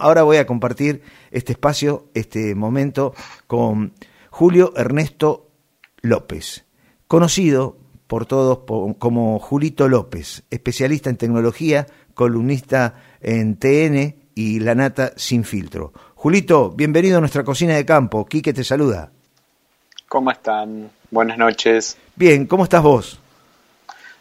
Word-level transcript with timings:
Ahora 0.00 0.22
voy 0.22 0.36
a 0.36 0.46
compartir 0.46 1.02
este 1.32 1.52
espacio, 1.52 2.06
este 2.14 2.54
momento, 2.54 3.14
con 3.48 3.94
Julio 4.30 4.72
Ernesto 4.76 5.50
López, 6.02 6.64
conocido 7.08 7.76
por 8.06 8.24
todos 8.24 8.60
como 9.00 9.40
Julito 9.40 9.88
López, 9.88 10.44
especialista 10.50 11.10
en 11.10 11.16
tecnología, 11.16 11.88
columnista 12.14 12.94
en 13.20 13.56
TN 13.56 14.14
y 14.36 14.60
La 14.60 14.76
Nata 14.76 15.14
Sin 15.16 15.42
Filtro. 15.42 15.92
Julito, 16.14 16.70
bienvenido 16.70 17.18
a 17.18 17.20
nuestra 17.20 17.42
cocina 17.42 17.74
de 17.74 17.84
campo. 17.84 18.24
Quique 18.24 18.52
te 18.52 18.62
saluda. 18.62 19.10
¿Cómo 20.08 20.30
están? 20.30 20.92
Buenas 21.10 21.38
noches. 21.38 21.96
Bien, 22.14 22.46
¿cómo 22.46 22.62
estás 22.62 22.84
vos? 22.84 23.18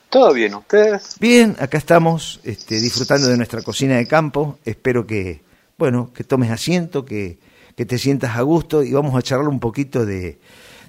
Todo 0.10 0.34
bien, 0.34 0.56
¿ustedes? 0.56 1.18
Bien, 1.20 1.56
acá 1.60 1.78
estamos 1.78 2.40
este, 2.44 2.80
disfrutando 2.80 3.28
de 3.28 3.38
nuestra 3.38 3.62
cocina 3.62 3.98
de 3.98 4.08
campo. 4.08 4.58
Espero 4.66 5.06
que 5.06 5.46
bueno, 5.78 6.12
que 6.14 6.24
tomes 6.24 6.52
asiento, 6.52 7.06
que, 7.06 7.40
te 7.76 7.98
sientas 8.00 8.36
a 8.36 8.42
gusto 8.42 8.82
y 8.82 8.92
vamos 8.92 9.16
a 9.16 9.22
charlar 9.22 9.50
un 9.50 9.60
poquito 9.60 10.04
de, 10.04 10.40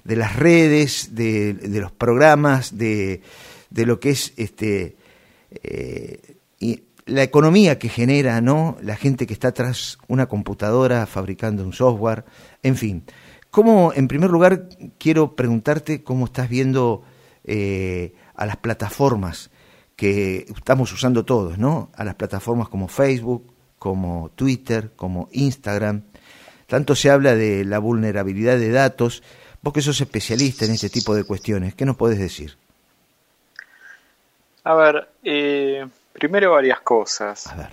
de 0.03 0.15
las 0.15 0.35
redes, 0.35 1.13
de, 1.13 1.55
los 1.79 1.91
programas, 1.91 2.77
de, 2.79 3.21
de, 3.69 3.85
lo 3.85 3.99
que 3.99 4.09
es 4.09 4.33
este 4.37 4.97
eh, 5.51 6.37
y 6.59 6.83
la 7.05 7.21
economía 7.21 7.77
que 7.77 7.89
genera, 7.89 8.41
¿no? 8.41 8.77
La 8.81 8.95
gente 8.95 9.27
que 9.27 9.33
está 9.33 9.51
tras 9.51 9.99
una 10.07 10.27
computadora 10.27 11.05
fabricando 11.05 11.63
un 11.63 11.73
software, 11.73 12.25
en 12.63 12.75
fin. 12.75 13.03
¿Cómo, 13.51 13.93
en 13.93 14.07
primer 14.07 14.29
lugar, 14.29 14.69
quiero 14.97 15.35
preguntarte 15.35 16.03
cómo 16.03 16.25
estás 16.25 16.49
viendo 16.49 17.03
eh, 17.43 18.13
a 18.35 18.45
las 18.45 18.57
plataformas 18.57 19.51
que 19.95 20.45
estamos 20.55 20.91
usando 20.93 21.25
todos, 21.25 21.57
¿no? 21.57 21.91
A 21.95 22.03
las 22.03 22.15
plataformas 22.15 22.69
como 22.69 22.87
Facebook, 22.87 23.53
como 23.79 24.29
Twitter, 24.35 24.91
como 24.95 25.29
Instagram. 25.31 26.03
Tanto 26.67 26.95
se 26.95 27.09
habla 27.09 27.35
de 27.35 27.65
la 27.65 27.79
vulnerabilidad 27.79 28.57
de 28.57 28.71
datos. 28.71 29.23
Vos 29.61 29.73
que 29.73 29.81
sos 29.81 29.99
especialista 29.99 30.65
en 30.65 30.71
este 30.71 30.89
tipo 30.89 31.15
de 31.15 31.23
cuestiones, 31.23 31.73
¿qué 31.73 31.85
nos 31.85 31.97
podés 31.97 32.19
decir? 32.19 32.57
A 34.63 34.75
ver, 34.75 35.09
eh, 35.23 35.87
primero 36.13 36.51
varias 36.51 36.81
cosas. 36.81 37.47
A 37.47 37.55
ver. 37.55 37.69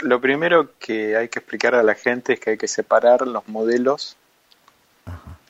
Lo 0.00 0.20
primero 0.20 0.72
que 0.78 1.16
hay 1.16 1.28
que 1.28 1.38
explicar 1.38 1.74
a 1.74 1.82
la 1.82 1.94
gente 1.94 2.32
es 2.32 2.40
que 2.40 2.50
hay 2.50 2.58
que 2.58 2.66
separar 2.66 3.26
los 3.26 3.46
modelos 3.46 4.16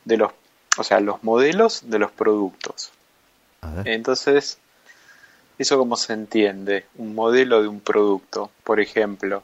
de 0.04 0.18
los, 0.18 0.32
o 0.76 0.84
sea, 0.84 1.00
los 1.00 1.24
modelos 1.24 1.88
de 1.88 1.98
los 1.98 2.10
productos. 2.10 2.92
Entonces, 3.86 4.58
eso 5.58 5.78
cómo 5.78 5.96
se 5.96 6.12
entiende, 6.12 6.84
un 6.96 7.14
modelo 7.14 7.62
de 7.62 7.68
un 7.68 7.80
producto. 7.80 8.50
Por 8.62 8.80
ejemplo, 8.80 9.42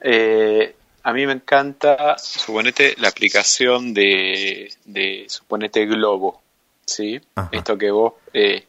eh, 0.00 0.74
a 1.02 1.12
mí 1.12 1.26
me 1.26 1.32
encanta, 1.32 2.18
suponete, 2.18 2.94
la 2.98 3.08
aplicación 3.08 3.94
de, 3.94 4.72
de 4.84 5.26
suponete, 5.28 5.86
Globo, 5.86 6.42
¿sí? 6.84 7.20
Esto 7.52 7.78
que 7.78 7.90
vos 7.90 8.14
eh, 8.32 8.64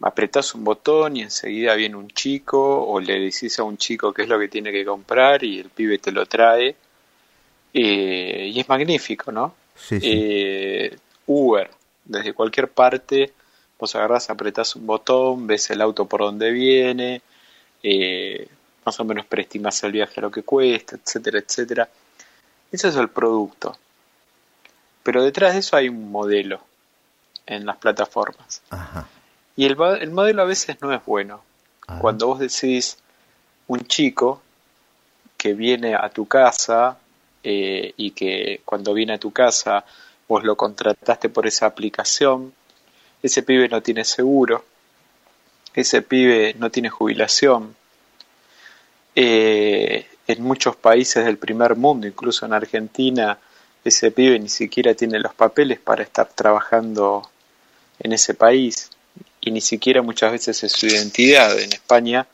apretás 0.00 0.54
un 0.54 0.64
botón 0.64 1.16
y 1.16 1.22
enseguida 1.22 1.74
viene 1.74 1.96
un 1.96 2.08
chico 2.08 2.86
o 2.86 3.00
le 3.00 3.20
decís 3.20 3.58
a 3.58 3.62
un 3.62 3.76
chico 3.78 4.12
qué 4.12 4.22
es 4.22 4.28
lo 4.28 4.38
que 4.38 4.48
tiene 4.48 4.70
que 4.70 4.84
comprar 4.84 5.42
y 5.44 5.58
el 5.60 5.70
pibe 5.70 5.98
te 5.98 6.12
lo 6.12 6.26
trae. 6.26 6.76
Eh, 7.72 8.50
y 8.54 8.60
es 8.60 8.68
magnífico, 8.68 9.32
¿no? 9.32 9.54
Sí, 9.74 9.98
eh, 10.02 10.96
Uber, 11.26 11.70
desde 12.04 12.32
cualquier 12.32 12.68
parte, 12.68 13.32
vos 13.78 13.94
agarrás, 13.96 14.30
apretás 14.30 14.76
un 14.76 14.86
botón, 14.86 15.46
ves 15.46 15.70
el 15.70 15.80
auto 15.80 16.06
por 16.06 16.20
donde 16.20 16.52
viene, 16.52 17.22
eh, 17.82 18.46
más 18.84 18.98
o 19.00 19.04
menos 19.04 19.26
preestimas 19.26 19.82
el 19.84 19.92
viaje 19.92 20.20
a 20.20 20.22
lo 20.22 20.30
que 20.30 20.42
cuesta, 20.42 20.96
etcétera, 20.96 21.38
etcétera. 21.38 21.88
Ese 22.70 22.88
es 22.88 22.96
el 22.96 23.08
producto. 23.08 23.76
Pero 25.02 25.22
detrás 25.22 25.52
de 25.52 25.60
eso 25.60 25.76
hay 25.76 25.88
un 25.88 26.10
modelo 26.10 26.60
en 27.46 27.66
las 27.66 27.76
plataformas. 27.76 28.62
Y 29.56 29.66
el, 29.66 29.76
el, 30.00 30.10
modelo 30.10 30.42
a 30.42 30.46
veces 30.46 30.80
no 30.80 30.92
es 30.92 31.04
bueno. 31.04 31.42
Cuando 32.00 32.26
vos 32.28 32.38
decís 32.38 32.98
un 33.66 33.86
chico 33.86 34.42
que 35.36 35.52
viene 35.52 35.94
a 35.94 36.08
tu 36.08 36.26
casa 36.26 36.96
eh, 37.42 37.92
y 37.96 38.12
que 38.12 38.62
cuando 38.64 38.94
viene 38.94 39.14
a 39.14 39.18
tu 39.18 39.30
casa 39.30 39.84
vos 40.26 40.42
lo 40.42 40.56
contrataste 40.56 41.28
por 41.28 41.46
esa 41.46 41.66
aplicación, 41.66 42.54
ese 43.22 43.42
pibe 43.42 43.68
no 43.68 43.82
tiene 43.82 44.04
seguro, 44.04 44.64
ese 45.74 46.00
pibe 46.02 46.54
no 46.58 46.70
tiene 46.70 46.88
jubilación, 46.88 47.76
eh, 49.14 50.06
en 50.26 50.42
muchos 50.42 50.76
países 50.76 51.24
del 51.24 51.38
primer 51.38 51.76
mundo, 51.76 52.06
incluso 52.06 52.46
en 52.46 52.52
Argentina, 52.52 53.38
ese 53.84 54.10
pibe 54.10 54.38
ni 54.38 54.48
siquiera 54.48 54.94
tiene 54.94 55.18
los 55.18 55.34
papeles 55.34 55.78
para 55.78 56.02
estar 56.02 56.28
trabajando 56.28 57.28
en 58.00 58.12
ese 58.12 58.34
país 58.34 58.90
y 59.40 59.50
ni 59.50 59.60
siquiera 59.60 60.02
muchas 60.02 60.32
veces 60.32 60.64
es 60.64 60.72
su 60.72 60.86
identidad. 60.86 61.58
En 61.58 61.72
España 61.72 62.26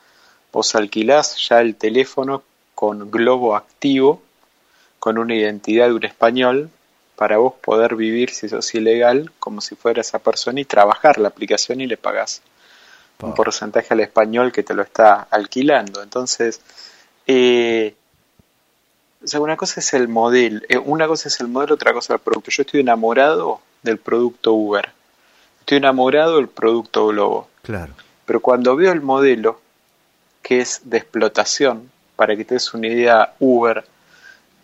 vos 0.51 0.73
alquilás 0.75 1.37
ya 1.47 1.59
el 1.61 1.75
teléfono 1.75 2.43
con 2.73 3.11
globo 3.11 3.55
activo, 3.55 4.21
con 4.99 5.17
una 5.17 5.35
identidad 5.35 5.87
de 5.87 5.93
un 5.93 6.05
español, 6.05 6.69
para 7.15 7.37
vos 7.37 7.53
poder 7.61 7.95
vivir, 7.95 8.31
si 8.31 8.49
sos 8.49 8.73
ilegal, 8.73 9.31
como 9.39 9.61
si 9.61 9.75
fuera 9.75 10.01
esa 10.01 10.19
persona 10.19 10.61
y 10.61 10.65
trabajar 10.65 11.19
la 11.19 11.27
aplicación 11.27 11.81
y 11.81 11.85
le 11.85 11.97
pagás 11.97 12.41
un 13.23 13.33
porcentaje 13.33 13.93
al 13.93 13.99
español 13.99 14.51
que 14.51 14.63
te 14.63 14.73
lo 14.73 14.81
está 14.81 15.27
alquilando. 15.29 16.01
Entonces, 16.01 16.61
eh, 17.27 17.95
o 19.23 19.27
sea, 19.27 19.39
una 19.39 19.57
cosa 19.57 19.79
es 19.79 19.93
el 19.93 20.07
modelo, 20.07 20.61
eh, 20.67 20.77
una 20.77 21.07
cosa 21.07 21.27
es 21.27 21.39
el 21.39 21.47
modelo, 21.47 21.75
otra 21.75 21.93
cosa 21.93 22.13
es 22.13 22.19
el 22.19 22.23
producto. 22.23 22.51
Yo 22.51 22.61
estoy 22.63 22.79
enamorado 22.79 23.61
del 23.83 23.97
producto 23.97 24.53
Uber. 24.53 24.89
Estoy 25.59 25.77
enamorado 25.77 26.37
del 26.37 26.47
producto 26.47 27.07
Globo. 27.07 27.47
Claro. 27.61 27.93
Pero 28.25 28.39
cuando 28.39 28.75
veo 28.75 28.91
el 28.91 29.01
modelo, 29.01 29.61
que 30.41 30.61
es 30.61 30.81
de 30.85 30.97
explotación, 30.97 31.91
para 32.15 32.35
que 32.35 32.45
te 32.45 32.55
des 32.55 32.73
una 32.73 32.87
idea, 32.87 33.33
Uber 33.39 33.83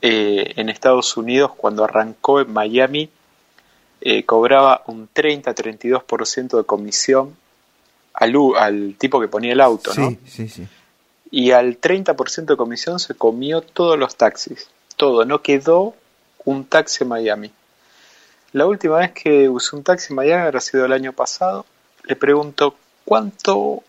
eh, 0.01 0.53
en 0.55 0.69
Estados 0.69 1.15
Unidos, 1.17 1.51
cuando 1.55 1.83
arrancó 1.83 2.41
en 2.41 2.51
Miami, 2.51 3.09
cobraba 4.25 4.83
un 4.85 5.09
30-32% 5.13 6.57
de 6.57 6.63
comisión 6.63 7.35
al, 8.17 8.33
al 8.57 8.95
tipo 8.97 9.21
que 9.21 9.27
ponía 9.27 9.53
el 9.53 9.61
auto, 9.61 9.93
¿no? 9.93 10.09
Sí, 10.09 10.19
sí, 10.25 10.49
sí. 10.49 10.67
Y 11.29 11.51
al 11.51 11.79
30% 11.79 12.45
de 12.45 12.57
comisión 12.57 12.99
se 12.99 13.13
comió 13.13 13.61
todos 13.61 13.97
los 13.97 14.15
taxis. 14.15 14.69
Todo, 14.95 15.23
no 15.23 15.43
quedó 15.43 15.93
un 16.43 16.65
taxi 16.65 17.03
en 17.03 17.09
Miami. 17.09 17.51
La 18.53 18.65
última 18.65 18.97
vez 18.97 19.11
que 19.11 19.47
usé 19.49 19.75
un 19.75 19.83
taxi 19.83 20.07
en 20.09 20.15
Miami 20.15 20.41
habrá 20.43 20.61
sido 20.61 20.85
el 20.85 20.93
año 20.93 21.13
pasado. 21.13 21.65
Le 22.05 22.15
pregunto, 22.15 22.75
¿cuánto, 23.05 23.83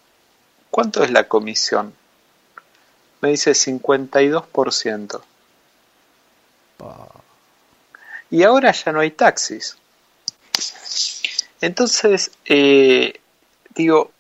cuánto 0.71 1.03
es 1.03 1.11
la 1.11 1.25
comisión? 1.25 1.95
Me 3.23 3.31
dice 3.31 3.53
52%. 3.53 5.23
Y 8.31 8.43
ahora 8.43 8.73
ya 8.73 8.93
no 8.93 9.01
hay 9.01 9.13
taxis. 9.13 9.79
Entonces, 11.63 12.31
eh, 12.45 13.21
digo, 13.75 14.13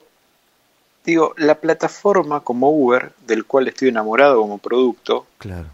digo, 1.09 1.33
la 1.39 1.55
plataforma 1.55 2.41
como 2.41 2.71
Uber, 2.71 3.13
del 3.27 3.47
cual 3.47 3.67
estoy 3.67 3.89
enamorado 3.89 4.43
como 4.43 4.59
producto, 4.59 5.27
claro. 5.39 5.69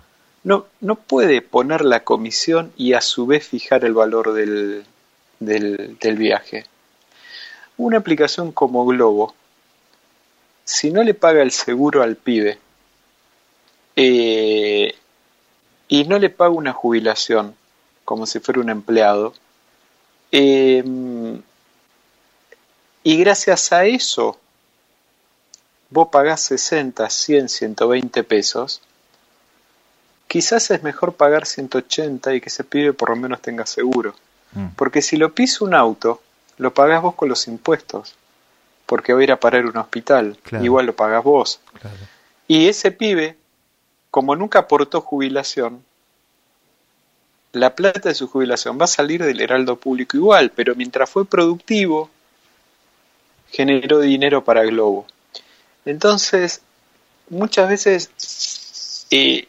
no, 0.45 0.67
no 0.81 0.95
puede 0.95 1.43
poner 1.43 1.85
la 1.85 2.05
comisión 2.05 2.73
y 2.77 2.93
a 2.93 3.01
su 3.01 3.27
vez 3.27 3.45
fijar 3.49 3.85
el 3.85 3.95
valor 3.95 4.33
del, 4.33 4.85
del, 5.41 6.17
viaje. 6.17 6.67
Una 7.77 7.99
aplicación 7.99 8.53
como 8.53 8.87
Globo, 8.87 9.35
si 10.63 10.93
no 10.93 11.03
le 11.03 11.15
paga 11.15 11.43
el 11.43 11.51
seguro 11.51 12.05
al 12.05 12.15
pibe 12.15 12.61
eh, 13.97 14.95
y 15.89 16.05
no 16.05 16.21
le 16.21 16.31
paga 16.31 16.51
una 16.51 16.73
jubilación 16.73 17.57
como 18.05 18.27
si 18.27 18.39
fuera 18.39 18.61
un 18.61 18.71
empleado, 18.71 19.35
eh, 20.31 20.85
y 23.03 23.17
gracias 23.17 23.73
a 23.73 23.85
eso 23.87 24.39
vos 25.95 26.09
pagás 26.11 26.41
60, 26.41 27.09
100, 27.09 27.49
120 27.49 28.25
pesos, 28.25 28.83
quizás 30.27 30.69
es 30.73 30.83
mejor 30.83 31.15
pagar 31.15 31.47
180 31.47 32.35
y 32.35 32.41
que 32.41 32.49
ese 32.49 32.65
pibe 32.65 32.93
por 32.93 33.11
lo 33.11 33.17
menos 33.17 33.41
tenga 33.41 33.65
seguro. 33.65 34.17
Mm. 34.53 34.71
Porque 34.77 35.03
si 35.03 35.17
lo 35.17 35.33
pisa 35.33 35.65
un 35.65 35.73
auto, 35.73 36.21
lo 36.59 36.75
pagás 36.75 37.01
vos 37.01 37.15
con 37.15 37.29
los 37.29 37.47
impuestos. 37.47 38.17
Porque 38.87 39.13
va 39.13 39.21
a 39.21 39.23
ir 39.23 39.33
a 39.33 39.39
parar 39.39 39.67
un 39.67 39.77
hospital. 39.77 40.37
Igual 40.61 40.87
lo 40.87 40.97
pagás 40.97 41.23
vos. 41.23 41.61
Y 42.49 42.67
ese 42.67 42.91
pibe, 42.91 43.37
como 44.11 44.35
nunca 44.35 44.59
aportó 44.59 45.01
jubilación, 45.01 45.85
la 47.53 47.77
plata 47.77 48.09
de 48.09 48.17
su 48.17 48.27
jubilación 48.27 48.79
va 48.81 48.85
a 48.85 48.89
salir 48.89 49.23
del 49.23 49.41
heraldo 49.41 49.77
público 49.77 50.17
igual, 50.17 50.51
pero 50.51 50.75
mientras 50.75 51.09
fue 51.09 51.25
productivo, 51.25 52.11
generó 53.53 54.01
dinero 54.01 54.43
para 54.43 54.65
Globo. 54.65 55.07
Entonces, 55.85 56.63
muchas 57.29 57.69
veces 57.69 59.07
eh, 59.11 59.49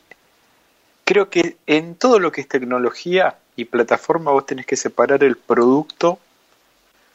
creo 1.04 1.30
que 1.30 1.58
en 1.68 1.96
todo 1.96 2.20
lo 2.20 2.32
que 2.32 2.42
es 2.42 2.48
tecnología 2.48 3.38
y 3.56 3.66
plataforma 3.66 4.32
vos 4.32 4.46
tenés 4.46 4.66
que 4.66 4.76
separar 4.76 5.24
el 5.24 5.38
producto 5.38 6.20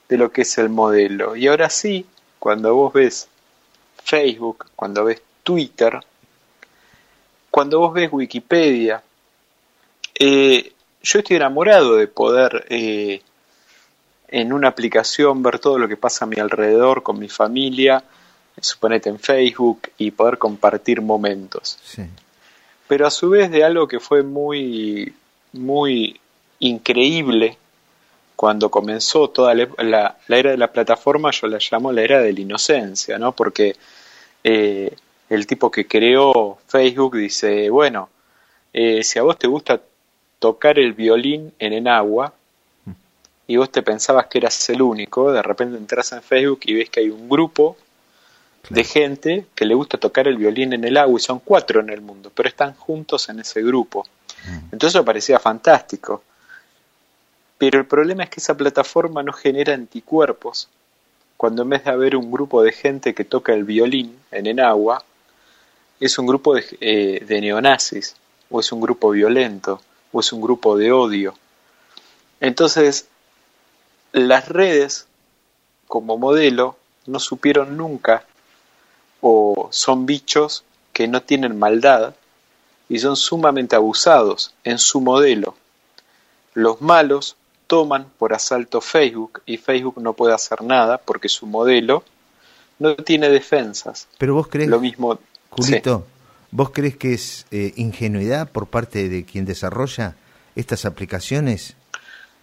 de 0.08 0.16
lo 0.16 0.32
que 0.32 0.42
es 0.42 0.58
el 0.58 0.68
modelo. 0.68 1.36
Y 1.36 1.46
ahora 1.48 1.70
sí, 1.70 2.06
cuando 2.38 2.74
vos 2.74 2.92
ves 2.92 3.28
Facebook, 4.02 4.66
cuando 4.74 5.04
ves 5.04 5.22
Twitter, 5.42 6.00
cuando 7.50 7.80
vos 7.80 7.92
ves 7.92 8.08
Wikipedia, 8.12 9.02
eh, 10.14 10.72
yo 11.02 11.18
estoy 11.18 11.36
enamorado 11.36 11.96
de 11.96 12.06
poder 12.06 12.66
eh, 12.68 13.22
en 14.28 14.52
una 14.52 14.68
aplicación 14.68 15.42
ver 15.42 15.58
todo 15.58 15.78
lo 15.78 15.88
que 15.88 15.96
pasa 15.96 16.24
a 16.24 16.28
mi 16.28 16.38
alrededor 16.38 17.02
con 17.02 17.18
mi 17.18 17.28
familia, 17.28 18.02
suponete 18.60 19.08
en 19.08 19.18
Facebook 19.18 19.90
y 19.98 20.10
poder 20.10 20.38
compartir 20.38 21.00
momentos. 21.00 21.78
Pero 22.88 23.06
a 23.06 23.10
su 23.10 23.30
vez 23.30 23.50
de 23.50 23.64
algo 23.64 23.86
que 23.86 24.00
fue 24.00 24.22
muy, 24.22 25.14
muy 25.52 26.20
increíble 26.58 27.56
cuando 28.36 28.70
comenzó 28.70 29.28
toda 29.28 29.54
la, 29.54 30.16
era 30.28 30.50
de 30.50 30.56
la 30.56 30.72
plataforma, 30.72 31.30
yo 31.30 31.46
la 31.46 31.58
llamo 31.58 31.92
la 31.92 32.02
era 32.02 32.20
de 32.20 32.32
la 32.32 32.40
inocencia, 32.40 33.18
¿no? 33.18 33.32
Porque 33.32 33.76
eh, 34.42 34.96
el 35.28 35.46
tipo 35.46 35.70
que 35.70 35.86
creó 35.86 36.58
Facebook 36.66 37.16
dice, 37.16 37.68
bueno, 37.68 38.08
eh, 38.72 39.04
si 39.04 39.18
a 39.18 39.22
vos 39.22 39.38
te 39.38 39.46
gusta 39.46 39.80
tocar 40.38 40.78
el 40.78 40.94
violín 40.94 41.52
en 41.58 41.74
el 41.74 41.86
agua 41.86 42.32
y 43.46 43.56
vos 43.56 43.70
te 43.70 43.82
pensabas 43.82 44.26
que 44.26 44.38
eras 44.38 44.70
el 44.70 44.80
único, 44.80 45.30
de 45.32 45.42
repente 45.42 45.76
entras 45.76 46.12
en 46.12 46.22
Facebook 46.22 46.60
y 46.64 46.74
ves 46.74 46.88
que 46.88 47.00
hay 47.00 47.10
un 47.10 47.28
grupo 47.28 47.76
de 48.68 48.84
gente 48.84 49.46
que 49.54 49.64
le 49.64 49.74
gusta 49.74 49.98
tocar 49.98 50.28
el 50.28 50.36
violín 50.36 50.72
en 50.72 50.84
el 50.84 50.96
agua 50.96 51.18
y 51.18 51.22
son 51.22 51.40
cuatro 51.40 51.80
en 51.80 51.90
el 51.90 52.00
mundo, 52.00 52.30
pero 52.34 52.48
están 52.48 52.74
juntos 52.74 53.28
en 53.28 53.40
ese 53.40 53.62
grupo. 53.62 54.06
Entonces 54.64 54.94
eso 54.94 55.04
parecía 55.04 55.38
fantástico. 55.38 56.22
Pero 57.58 57.78
el 57.78 57.86
problema 57.86 58.24
es 58.24 58.30
que 58.30 58.40
esa 58.40 58.56
plataforma 58.56 59.22
no 59.22 59.32
genera 59.32 59.74
anticuerpos. 59.74 60.68
Cuando 61.36 61.62
en 61.62 61.70
vez 61.70 61.84
de 61.84 61.90
haber 61.90 62.16
un 62.16 62.30
grupo 62.30 62.62
de 62.62 62.72
gente 62.72 63.14
que 63.14 63.24
toca 63.24 63.52
el 63.52 63.64
violín 63.64 64.18
en 64.30 64.46
el 64.46 64.60
agua, 64.60 65.04
es 65.98 66.18
un 66.18 66.26
grupo 66.26 66.54
de, 66.54 66.64
eh, 66.80 67.24
de 67.24 67.40
neonazis, 67.40 68.16
o 68.50 68.60
es 68.60 68.72
un 68.72 68.80
grupo 68.80 69.10
violento, 69.10 69.80
o 70.12 70.20
es 70.20 70.32
un 70.32 70.40
grupo 70.40 70.76
de 70.76 70.92
odio. 70.92 71.34
Entonces, 72.40 73.08
las 74.12 74.48
redes 74.48 75.06
como 75.86 76.16
modelo 76.16 76.76
no 77.06 77.18
supieron 77.18 77.76
nunca 77.76 78.24
o 79.20 79.68
son 79.70 80.06
bichos 80.06 80.64
que 80.92 81.08
no 81.08 81.22
tienen 81.22 81.58
maldad 81.58 82.14
y 82.88 82.98
son 82.98 83.16
sumamente 83.16 83.76
abusados 83.76 84.54
en 84.64 84.78
su 84.78 85.00
modelo. 85.00 85.54
Los 86.54 86.80
malos 86.80 87.36
toman 87.66 88.06
por 88.18 88.34
asalto 88.34 88.80
Facebook 88.80 89.42
y 89.46 89.56
Facebook 89.56 90.02
no 90.02 90.12
puede 90.12 90.34
hacer 90.34 90.62
nada 90.62 90.98
porque 90.98 91.28
su 91.28 91.46
modelo 91.46 92.02
no 92.80 92.96
tiene 92.96 93.28
defensas. 93.28 94.08
Pero 94.18 94.34
vos 94.34 94.48
crees, 94.48 94.68
lo 94.68 94.80
mismo, 94.80 95.18
Julito, 95.50 96.04
¿vos 96.50 96.70
crees 96.70 96.96
que 96.96 97.14
es 97.14 97.46
eh, 97.52 97.72
ingenuidad 97.76 98.50
por 98.50 98.66
parte 98.66 99.08
de 99.08 99.24
quien 99.24 99.44
desarrolla 99.44 100.16
estas 100.56 100.84
aplicaciones 100.84 101.76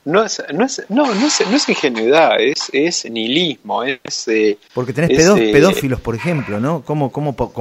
no 0.08 0.24
es, 0.24 0.42
no 0.54 0.66
es, 0.66 0.86
no, 0.88 1.14
no 1.14 1.28
es, 1.28 1.42
no 1.50 1.56
es 1.58 1.68
ingenuidad, 1.68 2.40
es, 2.40 2.70
es 2.72 3.10
nihilismo, 3.12 3.84
es... 3.84 4.28
Eh, 4.30 4.58
Porque 4.74 4.94
tenés 4.94 5.12
eh, 5.12 5.52
pedófilos, 5.52 6.00
por 6.00 6.16
ejemplo, 6.16 6.62
¿no? 6.62 6.82
¿Cómo, 6.84 7.12
cómo, 7.12 7.36
como, 7.36 7.52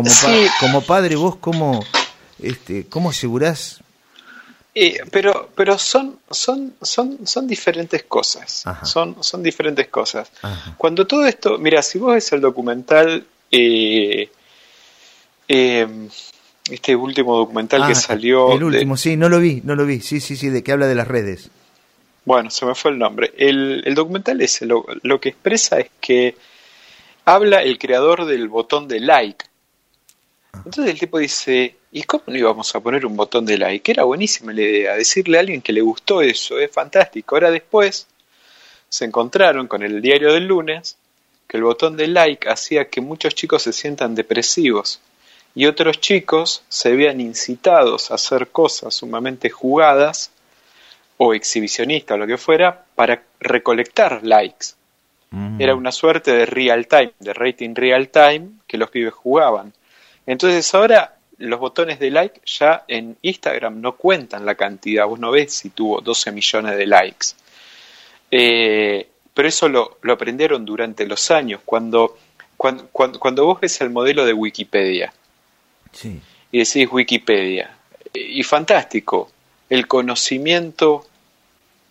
como 0.60 0.80
padre 0.82 1.16
vos 1.16 1.36
cómo, 1.36 1.84
este, 2.40 2.86
cómo 2.86 3.10
asegurás 3.10 3.80
eh, 4.78 5.00
pero 5.10 5.48
pero 5.54 5.78
son 5.78 6.18
son 6.30 6.74
son 6.82 7.26
son 7.26 7.46
diferentes 7.46 8.02
cosas. 8.02 8.62
Son 8.82 9.16
son 9.20 9.42
diferentes 9.42 9.88
cosas. 9.88 10.30
Cuando 10.76 11.06
todo 11.06 11.26
esto 11.26 11.56
mira 11.56 11.80
si 11.80 11.98
vos 11.98 12.12
ves 12.12 12.30
el 12.32 12.42
documental 12.42 13.26
eh, 13.50 14.28
este 15.48 16.94
último 16.94 17.38
documental 17.38 17.86
que 17.86 17.92
ah, 17.92 17.94
salió 17.94 18.52
el 18.52 18.64
último 18.64 18.98
sí 18.98 19.16
no 19.16 19.30
lo 19.30 19.40
vi 19.40 19.62
no 19.64 19.76
lo 19.76 19.86
vi. 19.86 20.00
Sí 20.00 20.20
sí 20.20 20.36
sí 20.36 20.50
de 20.50 20.62
que 20.62 20.72
habla 20.72 20.86
de 20.86 20.94
las 20.94 21.08
redes 21.08 21.50
bueno, 22.26 22.50
se 22.50 22.66
me 22.66 22.74
fue 22.74 22.90
el 22.90 22.98
nombre. 22.98 23.32
El, 23.38 23.84
el 23.86 23.94
documental 23.94 24.40
ese 24.40 24.66
lo, 24.66 24.84
lo, 25.02 25.20
que 25.20 25.28
expresa 25.28 25.78
es 25.78 25.90
que 26.00 26.34
habla 27.24 27.62
el 27.62 27.78
creador 27.78 28.26
del 28.26 28.48
botón 28.48 28.88
de 28.88 28.98
like. 28.98 29.46
Ah. 30.52 30.62
Entonces 30.64 30.92
el 30.92 30.98
tipo 30.98 31.18
dice, 31.18 31.76
¿y 31.92 32.02
cómo 32.02 32.24
no 32.26 32.36
íbamos 32.36 32.74
a 32.74 32.80
poner 32.80 33.06
un 33.06 33.16
botón 33.16 33.46
de 33.46 33.56
like? 33.56 33.92
Era 33.92 34.02
buenísima 34.02 34.52
la 34.52 34.60
idea, 34.60 34.96
decirle 34.96 35.36
a 35.36 35.40
alguien 35.40 35.62
que 35.62 35.72
le 35.72 35.82
gustó 35.82 36.20
eso, 36.20 36.58
es 36.58 36.70
fantástico. 36.72 37.36
Ahora 37.36 37.52
después 37.52 38.08
se 38.88 39.04
encontraron 39.04 39.68
con 39.68 39.84
el 39.84 40.02
diario 40.02 40.32
del 40.32 40.48
lunes 40.48 40.96
que 41.46 41.58
el 41.58 41.62
botón 41.62 41.96
de 41.96 42.08
like 42.08 42.50
hacía 42.50 42.88
que 42.88 43.00
muchos 43.00 43.36
chicos 43.36 43.62
se 43.62 43.72
sientan 43.72 44.16
depresivos 44.16 45.00
y 45.54 45.66
otros 45.66 46.00
chicos 46.00 46.64
se 46.68 46.96
vean 46.96 47.20
incitados 47.20 48.10
a 48.10 48.16
hacer 48.16 48.48
cosas 48.48 48.96
sumamente 48.96 49.48
jugadas 49.48 50.32
o 51.18 51.34
exhibicionista 51.34 52.14
o 52.14 52.16
lo 52.18 52.26
que 52.26 52.38
fuera 52.38 52.84
para 52.94 53.22
recolectar 53.40 54.20
likes. 54.22 54.74
Mm. 55.30 55.60
Era 55.60 55.74
una 55.74 55.92
suerte 55.92 56.32
de 56.32 56.46
real 56.46 56.86
time, 56.86 57.12
de 57.18 57.32
rating 57.32 57.74
real 57.74 58.08
time 58.08 58.50
que 58.66 58.78
los 58.78 58.90
pibes 58.90 59.14
jugaban. 59.14 59.72
Entonces 60.26 60.72
ahora 60.74 61.16
los 61.38 61.60
botones 61.60 61.98
de 61.98 62.10
like 62.10 62.40
ya 62.46 62.84
en 62.88 63.16
Instagram 63.22 63.80
no 63.80 63.96
cuentan 63.96 64.46
la 64.46 64.54
cantidad, 64.54 65.06
vos 65.06 65.18
no 65.18 65.30
ves 65.30 65.52
si 65.52 65.70
tuvo 65.70 66.00
12 66.00 66.32
millones 66.32 66.76
de 66.76 66.86
likes. 66.86 67.26
Eh, 68.30 69.08
pero 69.34 69.48
eso 69.48 69.68
lo, 69.68 69.98
lo, 70.02 70.14
aprendieron 70.14 70.64
durante 70.64 71.06
los 71.06 71.30
años, 71.30 71.60
cuando, 71.64 72.16
cuando, 72.56 72.88
cuando, 72.88 73.44
vos 73.44 73.60
ves 73.60 73.80
el 73.82 73.90
modelo 73.90 74.24
de 74.24 74.32
Wikipedia 74.32 75.12
y 76.50 76.58
decís 76.58 76.88
Wikipedia, 76.90 77.70
y 78.14 78.42
fantástico, 78.42 79.30
el 79.68 79.86
conocimiento 79.86 81.06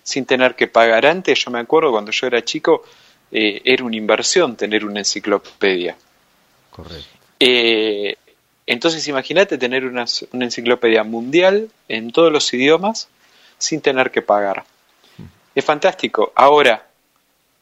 sin 0.04 0.26
tener 0.26 0.56
que 0.56 0.68
pagar 0.68 1.06
antes. 1.06 1.44
Yo 1.44 1.52
me 1.52 1.60
acuerdo 1.60 1.92
cuando 1.92 2.12
yo 2.12 2.28
era 2.28 2.44
chico, 2.44 2.84
eh, 3.32 3.62
era 3.66 3.84
una 3.84 3.96
inversión 3.96 4.56
tener 4.56 4.86
una 4.86 5.00
enciclopedia. 5.00 5.98
Correcto. 6.72 7.08
Eh, 7.40 8.16
entonces 8.68 9.08
imagínate 9.08 9.58
tener 9.58 9.86
una, 9.86 10.06
una, 10.32 10.46
enciclopedia 10.46 11.04
mundial 11.04 11.70
en 11.88 12.12
todos 12.12 12.32
los 12.32 12.54
idiomas 12.54 13.10
sin 13.58 13.82
tener 13.82 14.12
que 14.12 14.22
pagar. 14.22 14.64
Mm. 15.18 15.24
Es 15.56 15.66
fantástico. 15.66 16.32
Ahora, 16.36 16.88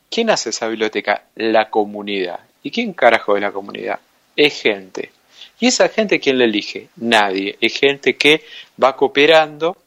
¿quién 0.10 0.30
hace 0.30 0.52
esa 0.52 0.68
biblioteca? 0.68 1.26
La 1.36 1.70
comunidad. 1.70 2.40
¿Y 2.62 2.72
quién 2.72 2.94
carajo 2.94 3.36
es 3.36 3.42
la 3.42 3.52
comunidad? 3.52 4.00
Es 4.36 4.62
gente. 4.62 5.12
¿Y 5.60 5.68
esa 5.68 5.90
gente 5.90 6.20
quién 6.20 6.38
la 6.38 6.46
elige? 6.46 6.90
Nadie. 6.98 7.58
Es 7.62 7.78
gente 7.78 8.16
que 8.16 8.44
va 8.82 8.96
cooperando 8.96 9.78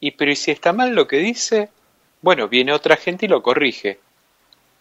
y 0.00 0.12
pero 0.12 0.34
si 0.34 0.50
está 0.50 0.72
mal 0.72 0.94
lo 0.94 1.06
que 1.08 1.18
dice, 1.18 1.68
bueno, 2.22 2.48
viene 2.48 2.72
otra 2.72 2.96
gente 2.96 3.26
y 3.26 3.28
lo 3.28 3.42
corrige. 3.42 3.98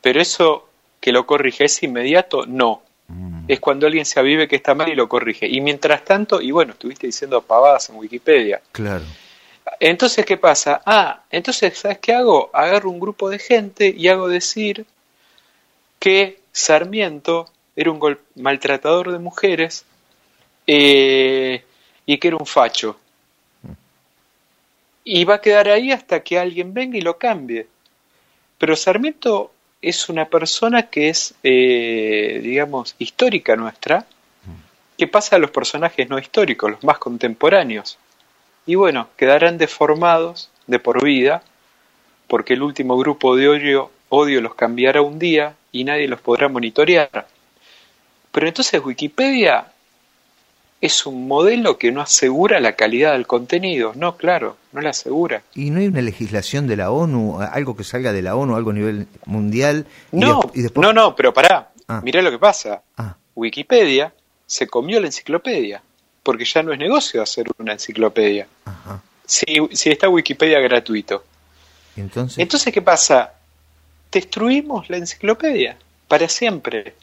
Pero 0.01 0.21
eso 0.21 0.69
que 0.99 1.11
lo 1.11 1.25
corrige 1.25 1.65
es 1.65 1.81
inmediato, 1.83 2.45
no. 2.45 2.83
Mm. 3.07 3.45
Es 3.47 3.59
cuando 3.59 3.87
alguien 3.87 4.05
se 4.05 4.19
avive 4.19 4.47
que 4.47 4.55
está 4.55 4.75
mal 4.75 4.89
y 4.89 4.95
lo 4.95 5.09
corrige. 5.09 5.47
Y 5.47 5.61
mientras 5.61 6.03
tanto, 6.03 6.41
y 6.41 6.51
bueno, 6.51 6.73
estuviste 6.73 7.07
diciendo 7.07 7.41
pavadas 7.41 7.89
en 7.89 7.95
Wikipedia. 7.95 8.61
Claro. 8.71 9.05
Entonces, 9.79 10.25
¿qué 10.25 10.37
pasa? 10.37 10.81
Ah, 10.85 11.23
entonces, 11.29 11.77
¿sabes 11.77 11.99
qué 11.99 12.13
hago? 12.13 12.49
Agarro 12.53 12.89
un 12.89 12.99
grupo 12.99 13.29
de 13.29 13.39
gente 13.39 13.93
y 13.95 14.07
hago 14.07 14.27
decir 14.27 14.85
que 15.99 16.39
Sarmiento 16.51 17.49
era 17.75 17.91
un 17.91 18.17
maltratador 18.35 19.11
de 19.11 19.19
mujeres 19.19 19.85
eh, 20.65 21.63
y 22.05 22.17
que 22.17 22.27
era 22.27 22.37
un 22.37 22.45
facho 22.45 22.97
y 25.09 25.23
va 25.23 25.35
a 25.35 25.41
quedar 25.41 25.69
ahí 25.69 25.93
hasta 25.93 26.19
que 26.19 26.37
alguien 26.37 26.73
venga 26.73 26.97
y 26.97 27.01
lo 27.01 27.17
cambie. 27.17 27.65
Pero 28.57 28.75
Sarmiento 28.75 29.53
es 29.81 30.09
una 30.09 30.25
persona 30.25 30.89
que 30.89 31.07
es, 31.07 31.33
eh, 31.43 32.41
digamos, 32.43 32.93
histórica 32.99 33.55
nuestra, 33.55 34.05
que 34.97 35.07
pasa 35.07 35.37
a 35.37 35.39
los 35.39 35.51
personajes 35.51 36.09
no 36.09 36.19
históricos, 36.19 36.71
los 36.71 36.83
más 36.83 36.97
contemporáneos. 36.97 37.97
Y 38.65 38.75
bueno, 38.75 39.07
quedarán 39.15 39.57
deformados 39.57 40.49
de 40.65 40.79
por 40.79 41.01
vida, 41.01 41.41
porque 42.27 42.55
el 42.55 42.61
último 42.61 42.97
grupo 42.97 43.37
de 43.37 43.47
odio, 43.47 43.91
odio 44.09 44.41
los 44.41 44.55
cambiará 44.55 45.01
un 45.01 45.19
día 45.19 45.55
y 45.71 45.85
nadie 45.85 46.09
los 46.09 46.19
podrá 46.19 46.49
monitorear. 46.49 47.27
Pero 48.33 48.45
entonces 48.45 48.83
Wikipedia 48.83 49.71
es 50.79 51.05
un 51.05 51.27
modelo 51.27 51.77
que 51.77 51.91
no 51.91 52.01
asegura 52.01 52.59
la 52.59 52.75
calidad 52.75 53.13
del 53.13 53.25
contenido. 53.25 53.93
No, 53.95 54.15
claro, 54.15 54.57
no 54.71 54.81
la 54.81 54.91
asegura. 54.91 55.41
¿Y 55.55 55.71
no 55.71 55.79
hay 55.79 55.87
una 55.87 56.01
legislación 56.01 56.67
de 56.67 56.75
la 56.75 56.91
ONU, 56.91 57.39
algo 57.41 57.75
que 57.75 57.83
salga 57.83 58.13
de 58.13 58.21
la 58.21 58.35
ONU, 58.35 58.55
algo 58.55 58.71
a 58.71 58.73
nivel 58.73 59.07
mundial? 59.25 59.87
No, 60.11 60.51
no, 60.75 60.93
no, 60.93 61.15
pero 61.15 61.33
pará, 61.33 61.71
ah. 61.87 62.01
mirá 62.03 62.21
lo 62.21 62.29
que 62.29 62.37
pasa. 62.37 62.83
Ah. 62.97 63.15
Wikipedia 63.35 64.13
se 64.45 64.67
comió 64.67 64.99
la 64.99 65.07
enciclopedia. 65.07 65.81
porque 66.23 66.43
ya 66.43 66.61
no 66.61 66.73
es 66.73 66.79
negocio 66.79 67.21
hacer 67.21 67.47
una 67.57 67.71
enciclopedia. 67.73 68.47
Si, 69.25 69.45
si, 69.71 69.89
está 69.89 70.09
Wikipedia 70.09 70.59
gratuito. 70.59 71.23
Entonces, 71.95 72.37
Entonces, 72.37 72.73
¿qué 72.73 72.81
pasa? 72.81 73.33
Destruimos 74.11 74.89
la 74.89 74.97
enciclopedia 74.97 75.77
para 76.07 76.27
siempre. 76.27 76.95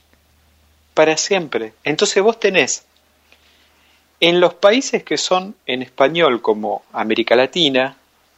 Para 0.93 1.17
siempre. 1.17 1.73
Entonces 1.85 2.23
vos 2.23 2.39
tenés 2.39 2.85
en 4.25 4.41
los 4.41 4.55
países 4.55 5.05
que 5.05 5.19
son 5.19 5.55
en 5.67 5.83
español 5.83 6.41
como 6.41 6.85
América 6.95 7.37
Latina, 7.37 7.95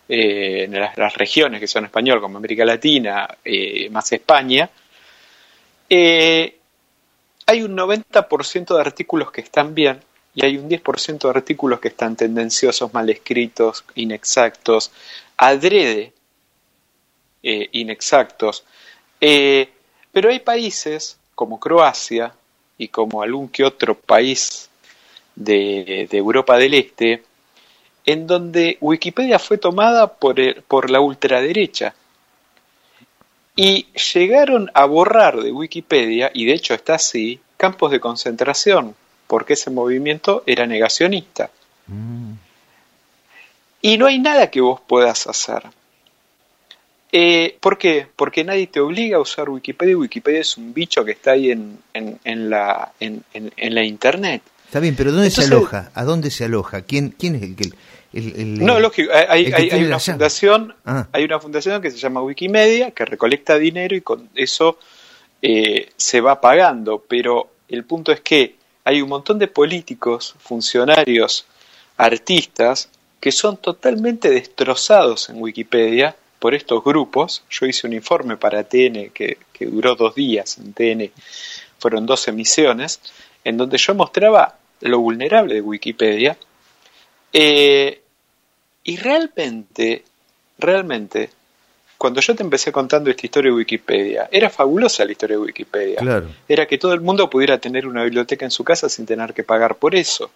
eh, 0.09 0.65
en 0.65 0.81
las, 0.81 1.15
regiones 1.15 1.61
que 1.61 1.69
son 1.69 1.85
español 1.85 2.21
como 2.21 2.39
América 2.39 2.65
Latina, 2.65 3.29
eh, 3.45 3.89
más 3.91 4.11
España, 4.11 4.69
eh, 5.89 6.59
hay 7.47 7.63
un 7.63 7.77
90% 7.77 8.75
de 8.75 8.81
artículos 8.81 9.31
que 9.31 9.43
están 9.43 9.77
bien 9.77 10.01
y 10.35 10.45
hay 10.45 10.57
un 10.57 10.69
10% 10.69 11.19
de 11.19 11.39
artículos 11.39 11.79
que 11.79 11.89
están 11.89 12.17
tendenciosos, 12.17 12.93
mal 12.93 13.09
escritos, 13.09 13.85
inexactos, 13.95 14.91
adrede 15.37 16.13
inexactos. 17.43 18.65
Pero 19.21 20.31
hay 20.31 20.41
países 20.41 21.17
como 21.37 21.61
Croacia 21.61 22.35
y 22.77 22.89
como 22.89 23.23
algún 23.23 23.49
que 23.49 23.63
otro 23.63 23.95
país 23.95 24.69
de, 25.37 26.09
de 26.11 26.19
Europa 26.19 26.59
del 26.59 26.75
Este, 26.75 27.23
en 28.05 28.27
donde 28.27 28.79
Wikipedia 28.81 29.39
fue 29.39 29.59
tomada 29.59 30.15
por, 30.15 30.41
el, 30.41 30.63
por 30.63 30.91
la 30.91 31.01
ultraderecha. 31.01 31.95
Y 33.55 33.87
llegaron 34.15 34.71
a 34.75 34.85
borrar 34.85 35.41
de 35.41 35.53
Wikipedia, 35.53 36.31
y 36.35 36.45
de 36.45 36.53
hecho 36.53 36.75
está 36.75 36.97
así, 36.97 37.41
campos 37.57 37.91
de 37.91 38.01
concentración, 38.01 38.95
porque 39.27 39.55
ese 39.55 39.71
movimiento 39.71 40.43
era 40.47 40.67
negacionista. 40.67 41.51
Mm. 41.87 42.33
Y 43.83 43.99
no 43.99 44.07
hay 44.07 44.19
nada 44.19 44.51
que 44.51 44.61
vos 44.61 44.81
puedas 44.87 45.27
hacer. 45.27 45.63
Eh, 47.13 47.57
¿Por 47.61 47.79
qué? 47.79 48.07
Porque 48.15 48.45
nadie 48.45 48.67
te 48.67 48.81
obliga 48.81 49.17
a 49.17 49.21
usar 49.21 49.49
Wikipedia. 49.49 49.97
Wikipedia 49.97 50.41
es 50.41 50.57
un 50.57 50.75
bicho 50.75 51.05
que 51.05 51.13
está 51.13 51.33
ahí 51.33 51.51
en, 51.51 51.79
en, 51.95 52.19
en 52.25 52.51
la, 52.51 52.93
en, 53.01 53.25
la 53.57 53.85
Internet. 53.85 54.43
Está 54.67 54.81
bien, 54.81 54.97
pero 54.97 55.13
¿dónde 55.13 55.29
Entonces, 55.29 55.49
se 55.49 55.55
aloja? 55.55 55.91
¿A 55.95 56.05
dónde 56.05 56.31
se 56.31 56.45
aloja? 56.45 56.83
¿Quién, 56.83 57.15
quién 57.17 57.37
es 57.37 57.43
el 57.43 57.57
que.? 57.57 57.71
El, 58.13 58.35
el, 58.37 58.65
no, 58.65 58.81
lógico, 58.81 59.13
hay, 59.13 59.53
hay, 59.53 59.71
hay 59.71 59.85
una 59.85 59.99
fundación, 59.99 60.75
ah. 60.87 61.07
hay 61.13 61.25
una 61.25 61.39
fundación 61.39 61.83
que 61.83 61.91
se 61.91 61.99
llama 61.99 62.23
Wikimedia 62.23 62.91
que 62.93 63.05
recolecta 63.05 63.59
dinero 63.59 63.95
y 63.95 64.01
con 64.01 64.31
eso 64.35 64.79
eh, 65.43 65.91
se 65.97 66.21
va 66.21 66.41
pagando, 66.41 67.05
pero 67.07 67.51
el 67.69 67.85
punto 67.85 68.13
es 68.13 68.21
que 68.21 68.57
hay 68.85 69.03
un 69.03 69.09
montón 69.09 69.39
de 69.39 69.49
políticos, 69.49 70.35
funcionarios, 70.39 71.47
artistas 71.97 72.89
que 73.21 73.33
son 73.33 73.57
totalmente 73.59 74.31
destrozados 74.31 75.29
en 75.29 75.43
Wikipedia 75.43 76.17
por 76.39 76.55
estos 76.55 76.83
grupos. 76.83 77.43
Yo 77.51 77.67
hice 77.67 77.87
un 77.87 77.93
informe 77.93 78.37
para 78.37 78.65
TN 78.65 79.11
que, 79.13 79.39
que 79.53 79.67
duró 79.67 79.95
dos 79.95 80.15
días 80.15 80.59
en 80.59 80.73
TN, 80.73 81.11
fueron 81.79 82.07
dos 82.07 82.29
emisiones, 82.29 83.01
en 83.47 83.57
donde 83.57 83.79
yo 83.79 83.95
mostraba 83.95 84.57
lo 84.81 84.99
vulnerable 84.99 85.55
de 85.55 85.61
Wikipedia. 85.61 86.37
Eh, 87.33 88.03
y 88.83 88.97
realmente, 88.97 90.03
realmente, 90.59 91.31
cuando 91.97 92.21
yo 92.21 92.35
te 92.35 92.43
empecé 92.43 92.73
contando 92.73 93.09
esta 93.09 93.25
historia 93.25 93.53
de 93.53 93.59
Wikipedia, 93.59 94.29
era 94.33 94.51
fabulosa 94.51 95.05
la 95.05 95.13
historia 95.13 95.37
de 95.37 95.45
Wikipedia. 95.45 95.99
Claro. 95.99 96.27
Era 96.49 96.67
que 96.67 96.77
todo 96.77 96.93
el 96.93 97.01
mundo 97.01 97.31
pudiera 97.31 97.57
tener 97.59 97.87
una 97.87 98.03
biblioteca 98.03 98.45
en 98.45 98.51
su 98.51 98.65
casa 98.65 98.89
sin 98.89 99.07
tener 99.07 99.33
que 99.33 99.45
pagar 99.45 99.77
por 99.77 99.95
eso. 99.95 100.33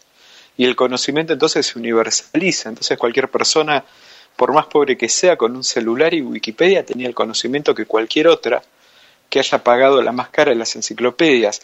Y 0.56 0.64
el 0.64 0.76
conocimiento 0.76 1.32
entonces 1.32 1.66
se 1.66 1.80
universaliza. 1.80 2.68
Entonces 2.68 2.96
cualquier 2.96 3.28
persona, 3.28 3.84
por 4.36 4.52
más 4.52 4.66
pobre 4.66 4.96
que 4.96 5.08
sea, 5.08 5.36
con 5.36 5.56
un 5.56 5.64
celular 5.64 6.14
y 6.14 6.22
Wikipedia 6.22 6.84
tenía 6.84 7.08
el 7.08 7.14
conocimiento 7.14 7.74
que 7.74 7.86
cualquier 7.86 8.28
otra 8.28 8.62
que 9.28 9.40
haya 9.40 9.64
pagado 9.64 10.00
la 10.00 10.12
más 10.12 10.28
cara 10.28 10.52
de 10.52 10.56
las 10.56 10.76
enciclopedias. 10.76 11.60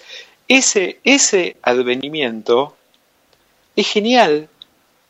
Ese, 0.48 1.00
ese 1.04 1.56
advenimiento 1.62 2.76
es 3.74 3.88
genial, 3.88 4.48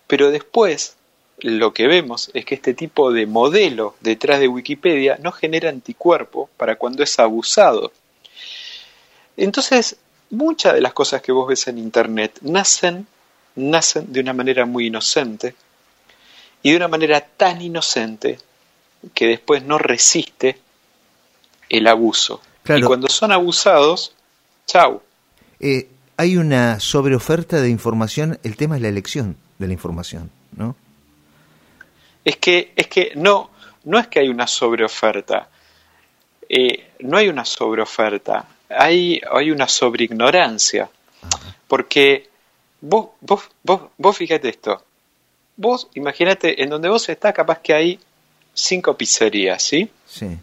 pero 0.07 0.31
después 0.31 0.97
lo 1.41 1.75
que 1.75 1.87
vemos 1.87 2.31
es 2.33 2.45
que 2.45 2.55
este 2.55 2.75
tipo 2.75 3.13
de 3.13 3.27
modelo 3.27 3.95
detrás 4.01 4.41
de 4.41 4.49
Wikipedia 4.49 5.19
no 5.21 5.33
genera 5.33 5.69
anticuerpo 5.69 6.49
para 6.57 6.77
cuando 6.77 7.03
es 7.03 7.19
abusado. 7.19 7.93
Entonces, 9.37 9.97
muchas 10.31 10.75
de 10.75 10.81
las 10.81 10.95
cosas 10.95 11.21
que 11.21 11.33
vos 11.33 11.49
ves 11.49 11.69
en 11.69 11.79
Internet 11.79 12.39
nacen, 12.41 13.07
nacen 13.55 14.13
de 14.13 14.21
una 14.21 14.33
manera 14.33 14.65
muy 14.65 14.87
inocente 14.87 15.55
y 16.63 16.71
de 16.71 16.77
una 16.77 16.89
manera 16.89 17.21
tan 17.21 17.61
inocente 17.61 18.39
que 19.15 19.27
después 19.27 19.63
no 19.63 19.79
resiste 19.79 20.59
el 21.69 21.87
abuso. 21.87 22.41
Claro. 22.63 22.81
Y 22.81 22.83
cuando 22.85 23.09
son 23.09 23.31
abusados, 23.33 24.13
chau. 24.67 25.03
Eh, 25.61 25.89
hay 26.17 26.37
una 26.37 26.81
sobreoferta 26.81 27.61
de 27.61 27.69
información, 27.69 28.39
el 28.43 28.57
tema 28.57 28.77
es 28.77 28.83
la 28.83 28.89
elección 28.89 29.37
de 29.59 29.67
la 29.67 29.73
información, 29.73 30.31
¿no? 30.53 30.77
Es 32.25 32.37
que, 32.37 32.73
es 32.75 32.89
que 32.89 33.13
no, 33.15 33.51
no 33.85 33.99
es 33.99 34.09
que 34.09 34.21
hay 34.21 34.29
una 34.29 34.47
sobreoferta, 34.47 35.49
eh, 36.49 36.91
no 37.01 37.19
hay 37.19 37.29
una 37.29 37.45
sobreoferta, 37.45 38.47
hay, 38.69 39.21
hay 39.31 39.51
una 39.51 39.69
sobreignorancia, 39.69 40.89
porque 41.69 42.29
vos, 42.81 43.11
vos, 43.21 43.43
vos, 43.63 43.83
vos 43.97 44.17
fíjate 44.17 44.49
esto, 44.49 44.83
vos 45.57 45.89
imagínate, 45.95 46.63
en 46.63 46.71
donde 46.71 46.89
vos 46.89 47.09
estás 47.09 47.33
capaz 47.33 47.61
que 47.61 47.75
hay 47.75 48.01
cinco 48.55 48.97
pizzerías, 48.97 49.63
¿sí? 49.63 49.89
Sí. 50.09 50.39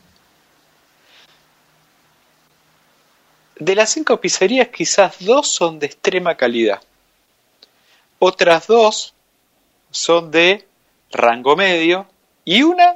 De 3.55 3.75
las 3.75 3.91
cinco 3.91 4.19
pizzerías 4.19 4.69
quizás 4.69 5.17
dos 5.19 5.47
son 5.47 5.79
de 5.79 5.85
extrema 5.85 6.35
calidad. 6.35 6.81
Otras 8.19 8.67
dos 8.67 9.13
son 9.91 10.31
de 10.31 10.65
rango 11.11 11.55
medio 11.55 12.07
y 12.45 12.63
una 12.63 12.95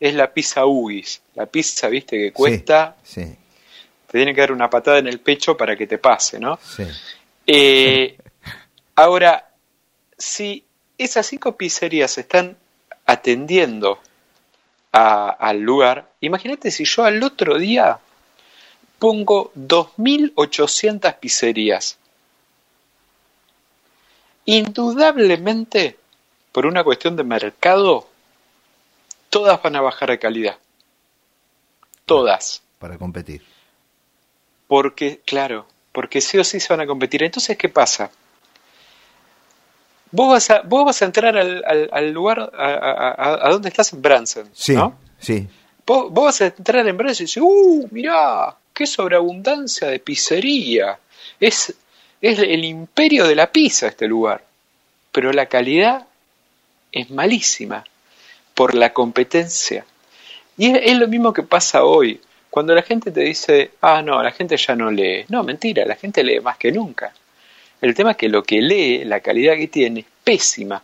es 0.00 0.14
la 0.14 0.32
pizza 0.32 0.66
UGIS. 0.66 1.22
La 1.34 1.46
pizza, 1.46 1.88
viste, 1.88 2.16
que 2.16 2.32
cuesta... 2.32 2.96
Sí, 3.02 3.24
sí. 3.24 3.36
Te 4.06 4.18
tienen 4.18 4.34
que 4.34 4.40
dar 4.40 4.50
una 4.50 4.68
patada 4.68 4.98
en 4.98 5.06
el 5.06 5.20
pecho 5.20 5.56
para 5.56 5.76
que 5.76 5.86
te 5.86 5.98
pase, 5.98 6.40
¿no? 6.40 6.58
Sí. 6.60 6.82
Eh, 7.46 8.18
ahora, 8.96 9.50
si 10.18 10.64
esas 10.98 11.26
cinco 11.26 11.56
pizzerías 11.56 12.18
están 12.18 12.56
atendiendo 13.06 14.00
a, 14.90 15.30
al 15.30 15.60
lugar, 15.60 16.10
imagínate 16.20 16.72
si 16.72 16.84
yo 16.84 17.04
al 17.04 17.22
otro 17.22 17.56
día 17.56 18.00
pongo 19.00 19.50
2.800 19.56 21.18
pizzerías. 21.18 21.98
Indudablemente, 24.44 25.98
por 26.52 26.66
una 26.66 26.84
cuestión 26.84 27.16
de 27.16 27.24
mercado, 27.24 28.06
todas 29.30 29.60
van 29.62 29.76
a 29.76 29.80
bajar 29.80 30.10
de 30.10 30.18
calidad. 30.18 30.58
Todas. 32.04 32.62
Para 32.78 32.98
competir. 32.98 33.42
Porque, 34.68 35.20
claro, 35.24 35.66
porque 35.92 36.20
sí 36.20 36.38
o 36.38 36.44
sí 36.44 36.60
se 36.60 36.72
van 36.72 36.80
a 36.80 36.86
competir. 36.86 37.22
Entonces, 37.22 37.56
¿qué 37.56 37.68
pasa? 37.68 38.10
Vos 40.12 40.28
vas 40.30 40.50
a, 40.50 40.60
vos 40.62 40.84
vas 40.84 41.00
a 41.02 41.04
entrar 41.06 41.36
al, 41.36 41.64
al, 41.64 41.88
al 41.92 42.10
lugar 42.10 42.40
a, 42.40 42.66
a, 42.66 43.46
a, 43.46 43.50
donde 43.50 43.68
estás 43.68 43.92
en 43.92 44.02
Branson, 44.02 44.50
Sí, 44.52 44.74
¿no? 44.74 44.98
sí. 45.18 45.48
Vos, 45.86 46.10
vos 46.10 46.24
vas 46.26 46.40
a 46.40 46.46
entrar 46.46 46.86
en 46.86 46.96
Branson 46.96 47.22
y 47.22 47.26
dices, 47.26 47.42
¡uh, 47.42 47.88
mirá! 47.92 48.56
¡Qué 48.80 48.86
sobreabundancia 48.86 49.88
de 49.88 49.98
pizzería! 49.98 50.98
Es, 51.38 51.74
es 52.18 52.38
el 52.38 52.64
imperio 52.64 53.28
de 53.28 53.34
la 53.34 53.52
pizza 53.52 53.88
este 53.88 54.08
lugar. 54.08 54.42
Pero 55.12 55.34
la 55.34 55.44
calidad 55.44 56.06
es 56.90 57.10
malísima 57.10 57.84
por 58.54 58.74
la 58.74 58.94
competencia. 58.94 59.84
Y 60.56 60.70
es, 60.70 60.80
es, 60.82 60.96
lo 60.96 61.08
mismo 61.08 61.34
que 61.34 61.42
pasa 61.42 61.84
hoy. 61.84 62.22
Cuando 62.48 62.74
la 62.74 62.80
gente 62.80 63.10
te 63.10 63.20
dice, 63.20 63.72
ah, 63.82 64.00
no, 64.00 64.22
la 64.22 64.32
gente 64.32 64.56
ya 64.56 64.74
no 64.74 64.90
lee. 64.90 65.26
No, 65.28 65.42
mentira, 65.42 65.84
la 65.84 65.96
gente 65.96 66.24
lee 66.24 66.40
más 66.40 66.56
que 66.56 66.72
nunca. 66.72 67.12
El 67.82 67.94
tema 67.94 68.12
es 68.12 68.16
que 68.16 68.30
lo 68.30 68.42
que 68.42 68.62
lee, 68.62 69.04
la 69.04 69.20
calidad 69.20 69.56
que 69.56 69.68
tiene, 69.68 70.00
es 70.00 70.06
pésima. 70.24 70.82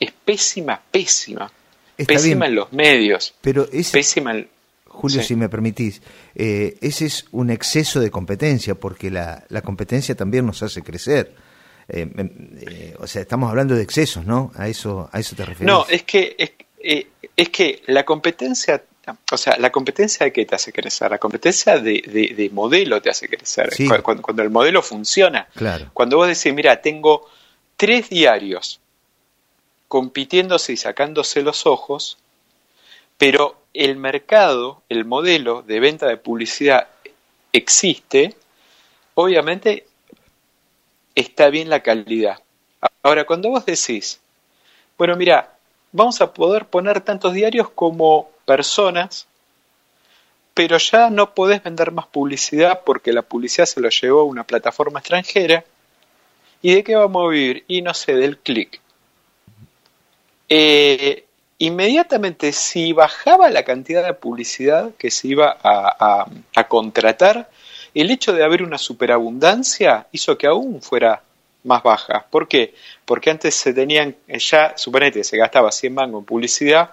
Es 0.00 0.10
pésima, 0.10 0.82
pésima. 0.90 1.48
Está 1.96 2.14
pésima 2.14 2.46
bien, 2.46 2.50
en 2.50 2.54
los 2.56 2.72
medios. 2.72 3.32
Pero 3.42 3.68
es, 3.72 3.92
pésima 3.92 4.32
en... 4.32 4.55
Julio, 4.96 5.20
Sí. 5.20 5.28
si 5.28 5.36
me 5.36 5.48
permitís, 5.48 6.00
eh, 6.34 6.76
ese 6.80 7.06
es 7.06 7.26
un 7.32 7.50
exceso 7.50 8.00
de 8.00 8.10
competencia, 8.10 8.74
porque 8.74 9.10
la, 9.10 9.44
la 9.48 9.60
competencia 9.62 10.14
también 10.14 10.46
nos 10.46 10.62
hace 10.62 10.82
crecer. 10.82 11.34
Eh, 11.88 12.08
eh, 12.16 12.94
o 12.98 13.06
sea, 13.06 13.22
estamos 13.22 13.48
hablando 13.50 13.74
de 13.74 13.82
excesos, 13.82 14.24
¿no? 14.26 14.50
A 14.56 14.68
eso, 14.68 15.08
a 15.12 15.20
eso 15.20 15.36
te 15.36 15.44
refieres. 15.44 15.66
No, 15.72 15.86
es 15.88 16.02
que, 16.04 16.34
es, 16.38 17.06
es 17.36 17.48
que 17.50 17.82
la 17.86 18.04
competencia, 18.04 18.82
o 19.30 19.36
sea, 19.36 19.56
la 19.58 19.70
competencia 19.70 20.24
de 20.24 20.32
qué 20.32 20.44
te 20.46 20.54
hace 20.56 20.72
crecer, 20.72 21.10
la 21.10 21.18
competencia 21.18 21.78
de, 21.78 22.02
de, 22.06 22.34
de 22.36 22.50
modelo 22.50 23.00
te 23.02 23.10
hace 23.10 23.28
crecer, 23.28 23.72
Sí. 23.74 23.86
cuando, 24.02 24.22
cuando 24.22 24.42
el 24.42 24.50
modelo 24.50 24.82
funciona. 24.82 25.46
Claro. 25.54 25.90
Cuando 25.92 26.16
vos 26.16 26.26
decís, 26.26 26.52
mira, 26.54 26.80
tengo 26.80 27.28
tres 27.76 28.08
diarios 28.08 28.80
compitiéndose 29.88 30.72
y 30.72 30.76
sacándose 30.76 31.42
los 31.42 31.66
ojos, 31.66 32.18
pero 33.18 33.62
el 33.76 33.96
mercado, 33.96 34.82
el 34.88 35.04
modelo 35.04 35.62
de 35.62 35.80
venta 35.80 36.06
de 36.06 36.16
publicidad 36.16 36.88
existe, 37.52 38.34
obviamente 39.14 39.86
está 41.14 41.50
bien 41.50 41.68
la 41.68 41.80
calidad. 41.80 42.38
Ahora, 43.02 43.24
cuando 43.24 43.50
vos 43.50 43.66
decís, 43.66 44.20
bueno, 44.96 45.14
mira, 45.16 45.52
vamos 45.92 46.20
a 46.20 46.32
poder 46.32 46.66
poner 46.66 47.00
tantos 47.02 47.34
diarios 47.34 47.68
como 47.70 48.30
personas, 48.46 49.26
pero 50.54 50.78
ya 50.78 51.10
no 51.10 51.34
podés 51.34 51.62
vender 51.62 51.92
más 51.92 52.06
publicidad 52.06 52.80
porque 52.84 53.12
la 53.12 53.22
publicidad 53.22 53.66
se 53.66 53.80
lo 53.80 53.90
llevó 53.90 54.20
a 54.20 54.24
una 54.24 54.44
plataforma 54.44 55.00
extranjera. 55.00 55.64
¿Y 56.62 56.74
de 56.74 56.82
qué 56.82 56.96
vamos 56.96 57.26
a 57.26 57.30
vivir? 57.30 57.64
Y 57.68 57.82
no 57.82 57.92
sé, 57.92 58.14
del 58.14 58.38
clic. 58.38 58.80
Eh, 60.48 61.25
inmediatamente, 61.58 62.52
si 62.52 62.92
bajaba 62.92 63.48
la 63.50 63.64
cantidad 63.64 64.04
de 64.04 64.14
publicidad 64.14 64.92
que 64.98 65.10
se 65.10 65.28
iba 65.28 65.56
a, 65.62 66.26
contratar, 66.68 67.50
el 67.94 68.10
hecho 68.10 68.32
de 68.32 68.44
haber 68.44 68.62
una 68.62 68.78
superabundancia 68.78 70.06
hizo 70.12 70.36
que 70.36 70.46
aún 70.46 70.82
fuera 70.82 71.22
más 71.64 71.82
baja. 71.82 72.26
¿Por 72.30 72.46
qué? 72.46 72.74
Porque 73.04 73.30
antes 73.30 73.54
se 73.54 73.72
tenían, 73.72 74.16
ya, 74.28 74.76
suponete, 74.76 75.24
se 75.24 75.36
gastaba 75.36 75.72
100 75.72 75.94
mangos 75.94 76.20
en 76.20 76.26
publicidad, 76.26 76.90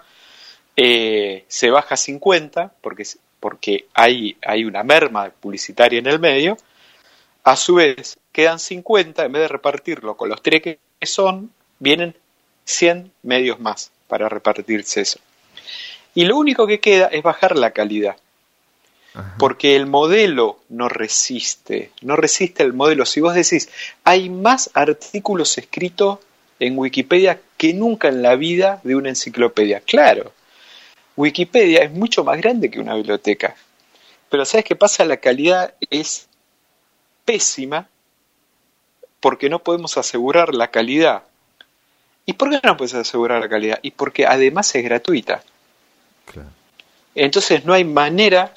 eh, 0.76 1.46
se 1.48 1.70
baja 1.70 1.96
a 1.96 1.98
50, 1.98 2.74
porque, 2.82 3.04
porque 3.40 3.88
hay, 3.94 4.38
hay 4.42 4.66
una 4.66 4.84
merma 4.84 5.30
publicitaria 5.30 6.00
en 6.00 6.08
el 6.08 6.20
medio, 6.20 6.58
a 7.44 7.58
su 7.58 7.76
vez 7.76 8.18
quedan 8.32 8.60
50, 8.60 9.26
en 9.26 9.32
vez 9.32 9.42
de 9.44 9.48
repartirlo 9.50 10.16
con 10.16 10.30
los 10.30 10.42
tres 10.42 10.62
que 10.62 10.80
son, 11.02 11.52
vienen 11.80 12.16
100 12.64 13.12
medios 13.24 13.60
más 13.60 13.92
para 14.14 14.30
repartirse 14.30 15.02
eso. 15.02 15.18
Y 16.14 16.26
lo 16.26 16.38
único 16.38 16.68
que 16.68 16.80
queda 16.80 17.08
es 17.08 17.24
bajar 17.24 17.58
la 17.58 17.72
calidad. 17.72 18.16
Porque 19.40 19.76
el 19.76 19.88
modelo 19.88 20.60
no 20.70 20.88
resiste, 20.88 21.90
no 22.02 22.16
resiste 22.16 22.62
el 22.62 22.74
modelo. 22.74 23.08
Si 23.08 23.22
vos 23.22 23.34
decís, 23.34 23.70
hay 24.04 24.30
más 24.30 24.70
artículos 24.76 25.58
escritos 25.58 26.20
en 26.60 26.78
Wikipedia 26.78 27.42
que 27.58 27.74
nunca 27.74 28.10
en 28.10 28.22
la 28.22 28.36
vida 28.36 28.82
de 28.84 28.96
una 28.96 29.10
enciclopedia. 29.10 29.80
Claro, 29.80 30.32
Wikipedia 31.16 31.82
es 31.82 31.92
mucho 31.92 32.24
más 32.24 32.38
grande 32.38 32.70
que 32.70 32.80
una 32.80 32.94
biblioteca. 32.94 33.56
Pero 34.30 34.46
¿sabes 34.46 34.64
qué 34.64 34.76
pasa? 34.76 35.06
La 35.06 35.18
calidad 35.18 35.74
es 35.90 36.28
pésima 37.26 37.90
porque 39.20 39.50
no 39.50 39.58
podemos 39.64 39.98
asegurar 39.98 40.54
la 40.54 40.70
calidad 40.70 41.24
¿Y 42.26 42.34
por 42.34 42.50
qué 42.50 42.60
no 42.64 42.78
puedes 42.78 42.94
asegurar 42.94 43.42
la 43.42 43.50
calidad? 43.50 43.80
Y 43.82 43.92
porque 43.92 44.26
además 44.26 44.74
es 44.76 44.84
gratuita. 44.84 45.44
Entonces 47.16 47.66
no 47.66 47.74
hay 47.74 47.84
manera 47.84 48.54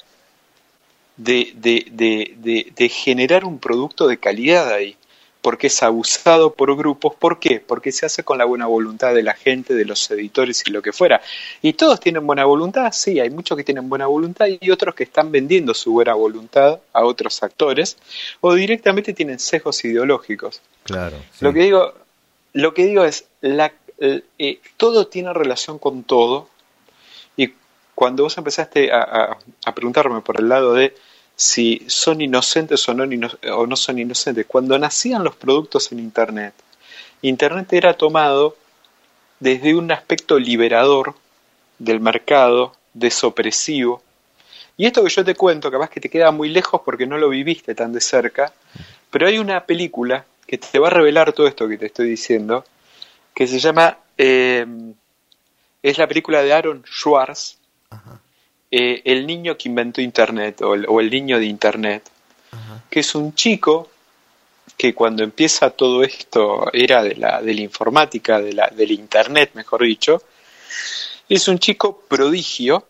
de, 1.17 1.53
de, 1.55 2.89
generar 2.89 3.45
un 3.45 3.59
producto 3.59 4.07
de 4.07 4.17
calidad 4.17 4.71
ahí, 4.71 4.95
porque 5.41 5.67
es 5.67 5.83
abusado 5.83 6.53
por 6.53 6.75
grupos. 6.75 7.13
¿Por 7.15 7.39
qué? 7.39 7.59
Porque 7.59 7.91
se 7.91 8.05
hace 8.05 8.23
con 8.23 8.37
la 8.37 8.45
buena 8.45 8.65
voluntad 8.65 9.13
de 9.13 9.21
la 9.21 9.33
gente, 9.33 9.75
de 9.75 9.85
los 9.85 10.09
editores 10.09 10.63
y 10.65 10.71
lo 10.71 10.81
que 10.81 10.91
fuera. 10.91 11.21
¿Y 11.61 11.73
todos 11.73 11.99
tienen 11.99 12.25
buena 12.25 12.45
voluntad? 12.45 12.91
Sí, 12.93 13.19
hay 13.19 13.29
muchos 13.29 13.57
que 13.57 13.63
tienen 13.63 13.89
buena 13.89 14.07
voluntad 14.07 14.47
y 14.47 14.71
otros 14.71 14.95
que 14.95 15.03
están 15.03 15.31
vendiendo 15.31 15.73
su 15.73 15.91
buena 15.91 16.13
voluntad 16.13 16.79
a 16.93 17.03
otros 17.03 17.43
actores 17.43 17.97
o 18.41 18.53
directamente 18.55 19.13
tienen 19.13 19.39
sesgos 19.39 19.83
ideológicos. 19.85 20.61
Claro. 20.83 21.17
Lo 21.41 21.53
que 21.53 21.59
digo, 21.59 21.93
lo 22.53 22.73
que 22.73 22.85
digo 22.85 23.03
es, 23.03 23.25
la, 23.41 23.73
eh, 23.99 24.59
todo 24.77 25.07
tiene 25.07 25.33
relación 25.33 25.79
con 25.79 26.03
todo. 26.03 26.49
Y 27.35 27.53
cuando 27.95 28.23
vos 28.23 28.37
empezaste 28.37 28.91
a, 28.91 29.37
preguntarme 29.73 30.21
por 30.21 30.39
el 30.39 30.49
lado 30.49 30.73
de 30.73 30.95
si 31.35 31.83
son 31.87 32.21
inocentes 32.21 32.87
o 32.89 32.93
no, 32.93 33.05
o 33.53 33.67
no 33.67 33.75
son 33.75 33.99
inocentes, 33.99 34.45
cuando 34.47 34.77
nacían 34.79 35.23
los 35.23 35.35
productos 35.35 35.91
en 35.91 35.99
Internet, 35.99 36.53
Internet 37.21 37.73
era 37.73 37.93
tomado 37.95 38.55
desde 39.39 39.75
un 39.75 39.91
aspecto 39.91 40.39
liberador 40.39 41.15
del 41.79 41.99
mercado, 41.99 42.73
desopresivo. 42.93 44.01
Y 44.77 44.85
esto 44.85 45.03
que 45.03 45.09
yo 45.09 45.25
te 45.25 45.35
cuento, 45.35 45.71
capaz 45.71 45.89
que 45.89 45.99
te 45.99 46.09
queda 46.09 46.31
muy 46.31 46.49
lejos 46.49 46.81
porque 46.83 47.07
no 47.07 47.17
lo 47.17 47.29
viviste 47.29 47.75
tan 47.75 47.93
de 47.93 48.01
cerca, 48.01 48.53
pero 49.09 49.27
hay 49.27 49.37
una 49.39 49.65
película 49.65 50.25
que 50.47 50.57
te 50.57 50.79
va 50.79 50.87
a 50.87 50.91
revelar 50.91 51.33
todo 51.33 51.47
esto 51.47 51.67
que 51.67 51.77
te 51.77 51.87
estoy 51.87 52.09
diciendo, 52.09 52.63
que 53.35 53.45
se 53.45 53.59
llama, 53.59 53.97
eh, 54.17 54.65
es 55.83 55.97
la 55.97 56.07
película 56.07 56.41
de 56.41 56.53
Aaron 56.53 56.83
Schwartz, 56.85 57.57
eh, 58.71 59.01
El 59.05 59.27
niño 59.27 59.57
que 59.57 59.69
inventó 59.69 60.01
Internet 60.01 60.61
o 60.61 60.99
el, 60.99 61.09
niño 61.09 61.39
de 61.39 61.45
Internet, 61.45 62.09
que 62.89 63.01
es 63.01 63.15
un 63.15 63.35
chico 63.35 63.89
que 64.77 64.93
cuando 64.93 65.23
empieza 65.23 65.69
todo 65.69 66.03
esto 66.03 66.71
era 66.73 67.01
de 67.01 67.15
la, 67.15 67.41
de 67.41 67.53
la 67.53 67.61
informática, 67.61 68.39
de 68.39 68.53
la, 68.53 68.67
del 68.67 68.91
Internet, 68.91 69.51
mejor 69.53 69.83
dicho, 69.83 70.21
es 71.29 71.47
un 71.47 71.59
chico 71.59 71.99
prodigio 72.07 72.87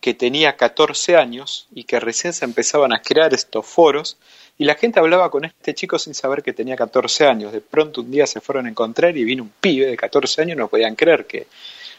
que 0.00 0.14
tenía 0.14 0.56
14 0.56 1.16
años 1.16 1.66
y 1.72 1.84
que 1.84 2.00
recién 2.00 2.32
se 2.32 2.44
empezaban 2.44 2.92
a 2.92 3.02
crear 3.02 3.34
estos 3.34 3.66
foros 3.66 4.16
y 4.60 4.64
la 4.66 4.74
gente 4.74 5.00
hablaba 5.00 5.30
con 5.30 5.46
este 5.46 5.72
chico 5.72 5.98
sin 5.98 6.12
saber 6.12 6.42
que 6.42 6.52
tenía 6.52 6.76
14 6.76 7.26
años. 7.26 7.50
De 7.50 7.62
pronto 7.62 8.02
un 8.02 8.10
día 8.10 8.26
se 8.26 8.42
fueron 8.42 8.66
a 8.66 8.68
encontrar 8.68 9.16
y 9.16 9.24
vino 9.24 9.42
un 9.42 9.52
pibe 9.58 9.86
de 9.86 9.96
14 9.96 10.42
años, 10.42 10.58
no 10.58 10.68
podían 10.68 10.96
creer 10.96 11.26
que 11.26 11.46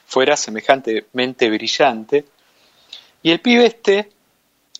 fuera 0.06 0.38
semejantemente 0.38 1.50
brillante. 1.50 2.24
Y 3.24 3.32
el 3.32 3.40
pibe 3.40 3.66
este, 3.66 4.12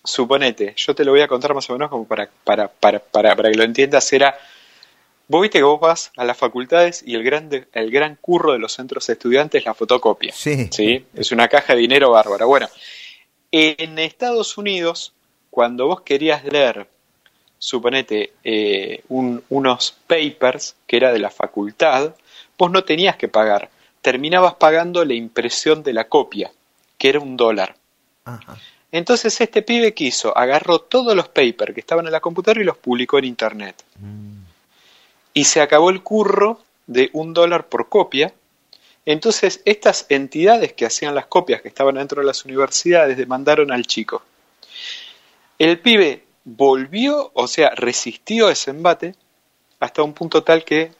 suponete, 0.04 0.74
yo 0.76 0.94
te 0.94 1.04
lo 1.04 1.10
voy 1.10 1.22
a 1.22 1.26
contar 1.26 1.54
más 1.54 1.68
o 1.70 1.72
menos 1.72 1.90
como 1.90 2.06
para, 2.06 2.30
para, 2.44 2.68
para, 2.68 3.00
para, 3.00 3.34
para 3.34 3.50
que 3.50 3.58
lo 3.58 3.64
entiendas, 3.64 4.12
era, 4.12 4.38
vos 5.26 5.42
viste 5.42 5.58
que 5.58 5.64
vos 5.64 5.80
vas 5.80 6.12
a 6.16 6.24
las 6.24 6.36
facultades 6.36 7.02
y 7.04 7.16
el, 7.16 7.24
grande, 7.24 7.66
el 7.72 7.90
gran 7.90 8.14
curro 8.14 8.52
de 8.52 8.60
los 8.60 8.74
centros 8.74 9.08
estudiantes 9.08 9.58
es 9.58 9.66
la 9.66 9.74
fotocopia. 9.74 10.32
Sí. 10.32 10.68
¿sí? 10.70 11.04
Es 11.16 11.32
una 11.32 11.48
caja 11.48 11.74
de 11.74 11.80
dinero 11.80 12.12
bárbara. 12.12 12.44
Bueno, 12.44 12.68
en 13.50 13.98
Estados 13.98 14.56
Unidos, 14.56 15.14
cuando 15.50 15.88
vos 15.88 16.02
querías 16.02 16.44
leer 16.44 16.91
suponete, 17.62 18.32
eh, 18.42 19.04
unos 19.08 19.94
papers 20.08 20.74
que 20.84 20.96
era 20.96 21.12
de 21.12 21.20
la 21.20 21.30
facultad, 21.30 22.12
vos 22.58 22.72
no 22.72 22.82
tenías 22.82 23.14
que 23.14 23.28
pagar, 23.28 23.70
terminabas 24.00 24.54
pagando 24.54 25.04
la 25.04 25.14
impresión 25.14 25.84
de 25.84 25.92
la 25.92 26.08
copia, 26.08 26.50
que 26.98 27.08
era 27.08 27.20
un 27.20 27.36
dólar. 27.36 27.76
Entonces 28.90 29.40
este 29.40 29.62
pibe 29.62 29.94
quiso, 29.94 30.36
agarró 30.36 30.80
todos 30.80 31.14
los 31.14 31.28
papers 31.28 31.72
que 31.72 31.78
estaban 31.78 32.04
en 32.04 32.10
la 32.10 32.18
computadora 32.18 32.60
y 32.60 32.64
los 32.64 32.78
publicó 32.78 33.20
en 33.20 33.26
internet. 33.26 33.84
Mm. 34.00 34.42
Y 35.34 35.44
se 35.44 35.60
acabó 35.60 35.90
el 35.90 36.02
curro 36.02 36.60
de 36.88 37.10
un 37.12 37.32
dólar 37.32 37.68
por 37.68 37.88
copia. 37.88 38.34
Entonces 39.06 39.62
estas 39.64 40.06
entidades 40.08 40.72
que 40.72 40.84
hacían 40.84 41.14
las 41.14 41.26
copias 41.26 41.62
que 41.62 41.68
estaban 41.68 41.94
dentro 41.94 42.22
de 42.22 42.26
las 42.26 42.44
universidades 42.44 43.16
demandaron 43.16 43.70
al 43.70 43.86
chico. 43.86 44.24
El 45.60 45.78
pibe 45.78 46.24
volvió, 46.44 47.30
o 47.34 47.46
sea, 47.46 47.70
resistió 47.70 48.50
ese 48.50 48.70
embate 48.70 49.14
hasta 49.80 50.02
un 50.02 50.12
punto 50.12 50.42
tal 50.42 50.64
que, 50.64 50.92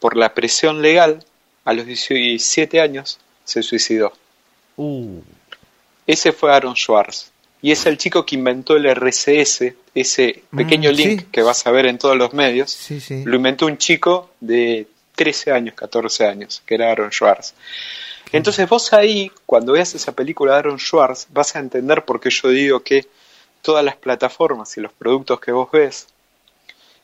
por 0.00 0.16
la 0.16 0.34
presión 0.34 0.82
legal, 0.82 1.24
a 1.64 1.72
los 1.72 1.86
17 1.86 2.80
años 2.80 3.18
se 3.44 3.62
suicidó. 3.62 4.12
Uh. 4.76 5.20
Ese 6.06 6.32
fue 6.32 6.52
Aaron 6.52 6.76
Schwartz. 6.76 7.32
Y 7.62 7.72
es 7.72 7.86
el 7.86 7.98
chico 7.98 8.24
que 8.24 8.36
inventó 8.36 8.76
el 8.76 8.86
RCS, 8.86 9.74
ese 9.94 10.44
mm, 10.50 10.56
pequeño 10.56 10.92
link 10.92 11.30
que 11.32 11.42
vas 11.42 11.66
a 11.66 11.70
ver 11.70 11.86
en 11.86 11.98
todos 11.98 12.16
los 12.16 12.32
medios. 12.32 12.78
Lo 13.24 13.36
inventó 13.36 13.66
un 13.66 13.78
chico 13.78 14.30
de 14.40 14.86
13 15.16 15.52
años, 15.52 15.74
14 15.74 16.26
años, 16.26 16.62
que 16.64 16.74
era 16.76 16.92
Aaron 16.92 17.10
Schwartz. 17.10 17.54
Entonces 18.30 18.68
vos 18.68 18.92
ahí, 18.92 19.32
cuando 19.46 19.72
veas 19.72 19.94
esa 19.94 20.12
película 20.12 20.52
de 20.52 20.58
Aaron 20.58 20.78
Schwartz, 20.78 21.26
vas 21.30 21.56
a 21.56 21.58
entender 21.58 22.04
por 22.04 22.20
qué 22.20 22.30
yo 22.30 22.50
digo 22.50 22.80
que 22.84 23.06
todas 23.66 23.84
las 23.84 23.96
plataformas 23.96 24.76
y 24.76 24.80
los 24.80 24.92
productos 24.92 25.40
que 25.40 25.50
vos 25.50 25.68
ves 25.72 26.06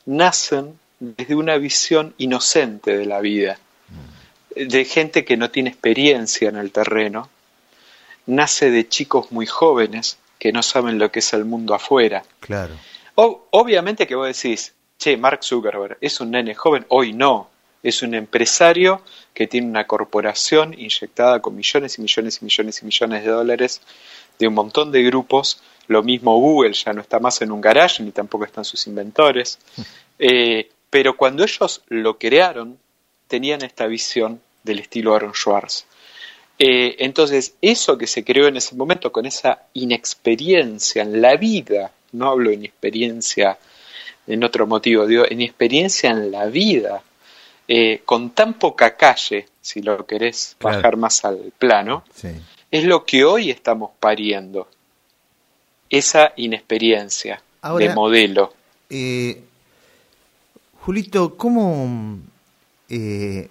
nacen 0.07 0.79
desde 1.01 1.35
una 1.35 1.57
visión 1.57 2.14
inocente 2.18 2.96
de 2.96 3.05
la 3.05 3.18
vida, 3.18 3.59
de 4.55 4.85
gente 4.85 5.25
que 5.25 5.37
no 5.37 5.51
tiene 5.51 5.70
experiencia 5.70 6.48
en 6.48 6.57
el 6.57 6.70
terreno, 6.70 7.29
nace 8.27 8.70
de 8.70 8.88
chicos 8.88 9.33
muy 9.33 9.44
jóvenes 9.44 10.18
que 10.38 10.53
no 10.53 10.62
saben 10.62 11.01
lo 11.01 11.11
que 11.11 11.18
es 11.18 11.33
el 11.33 11.44
mundo 11.44 11.75
afuera. 11.75 12.22
Claro. 12.38 12.77
obviamente 13.16 14.07
que 14.07 14.14
vos 14.14 14.29
decís, 14.29 14.72
che, 15.01 15.16
Mark 15.16 15.42
Zuckerberg 15.42 15.98
es 16.01 16.20
un 16.20 16.31
nene 16.31 16.55
joven, 16.55 16.87
hoy 16.90 17.12
no, 17.12 17.51
es 17.83 18.03
un 18.03 18.14
empresario 18.14 19.03
que 19.35 19.48
tiene 19.48 19.66
una 19.66 19.88
corporación 19.88 20.75
inyectada 20.75 21.42
con 21.42 21.57
millones 21.57 21.98
y 21.98 22.03
millones 22.03 22.38
y 22.40 22.44
millones 22.44 22.83
y 22.83 22.85
millones 22.85 23.25
de 23.25 23.31
dólares 23.33 23.81
de 24.38 24.46
un 24.46 24.55
montón 24.55 24.92
de 24.92 25.03
grupos 25.03 25.61
lo 25.88 26.03
mismo 26.03 26.38
Google 26.38 26.73
ya 26.73 26.92
no 26.92 27.01
está 27.01 27.18
más 27.18 27.42
en 27.42 27.53
un 27.53 27.61
garage, 27.61 28.03
ni 28.03 28.12
tampoco 28.12 28.45
están 28.45 28.64
sus 28.64 28.87
inventores. 28.87 29.59
Eh, 30.25 30.71
Pero 30.88 31.16
cuando 31.16 31.42
ellos 31.42 31.83
lo 31.88 32.16
crearon, 32.16 32.79
tenían 33.27 33.64
esta 33.64 33.87
visión 33.87 34.40
del 34.62 34.79
estilo 34.79 35.16
Aaron 35.16 35.35
Schwartz. 35.35 35.85
Eh, 36.59 36.97
entonces, 36.99 37.55
eso 37.61 37.99
que 37.99 38.07
se 38.07 38.23
creó 38.23 38.47
en 38.47 38.57
ese 38.57 38.77
momento, 38.77 39.11
con 39.11 39.27
esa 39.27 39.62
inexperiencia 39.73 41.03
en 41.03 41.21
la 41.21 41.35
vida, 41.37 41.90
no 42.12 42.31
hablo 42.31 42.51
de 42.51 42.57
inexperiencia 42.57 43.59
en 44.27 44.45
otro 44.45 44.66
motivo, 44.66 45.07
digo, 45.07 45.25
inexperiencia 45.29 46.11
en 46.11 46.31
la 46.31 46.47
vida, 46.47 47.03
eh, 47.66 48.03
con 48.05 48.31
tan 48.31 48.55
poca 48.55 48.97
calle, 48.97 49.47
si 49.61 49.83
lo 49.83 50.07
querés 50.07 50.57
bajar 50.61 50.97
más 50.97 51.25
al 51.25 51.53
plano, 51.59 52.05
es 52.71 52.85
lo 52.85 53.05
que 53.05 53.25
hoy 53.25 53.51
estamos 53.51 53.90
pariendo. 53.99 54.68
Esa 55.92 56.33
inexperiencia 56.37 57.42
de 57.78 57.94
modelo. 57.94 58.55
Eh, 58.88 59.44
Julito, 60.81 61.37
¿cómo 61.37 62.18
eh, 62.88 63.48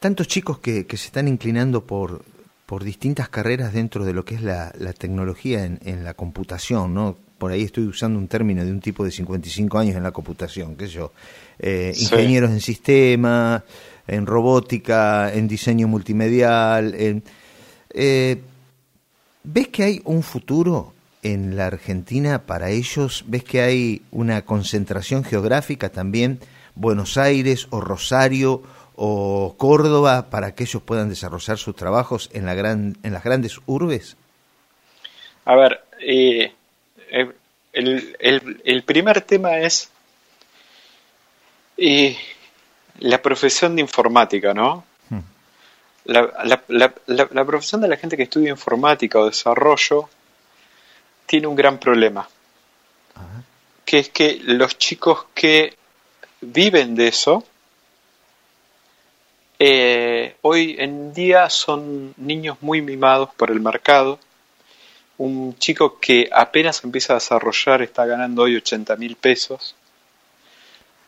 tantos 0.00 0.26
chicos 0.26 0.58
que, 0.58 0.84
se 0.88 0.94
están 1.06 1.28
inclinando 1.28 1.84
por, 1.84 2.24
por 2.66 2.82
distintas 2.82 3.28
carreras 3.28 3.72
dentro 3.72 4.04
de 4.04 4.12
lo 4.12 4.24
que 4.24 4.34
es 4.34 4.42
la, 4.42 4.72
tecnología 4.98 5.64
en, 5.64 6.04
la 6.04 6.14
computación, 6.14 6.94
¿no? 6.94 7.16
Por 7.38 7.52
ahí 7.52 7.62
estoy 7.62 7.84
usando 7.84 8.18
un 8.18 8.26
término 8.26 8.64
de 8.64 8.72
un 8.72 8.80
tipo 8.80 9.04
de 9.04 9.12
55 9.12 9.78
años 9.78 9.96
en 9.96 10.02
la 10.02 10.10
computación, 10.10 10.74
qué 10.74 10.86
sé 10.88 10.94
yo, 10.94 11.12
eh, 11.60 11.92
ingenieros 11.96 12.50
en 12.50 12.60
sistemas, 12.60 13.62
en 14.06 14.26
robótica, 14.26 15.32
en 15.32 15.46
diseño 15.46 15.86
multimedial. 15.86 16.92
En, 16.94 17.22
eh, 17.90 18.40
¿Ves 19.44 19.68
que 19.68 19.84
hay 19.84 20.02
un 20.04 20.22
futuro 20.24 20.92
en 21.22 21.56
la 21.56 21.66
Argentina 21.66 22.46
para 22.46 22.70
ellos? 22.70 23.24
¿Ves 23.26 23.44
que 23.44 23.60
hay 23.60 24.02
una 24.10 24.44
concentración 24.44 25.24
geográfica 25.24 25.90
también? 25.90 26.40
Buenos 26.74 27.16
Aires 27.18 27.66
o 27.70 27.80
Rosario 27.80 28.62
o 28.96 29.54
Córdoba 29.56 30.28
para 30.30 30.54
que 30.54 30.64
ellos 30.64 30.82
puedan 30.82 31.08
desarrollar 31.08 31.58
sus 31.58 31.74
trabajos 31.74 32.28
en, 32.34 32.44
la 32.44 32.54
gran, 32.54 32.96
en 33.02 33.12
las 33.12 33.24
grandes 33.24 33.58
urbes? 33.66 34.16
A 35.46 35.56
ver, 35.56 35.82
eh, 36.00 36.52
eh, 37.10 37.32
el, 37.72 38.82
primer 38.82 39.22
tema 39.22 39.58
es 39.58 39.90
eh, 41.76 42.16
la 42.98 43.22
profesión 43.22 43.74
de 43.76 43.80
informática, 43.80 44.52
¿no? 44.52 44.84
Hmm. 45.08 45.20
La, 46.04 46.62
la, 46.68 47.44
profesión 47.46 47.80
de 47.80 47.88
la 47.88 47.96
gente 47.96 48.16
que 48.16 48.24
estudia 48.24 48.50
informática 48.50 49.18
o 49.18 49.26
desarrollo 49.26 50.08
tiene 51.30 51.46
un 51.46 51.54
gran 51.54 51.78
problema, 51.78 52.28
que 53.84 54.00
es 54.00 54.08
que 54.08 54.40
los 54.42 54.76
chicos 54.78 55.26
que 55.32 55.76
viven 56.40 56.96
de 56.96 57.06
eso, 57.06 57.44
eh, 59.56 60.34
hoy 60.42 60.74
en 60.80 61.14
día 61.14 61.48
son 61.48 62.14
niños 62.16 62.56
muy 62.62 62.82
mimados 62.82 63.32
por 63.36 63.52
el 63.52 63.60
mercado. 63.60 64.18
Un 65.18 65.56
chico 65.56 66.00
que 66.00 66.28
apenas 66.32 66.82
empieza 66.82 67.12
a 67.12 67.20
desarrollar 67.22 67.80
está 67.82 68.04
ganando 68.06 68.42
hoy 68.42 68.56
80 68.56 68.96
mil 68.96 69.14
pesos. 69.14 69.76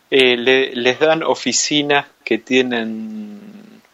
Eh, 0.08 0.36
les 0.36 1.00
dan 1.00 1.24
oficinas 1.24 2.06
que 2.22 2.38
tienen 2.38 3.40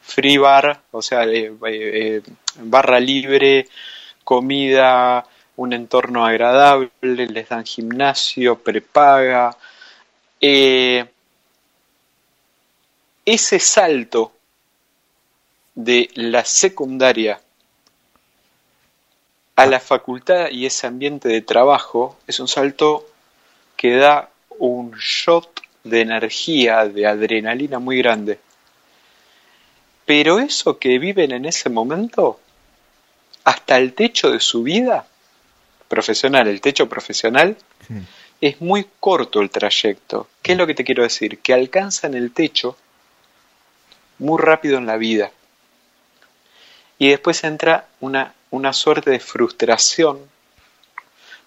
free 0.03 0.37
bar, 0.37 0.83
o 0.91 1.01
sea, 1.01 1.25
eh, 1.25 2.21
barra 2.65 3.01
libre, 3.01 3.67
comida, 4.25 5.25
un 5.59 5.73
entorno 5.73 6.25
agradable, 6.25 6.91
les 7.03 7.49
dan 7.49 7.65
gimnasio, 7.65 8.57
prepaga. 8.63 9.57
ese 13.25 13.59
salto 13.59 14.33
de 15.75 16.11
la 16.15 16.45
secundaria 16.45 17.41
a 19.57 19.67
la 19.67 19.81
facultad 19.81 20.51
y 20.51 20.65
ese 20.65 20.87
ambiente 20.87 21.29
de 21.29 21.43
trabajo 21.43 22.17
es 22.29 22.39
un 22.39 22.47
salto 22.47 23.09
que 23.77 23.97
da 23.97 24.31
un 24.61 24.93
shot 24.93 25.61
de 25.83 26.03
energía, 26.03 26.87
de 26.87 27.05
adrenalina 27.05 27.81
muy 27.81 27.99
grande. 27.99 28.39
Pero 30.07 30.39
eso 30.39 30.79
que 30.79 31.01
viven 31.01 31.33
en 31.33 31.47
ese 31.47 31.69
momento, 31.69 32.39
hasta 33.43 33.77
el 33.77 33.95
techo 33.95 34.31
de 34.31 34.39
su 34.39 34.63
vida 34.63 35.07
profesional, 35.89 36.47
el 36.49 36.61
techo 36.61 36.89
profesional, 36.89 37.57
es 38.41 38.61
muy 38.61 38.87
corto 39.01 39.41
el 39.41 39.51
trayecto. 39.51 40.29
¿Qué 40.43 40.53
es 40.53 40.59
lo 40.59 40.67
que 40.67 40.75
te 40.75 40.85
quiero 40.85 41.03
decir? 41.03 41.39
Que 41.39 41.55
alcanzan 41.55 42.15
el 42.15 42.33
techo 42.33 42.77
muy 44.19 44.41
rápido 44.41 44.79
en 44.79 44.87
la 44.87 44.97
vida. 44.97 45.33
Y 46.99 47.09
después 47.11 47.43
entra 47.45 47.89
una, 48.01 48.35
una 48.51 48.73
suerte 48.73 49.11
de 49.11 49.21
frustración. 49.21 50.19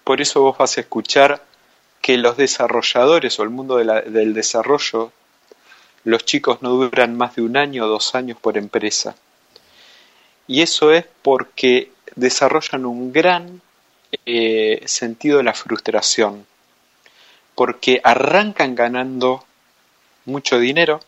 Por 0.04 0.20
eso 0.20 0.42
vos 0.42 0.58
vas 0.58 0.76
a 0.76 0.80
escuchar 0.80 1.42
que 2.00 2.18
los 2.18 2.36
desarrolladores 2.36 3.38
o 3.38 3.42
el 3.44 3.50
mundo 3.50 3.76
del 3.76 4.34
desarrollo, 4.34 5.12
los 6.04 6.24
chicos 6.24 6.60
no 6.62 6.70
duran 6.70 7.16
más 7.16 7.36
de 7.36 7.42
un 7.42 7.56
año 7.56 7.84
o 7.84 7.88
dos 7.88 8.14
años 8.14 8.38
por 8.40 8.58
empresa. 8.58 9.14
Y 10.48 10.62
eso 10.62 10.90
es 10.90 11.06
porque 11.22 11.92
desarrollan 12.16 12.84
un 12.86 13.12
gran 13.12 13.62
eh, 14.26 14.82
sentido 14.86 15.38
de 15.38 15.44
la 15.44 15.54
frustración, 15.54 16.46
porque 17.54 18.00
arrancan 18.02 18.74
ganando 18.74 19.44
mucho 20.24 20.58
dinero, 20.58 21.00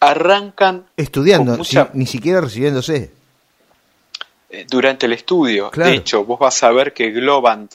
arrancan 0.00 0.86
estudiando, 0.96 1.58
ni 1.92 2.06
siquiera 2.06 2.40
recibiéndose. 2.40 3.12
Eh, 4.52 4.66
durante 4.68 5.06
el 5.06 5.12
estudio. 5.12 5.70
De 5.74 5.94
hecho, 5.94 6.24
vos 6.24 6.40
vas 6.40 6.62
a 6.64 6.72
ver 6.72 6.92
que 6.92 7.10
Globant 7.10 7.72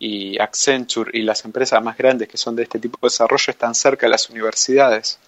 y 0.00 0.38
Accenture 0.40 1.10
y 1.16 1.22
las 1.22 1.44
empresas 1.44 1.82
más 1.82 1.96
grandes 1.96 2.28
que 2.28 2.36
son 2.36 2.56
de 2.56 2.64
este 2.64 2.80
tipo 2.80 2.98
de 3.02 3.06
desarrollo 3.06 3.50
están 3.50 3.74
cerca 3.74 4.06
de 4.06 4.10
las 4.10 4.28
universidades. 4.28 5.18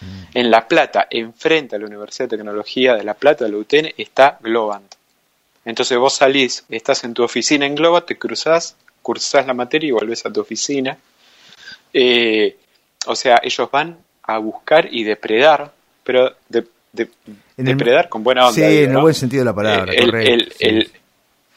Mm. 0.00 0.22
En 0.34 0.50
La 0.50 0.68
Plata, 0.68 1.08
enfrente 1.10 1.74
a 1.74 1.78
la 1.78 1.86
Universidad 1.86 2.28
de 2.28 2.36
Tecnología 2.36 2.94
de 2.94 3.02
La 3.02 3.14
Plata, 3.14 3.48
la 3.48 3.56
UTN, 3.56 3.94
está 3.96 4.38
Globant. 4.40 4.94
Entonces 5.66 5.98
vos 5.98 6.14
salís, 6.14 6.64
estás 6.70 7.04
en 7.04 7.12
tu 7.12 7.22
oficina 7.22 7.66
en 7.66 7.74
Globant, 7.74 8.06
te 8.06 8.16
cruzás, 8.16 8.76
cursás 9.02 9.46
la 9.46 9.52
materia 9.52 9.88
y 9.88 9.92
volvés 9.92 10.24
a 10.24 10.32
tu 10.32 10.40
oficina. 10.40 10.96
Eh, 11.92 12.56
o 13.06 13.14
sea, 13.14 13.38
ellos 13.42 13.70
van 13.70 13.98
a 14.22 14.38
buscar 14.38 14.88
y 14.90 15.04
depredar 15.04 15.72
pero 16.06 16.32
de, 16.48 16.64
depredar 17.56 18.08
con 18.08 18.22
buena 18.22 18.46
onda. 18.46 18.54
Sí, 18.54 18.84
en 18.84 18.92
el 18.92 18.98
buen 18.98 19.12
sentido 19.12 19.40
de 19.40 19.44
la 19.44 19.54
palabra, 19.54 19.92
el, 19.92 20.88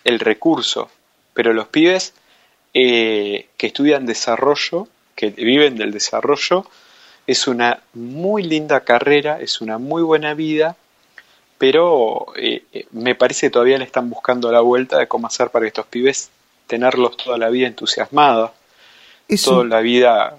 el, 0.04 0.20
recurso. 0.20 0.90
Pero 1.36 1.54
los 1.54 1.68
pibes 1.68 2.14
eh, 2.74 3.48
que 3.56 3.68
estudian 3.68 4.08
desarrollo, 4.08 4.88
que 5.16 5.30
viven 5.30 5.78
del 5.78 5.92
desarrollo, 5.92 6.66
es 7.28 7.48
una 7.48 7.80
muy 7.94 8.42
linda 8.42 8.80
carrera, 8.80 9.40
es 9.40 9.62
una 9.62 9.78
muy 9.78 10.02
buena 10.02 10.34
vida, 10.34 10.76
pero 11.60 12.28
eh, 12.36 12.64
eh, 12.74 12.88
me 12.92 13.14
parece 13.14 13.48
que 13.48 13.52
todavía 13.52 13.78
le 13.78 13.84
están 13.84 14.10
buscando 14.10 14.52
la 14.52 14.62
vuelta 14.62 14.98
de 14.98 15.08
cómo 15.08 15.28
hacer 15.28 15.52
para 15.52 15.64
que 15.64 15.68
estos 15.68 15.86
pibes 15.86 16.32
tenerlos 16.66 17.18
toda 17.18 17.38
la 17.38 17.50
vida 17.50 17.68
entusiasmados, 17.68 18.52
toda 19.44 19.66
la 19.66 19.82
vida 19.82 20.38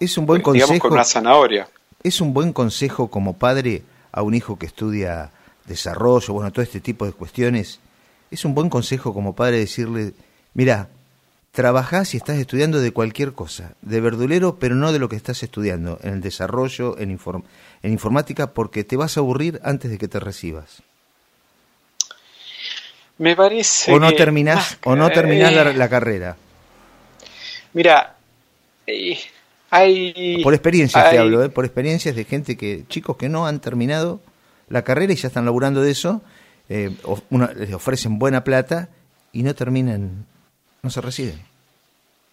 es 0.00 0.18
un 0.18 0.26
buen 0.26 0.42
consejo. 0.42 0.78
con 0.78 0.92
una 0.92 1.04
zanahoria. 1.04 1.68
¿Es 2.02 2.20
un 2.20 2.34
buen 2.34 2.52
consejo 2.52 3.08
como 3.08 3.34
padre 3.34 3.82
a 4.12 4.22
un 4.22 4.34
hijo 4.34 4.58
que 4.58 4.66
estudia 4.66 5.30
desarrollo, 5.66 6.34
bueno, 6.34 6.52
todo 6.52 6.62
este 6.62 6.80
tipo 6.80 7.06
de 7.06 7.12
cuestiones? 7.12 7.80
¿Es 8.30 8.44
un 8.44 8.54
buen 8.54 8.68
consejo 8.68 9.14
como 9.14 9.34
padre 9.34 9.58
decirle, 9.58 10.12
mira, 10.54 10.88
trabajás 11.54 12.14
y 12.14 12.16
estás 12.16 12.36
estudiando 12.36 12.80
de 12.80 12.90
cualquier 12.90 13.32
cosa, 13.32 13.74
de 13.80 14.00
verdulero, 14.00 14.56
pero 14.58 14.74
no 14.74 14.90
de 14.90 14.98
lo 14.98 15.08
que 15.08 15.14
estás 15.14 15.42
estudiando, 15.44 16.00
en 16.02 16.14
el 16.14 16.20
desarrollo, 16.20 16.98
en, 16.98 17.16
en 17.82 17.92
informática, 17.92 18.52
porque 18.52 18.82
te 18.82 18.96
vas 18.96 19.16
a 19.16 19.20
aburrir 19.20 19.60
antes 19.62 19.88
de 19.88 19.96
que 19.96 20.08
te 20.08 20.18
recibas? 20.18 20.82
Me 23.18 23.36
parece. 23.36 23.92
O 23.92 24.00
no 24.00 24.12
terminás, 24.12 24.78
o 24.82 24.96
no 24.96 25.08
terminás 25.10 25.76
la, 25.76 25.88
carrera. 25.88 26.36
Mira, 27.72 28.16
eh, 28.88 29.20
por 30.42 30.54
experiencias 30.54 31.08
te 31.08 31.18
hablo, 31.18 31.44
¿eh? 31.44 31.50
por 31.50 31.64
experiencias 31.64 32.16
de 32.16 32.24
gente 32.24 32.56
que, 32.56 32.82
chicos 32.88 33.16
que 33.16 33.28
no 33.28 33.46
han 33.46 33.60
terminado 33.60 34.20
la 34.68 34.82
carrera 34.82 35.12
y 35.12 35.16
ya 35.16 35.28
están 35.28 35.44
laburando 35.44 35.82
de 35.82 35.92
eso, 35.92 36.20
eh, 36.68 36.90
les 37.56 37.72
ofrecen 37.72 38.18
buena 38.18 38.42
plata 38.42 38.88
y 39.32 39.44
no 39.44 39.54
terminan, 39.54 40.26
no 40.84 40.90
se 40.90 41.00
reciben. 41.00 41.40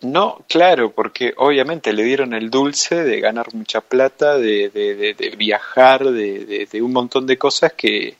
No, 0.01 0.43
claro, 0.49 0.91
porque 0.91 1.33
obviamente 1.37 1.93
le 1.93 2.03
dieron 2.03 2.33
el 2.33 2.49
dulce 2.49 3.03
de 3.03 3.19
ganar 3.19 3.53
mucha 3.53 3.81
plata, 3.81 4.37
de, 4.37 4.69
de, 4.69 5.35
viajar, 5.37 6.03
de, 6.03 6.67
un 6.81 6.91
montón 6.91 7.27
de 7.27 7.37
cosas 7.37 7.73
que, 7.73 8.15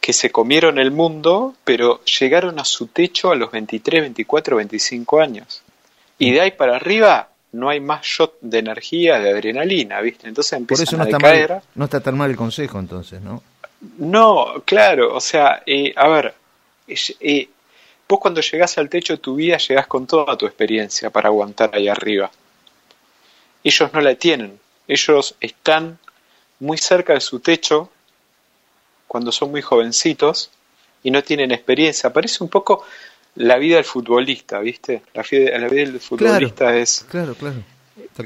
que 0.00 0.12
se 0.12 0.30
comieron 0.30 0.78
el 0.78 0.92
mundo, 0.92 1.54
pero 1.64 2.02
llegaron 2.04 2.58
a 2.58 2.64
su 2.64 2.86
techo 2.86 3.32
a 3.32 3.34
los 3.34 3.50
23, 3.50 4.02
24, 4.02 4.56
25 4.56 5.20
años. 5.20 5.62
Y 6.18 6.30
de 6.30 6.40
ahí 6.40 6.50
para 6.52 6.76
arriba 6.76 7.28
no 7.52 7.68
hay 7.68 7.80
más 7.80 8.04
shot 8.04 8.38
de 8.40 8.60
energía, 8.60 9.18
de 9.18 9.30
adrenalina, 9.30 10.00
¿viste? 10.00 10.28
Entonces 10.28 10.54
empiezan 10.54 10.86
Por 10.86 10.88
eso 10.88 10.96
no 10.96 11.02
a 11.02 11.06
está, 11.06 11.18
mal, 11.18 11.62
no 11.74 11.84
está 11.84 12.00
tan 12.00 12.16
mal 12.16 12.30
el 12.30 12.36
consejo 12.36 12.78
entonces, 12.78 13.20
¿no? 13.20 13.42
No, 13.98 14.62
claro, 14.64 15.14
o 15.14 15.20
sea, 15.20 15.62
eh, 15.66 15.92
a 15.96 16.08
ver, 16.08 16.34
eh, 16.86 17.48
vos 18.08 18.20
cuando 18.20 18.40
llegás 18.40 18.78
al 18.78 18.88
techo 18.88 19.14
de 19.14 19.18
tu 19.18 19.34
vida 19.36 19.56
llegás 19.56 19.86
con 19.86 20.06
toda 20.06 20.36
tu 20.36 20.46
experiencia 20.46 21.10
para 21.10 21.28
aguantar 21.28 21.70
ahí 21.72 21.88
arriba. 21.88 22.30
Ellos 23.62 23.92
no 23.92 24.00
la 24.00 24.14
tienen, 24.14 24.58
ellos 24.86 25.34
están 25.40 25.98
muy 26.60 26.78
cerca 26.78 27.14
de 27.14 27.20
su 27.20 27.40
techo 27.40 27.90
cuando 29.08 29.32
son 29.32 29.50
muy 29.50 29.62
jovencitos 29.62 30.50
y 31.02 31.10
no 31.10 31.22
tienen 31.22 31.52
experiencia. 31.52 32.12
Parece 32.12 32.42
un 32.42 32.50
poco 32.50 32.84
la 33.36 33.56
vida 33.58 33.76
del 33.76 33.84
futbolista, 33.84 34.58
¿viste? 34.58 35.02
La, 35.14 35.22
vida, 35.22 35.58
la 35.58 35.68
vida 35.68 35.90
del 35.90 36.00
futbolista 36.00 36.76
es... 36.76 37.06
Claro, 37.08 37.34
claro. 37.34 37.62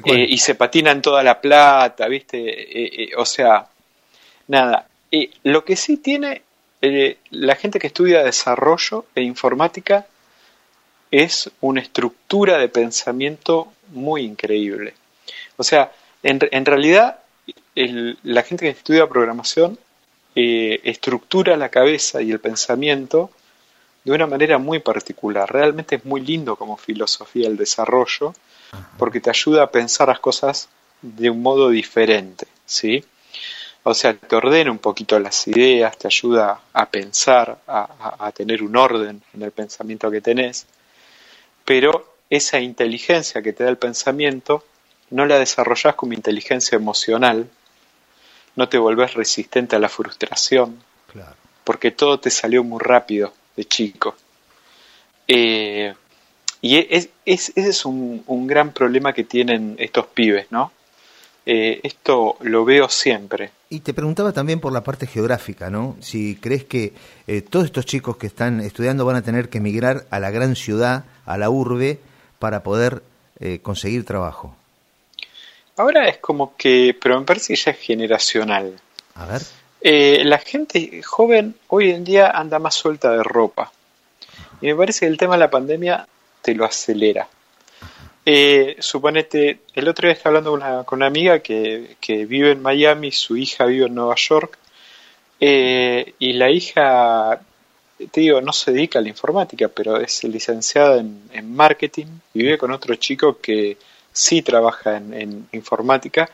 Eh, 0.05 0.27
y 0.29 0.39
se 0.39 0.55
patinan 0.55 1.03
toda 1.03 1.23
la 1.23 1.41
plata, 1.41 2.09
¿viste? 2.09 2.39
Eh, 2.39 3.05
eh, 3.05 3.11
o 3.17 3.25
sea, 3.25 3.67
nada. 4.49 4.87
lo 5.45 5.65
que 5.65 5.77
sí 5.77 5.99
tiene 5.99 6.43
la 6.81 7.55
gente 7.57 7.79
que 7.79 7.89
estudia 7.89 8.23
desarrollo 8.23 9.07
e 9.15 9.23
informática 9.23 10.07
es 11.11 11.51
una 11.61 11.81
estructura 11.81 12.59
de 12.59 12.69
pensamiento 12.69 13.73
muy 13.89 14.23
increíble. 14.23 14.95
O 15.57 15.65
sea, 15.65 15.93
en, 16.23 16.39
en 16.51 16.65
realidad 16.65 17.19
la 17.75 18.43
gente 18.43 18.65
que 18.65 18.71
estudia 18.71 19.09
programación 19.09 19.79
estructura 20.35 21.57
la 21.57 21.69
cabeza 21.69 22.23
y 22.23 22.31
el 22.31 22.39
pensamiento 22.39 23.31
de 24.05 24.13
una 24.13 24.27
manera 24.27 24.59
muy 24.59 24.79
particular. 24.79 25.51
Realmente 25.53 25.97
es 25.97 26.05
muy 26.05 26.21
lindo 26.21 26.57
como 26.57 26.77
filosofía 26.77 27.49
el 27.49 27.57
desarrollo 27.57 28.35
porque 28.97 29.21
te 29.21 29.31
ayuda 29.31 29.65
a 29.65 29.71
pensar 29.71 30.09
las 30.09 30.21
cosas 30.21 30.69
de 31.03 31.31
un 31.31 31.43
modo 31.43 31.71
diferente, 31.71 32.47
¿sí? 32.67 33.05
O 33.91 33.95
sea, 33.95 34.13
te 34.13 34.37
ordena 34.37 34.71
un 34.71 34.81
poquito 34.81 35.19
las 35.19 35.49
ideas, 35.49 35.97
te 35.97 36.09
ayuda 36.09 36.61
a 36.75 36.91
pensar, 36.91 37.59
a, 37.67 38.31
tener 38.33 38.63
un 38.63 38.77
orden 38.77 39.23
en 39.33 39.43
el 39.43 39.51
pensamiento 39.51 40.11
que 40.11 40.21
tenés, 40.21 40.67
pero 41.65 42.17
esa 42.29 42.61
inteligencia 42.61 43.41
que 43.41 43.55
te 43.55 43.65
da 43.65 43.71
el 43.71 43.79
pensamiento 43.79 44.63
no 45.09 45.25
la 45.25 45.39
desarrollás 45.39 45.95
como 45.95 46.13
inteligencia 46.13 46.77
emocional, 46.77 47.49
no 48.57 48.69
te 48.69 48.77
volvés 48.77 49.15
resistente 49.15 49.75
a 49.75 49.79
la 49.79 49.89
frustración, 49.89 50.83
porque 51.65 51.91
todo 51.91 52.21
te 52.21 52.29
salió 52.29 52.63
muy 52.65 52.81
rápido 52.81 53.33
de 53.57 53.65
chico. 53.65 54.17
Eh, 55.27 55.95
y 56.61 56.77
es, 56.95 57.09
ese 57.25 57.53
es 57.57 57.87
un, 57.87 58.47
gran 58.47 58.75
problema 58.75 59.15
que 59.15 59.25
tienen 59.25 59.77
estos 59.79 60.09
pibes, 60.09 60.49
¿no? 60.51 60.73
Eh, 61.47 61.81
esto 61.83 62.37
lo 62.43 62.67
veo 62.67 62.91
siempre. 62.91 63.53
Y 63.71 63.81
te 63.81 63.93
preguntaba 63.93 64.33
también 64.33 64.61
por 64.61 64.73
la 64.73 64.83
parte 64.83 65.07
geográfica, 65.07 65.69
¿no? 65.69 65.97
Si 66.01 66.37
crees 66.37 66.65
que 66.65 66.95
eh, 67.27 67.43
todos 67.43 67.67
estos 67.67 67.85
chicos 67.85 68.17
que 68.17 68.27
están 68.27 68.61
estudiando 68.61 69.05
van 69.05 69.17
a 69.17 69.23
tener 69.23 69.51
que 69.51 69.59
emigrar 69.59 70.07
a 70.11 70.21
la 70.21 70.31
gran 70.31 70.57
ciudad, 70.57 71.05
a 71.27 71.37
la 71.37 71.51
urbe, 71.51 71.99
para 72.39 72.63
poder 72.63 73.03
conseguir 73.63 74.05
trabajo. 74.05 74.57
Ahora 75.79 76.09
es 76.09 76.19
como 76.19 76.57
que, 76.57 76.97
pero 77.01 77.21
me 77.21 77.25
parece 77.25 77.55
que 77.55 77.61
ya 77.61 77.71
es 77.71 77.79
generacional. 77.79 78.81
A 79.15 79.27
ver. 79.27 79.43
Eh, 79.81 80.25
la 80.25 80.39
gente 80.39 81.03
joven 81.05 81.55
hoy 81.69 81.91
en 81.91 82.03
día 82.03 82.31
anda 82.31 82.59
más 82.59 82.75
suelta 82.75 83.13
de 83.13 83.23
ropa. 83.23 83.71
Y 84.61 84.67
me 84.67 84.75
parece 84.75 85.01
que 85.01 85.07
el 85.07 85.17
tema 85.17 85.35
de 85.35 85.41
la 85.41 85.51
pandemia 85.51 86.07
te 86.43 86.55
lo 86.55 86.65
acelera. 86.65 87.29
Eh, 88.31 88.77
suponete, 88.81 89.61
el 89.73 89.89
otro 89.89 90.07
día 90.07 90.13
estaba 90.13 90.37
hablando 90.37 90.51
con 90.51 90.63
una, 90.63 90.85
con 90.85 90.99
una 90.99 91.07
amiga 91.07 91.39
que, 91.39 91.97
vive 92.07 92.51
en 92.51 92.61
Miami, 92.61 93.11
su 93.11 93.39
hija 93.39 93.65
vive 93.65 93.87
en 93.87 93.95
Nueva 93.95 94.17
York, 94.17 94.59
eh, 95.41 96.13
y 96.19 96.35
la 96.35 96.51
hija, 96.51 97.41
te 98.11 98.21
digo, 98.21 98.43
no 98.43 98.53
se 98.53 98.73
dedica 98.73 98.99
a 98.99 99.03
la 99.03 99.09
informática, 99.09 99.69
pero 99.69 99.97
es 99.97 100.25
licenciada 100.25 100.99
en, 100.99 101.23
en 101.33 101.57
marketing 101.57 102.05
y 102.35 102.43
vive 102.43 102.59
con 102.59 102.71
otro 102.71 102.95
chico 102.97 103.39
que 103.41 103.79
sí 104.13 104.43
trabaja 104.43 104.99
en, 104.99 105.49
informática, 105.53 106.29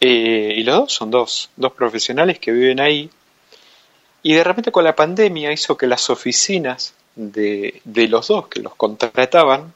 eh, 0.00 0.54
y 0.56 0.62
los 0.62 0.76
dos 0.76 0.92
son 0.92 1.10
dos, 1.10 1.50
dos 1.56 1.72
profesionales 1.72 2.38
que 2.38 2.52
viven 2.52 2.78
ahí, 2.78 3.10
y 4.22 4.32
de 4.32 4.44
repente 4.44 4.70
con 4.70 4.84
la 4.84 4.94
pandemia 4.94 5.50
hizo 5.50 5.76
que 5.76 5.88
las 5.88 6.08
oficinas 6.08 6.94
de, 7.16 7.80
de 7.82 8.06
los 8.06 8.28
dos 8.28 8.46
que 8.46 8.60
los 8.60 8.76
contrataban 8.76 9.74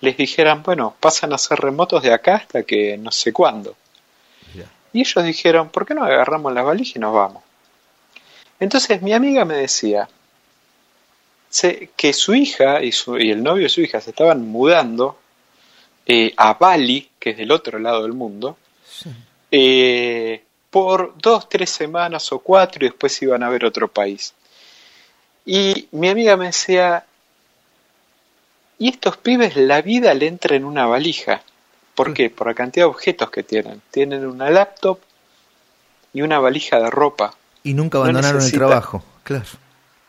les 0.00 0.16
dijeran, 0.16 0.62
bueno, 0.62 0.94
pasan 0.98 1.32
a 1.32 1.38
ser 1.38 1.58
remotos 1.58 2.02
de 2.02 2.12
acá 2.12 2.36
hasta 2.36 2.62
que 2.62 2.96
no 2.96 3.10
sé 3.10 3.32
cuándo. 3.32 3.76
Y 4.92 5.02
ellos 5.02 5.24
dijeron, 5.24 5.68
¿por 5.68 5.86
qué 5.86 5.94
no 5.94 6.04
agarramos 6.04 6.52
la 6.52 6.62
valija 6.62 6.94
y 6.96 6.98
nos 6.98 7.14
vamos? 7.14 7.44
Entonces 8.58 9.00
mi 9.02 9.12
amiga 9.12 9.44
me 9.44 9.54
decía 9.54 10.08
que 11.96 12.12
su 12.12 12.34
hija 12.34 12.82
y, 12.82 12.92
su, 12.92 13.18
y 13.18 13.30
el 13.30 13.42
novio 13.42 13.64
de 13.64 13.68
su 13.68 13.80
hija 13.80 14.00
se 14.00 14.10
estaban 14.10 14.48
mudando 14.48 15.18
eh, 16.06 16.32
a 16.36 16.54
Bali, 16.54 17.08
que 17.18 17.30
es 17.30 17.36
del 17.36 17.52
otro 17.52 17.78
lado 17.78 18.02
del 18.02 18.12
mundo, 18.12 18.56
eh, 19.50 20.42
por 20.70 21.14
dos, 21.18 21.48
tres 21.48 21.70
semanas 21.70 22.30
o 22.32 22.38
cuatro 22.38 22.84
y 22.84 22.88
después 22.88 23.20
iban 23.22 23.42
a 23.42 23.48
ver 23.48 23.64
otro 23.64 23.88
país. 23.88 24.34
Y 25.44 25.88
mi 25.92 26.08
amiga 26.08 26.36
me 26.36 26.46
decía, 26.46 27.04
y 28.80 28.88
estos 28.88 29.16
pibes 29.16 29.54
la 29.54 29.80
vida 29.80 30.12
le 30.14 30.26
entra 30.26 30.56
en 30.56 30.64
una 30.64 30.86
valija. 30.86 31.42
¿Por 31.94 32.12
qué? 32.12 32.30
Por 32.30 32.48
la 32.48 32.54
cantidad 32.54 32.86
de 32.86 32.90
objetos 32.90 33.30
que 33.30 33.44
tienen. 33.44 33.80
Tienen 33.92 34.26
una 34.26 34.50
laptop 34.50 34.98
y 36.12 36.22
una 36.22 36.40
valija 36.40 36.80
de 36.80 36.90
ropa. 36.90 37.32
Y 37.62 37.74
nunca 37.74 37.98
abandonaron 37.98 38.42
el 38.42 38.50
trabajo, 38.50 39.04
claro. 39.22 39.44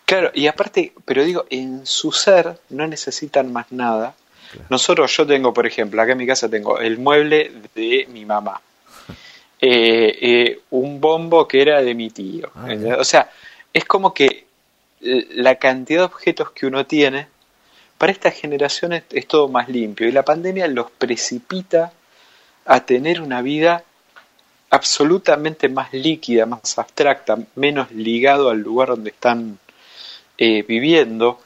Claro, 0.06 0.32
y 0.34 0.48
aparte, 0.48 0.94
pero 1.06 1.24
digo, 1.24 1.46
en 1.52 1.86
su 1.86 2.12
ser 2.12 2.60
no 2.70 2.88
necesitan 2.88 3.54
más 3.54 3.72
nada 3.72 4.16
nosotros, 4.70 5.16
yo 5.16 5.26
tengo, 5.26 5.54
por 5.54 5.66
ejemplo, 5.66 6.02
acá 6.02 6.12
en 6.12 6.18
mi 6.18 6.28
casa 6.28 6.50
tengo 6.50 6.80
el 6.80 6.98
mueble 6.98 7.52
de 7.76 8.08
mi 8.12 8.26
mamá, 8.26 8.60
eh, 9.62 10.18
eh, 10.22 10.60
un 10.72 11.00
bombo 11.00 11.48
que 11.48 11.62
era 11.62 11.82
de 11.82 11.94
mi 11.94 12.10
tío. 12.10 12.52
Ah, 12.56 12.98
o 12.98 13.04
sea, 13.04 13.30
es 13.74 13.86
como 13.86 14.14
que 14.14 14.46
la 15.02 15.56
cantidad 15.56 16.02
de 16.02 16.06
objetos 16.06 16.52
que 16.52 16.66
uno 16.66 16.86
tiene, 16.86 17.28
para 18.02 18.14
estas 18.14 18.34
generaciones 18.34 19.04
es 19.12 19.28
todo 19.28 19.48
más 19.48 19.70
limpio 19.70 20.08
y 20.08 20.12
la 20.12 20.26
pandemia 20.26 20.66
los 20.66 20.90
precipita 20.90 21.94
a 22.66 22.84
tener 22.84 23.22
una 23.22 23.44
vida 23.44 23.84
absolutamente 24.72 25.70
más 25.70 25.94
líquida, 25.94 26.48
más 26.48 26.80
abstracta, 26.80 27.38
menos 27.54 27.92
ligado 27.92 28.50
al 28.50 28.58
lugar 28.58 28.88
donde 28.88 29.12
están 29.12 29.60
eh, 30.36 30.64
viviendo. 30.64 31.42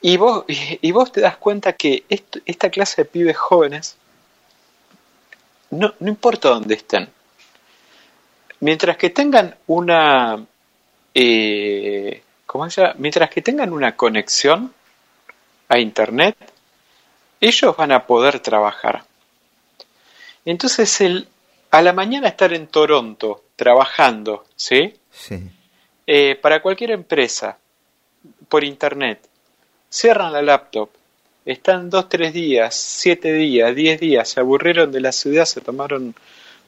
Y 0.00 0.16
vos, 0.16 0.44
y 0.48 0.92
vos 0.92 1.10
te 1.10 1.22
das 1.22 1.38
cuenta 1.38 1.72
que 1.72 2.04
esta 2.08 2.70
clase 2.70 3.02
de 3.02 3.06
pibes 3.06 3.36
jóvenes, 3.36 3.96
no, 5.70 5.92
no 5.98 6.08
importa 6.08 6.50
dónde 6.50 6.74
estén, 6.74 7.08
mientras 8.60 8.96
que 8.96 9.10
tengan 9.10 9.56
una, 9.66 10.46
eh, 11.14 12.22
¿cómo 12.46 12.70
se 12.70 12.82
llama? 12.82 12.94
Mientras 12.98 13.28
que 13.28 13.42
tengan 13.42 13.72
una 13.72 13.96
conexión 13.96 14.72
a 15.70 15.78
Internet, 15.78 16.36
ellos 17.40 17.74
van 17.74 17.92
a 17.92 18.06
poder 18.06 18.40
trabajar. 18.40 19.04
Entonces, 20.44 21.00
el, 21.00 21.26
a 21.70 21.80
la 21.80 21.94
mañana 21.94 22.28
estar 22.28 22.52
en 22.52 22.66
Toronto 22.66 23.44
trabajando, 23.56 24.44
¿sí? 24.54 24.92
Sí. 25.10 25.40
Eh, 26.06 26.34
para 26.36 26.60
cualquier 26.60 26.90
empresa, 26.90 27.56
por 28.48 28.64
Internet, 28.64 29.30
Cierran 29.92 30.32
la 30.32 30.40
laptop. 30.40 30.88
Están 31.44 31.90
dos, 31.90 32.08
tres 32.08 32.32
días, 32.32 32.76
siete 32.76 33.32
días, 33.32 33.74
diez 33.74 33.98
días, 33.98 34.28
se 34.28 34.38
aburrieron 34.38 34.92
de 34.92 35.00
la 35.00 35.10
ciudad, 35.10 35.46
se 35.46 35.60
tomaron 35.60 36.14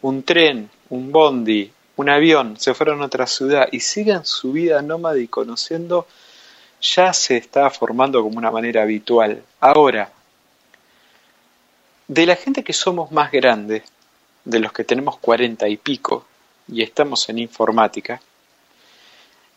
un 0.00 0.22
tren, 0.24 0.68
un 0.88 1.12
bondi, 1.12 1.70
un 1.94 2.08
avión, 2.08 2.56
se 2.58 2.74
fueron 2.74 3.00
a 3.00 3.04
otra 3.04 3.28
ciudad 3.28 3.68
y 3.70 3.78
siguen 3.78 4.24
su 4.24 4.50
vida 4.50 4.82
nómada 4.82 5.20
y 5.20 5.28
conociendo, 5.28 6.08
ya 6.82 7.12
se 7.12 7.36
está 7.36 7.70
formando 7.70 8.22
como 8.22 8.38
una 8.38 8.50
manera 8.50 8.82
habitual. 8.82 9.42
Ahora, 9.60 10.10
de 12.08 12.26
la 12.26 12.36
gente 12.36 12.64
que 12.64 12.72
somos 12.72 13.12
más 13.12 13.30
grandes, 13.30 13.84
de 14.44 14.58
los 14.58 14.72
que 14.72 14.84
tenemos 14.84 15.18
cuarenta 15.18 15.68
y 15.68 15.76
pico 15.76 16.26
y 16.68 16.82
estamos 16.82 17.28
en 17.28 17.38
informática, 17.38 18.20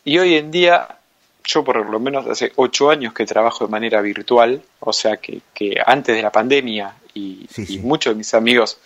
y 0.04 0.20
hoy 0.20 0.36
en 0.36 0.52
día 0.52 1.00
yo 1.44 1.64
por 1.64 1.90
lo 1.90 2.00
menos 2.00 2.28
hace 2.28 2.52
ocho 2.56 2.90
años 2.90 3.14
que 3.14 3.26
trabajo 3.26 3.66
de 3.66 3.72
manera 3.72 4.02
virtual, 4.02 4.62
o 4.80 4.94
sea 4.94 5.18
que, 5.18 5.42
que 5.54 5.76
antes 5.86 6.16
de 6.16 6.22
la 6.22 6.32
pandemia 6.32 6.96
y, 7.14 7.48
muchos 7.82 8.14
de 8.14 8.18
mis 8.18 8.34
amigos 8.34 8.78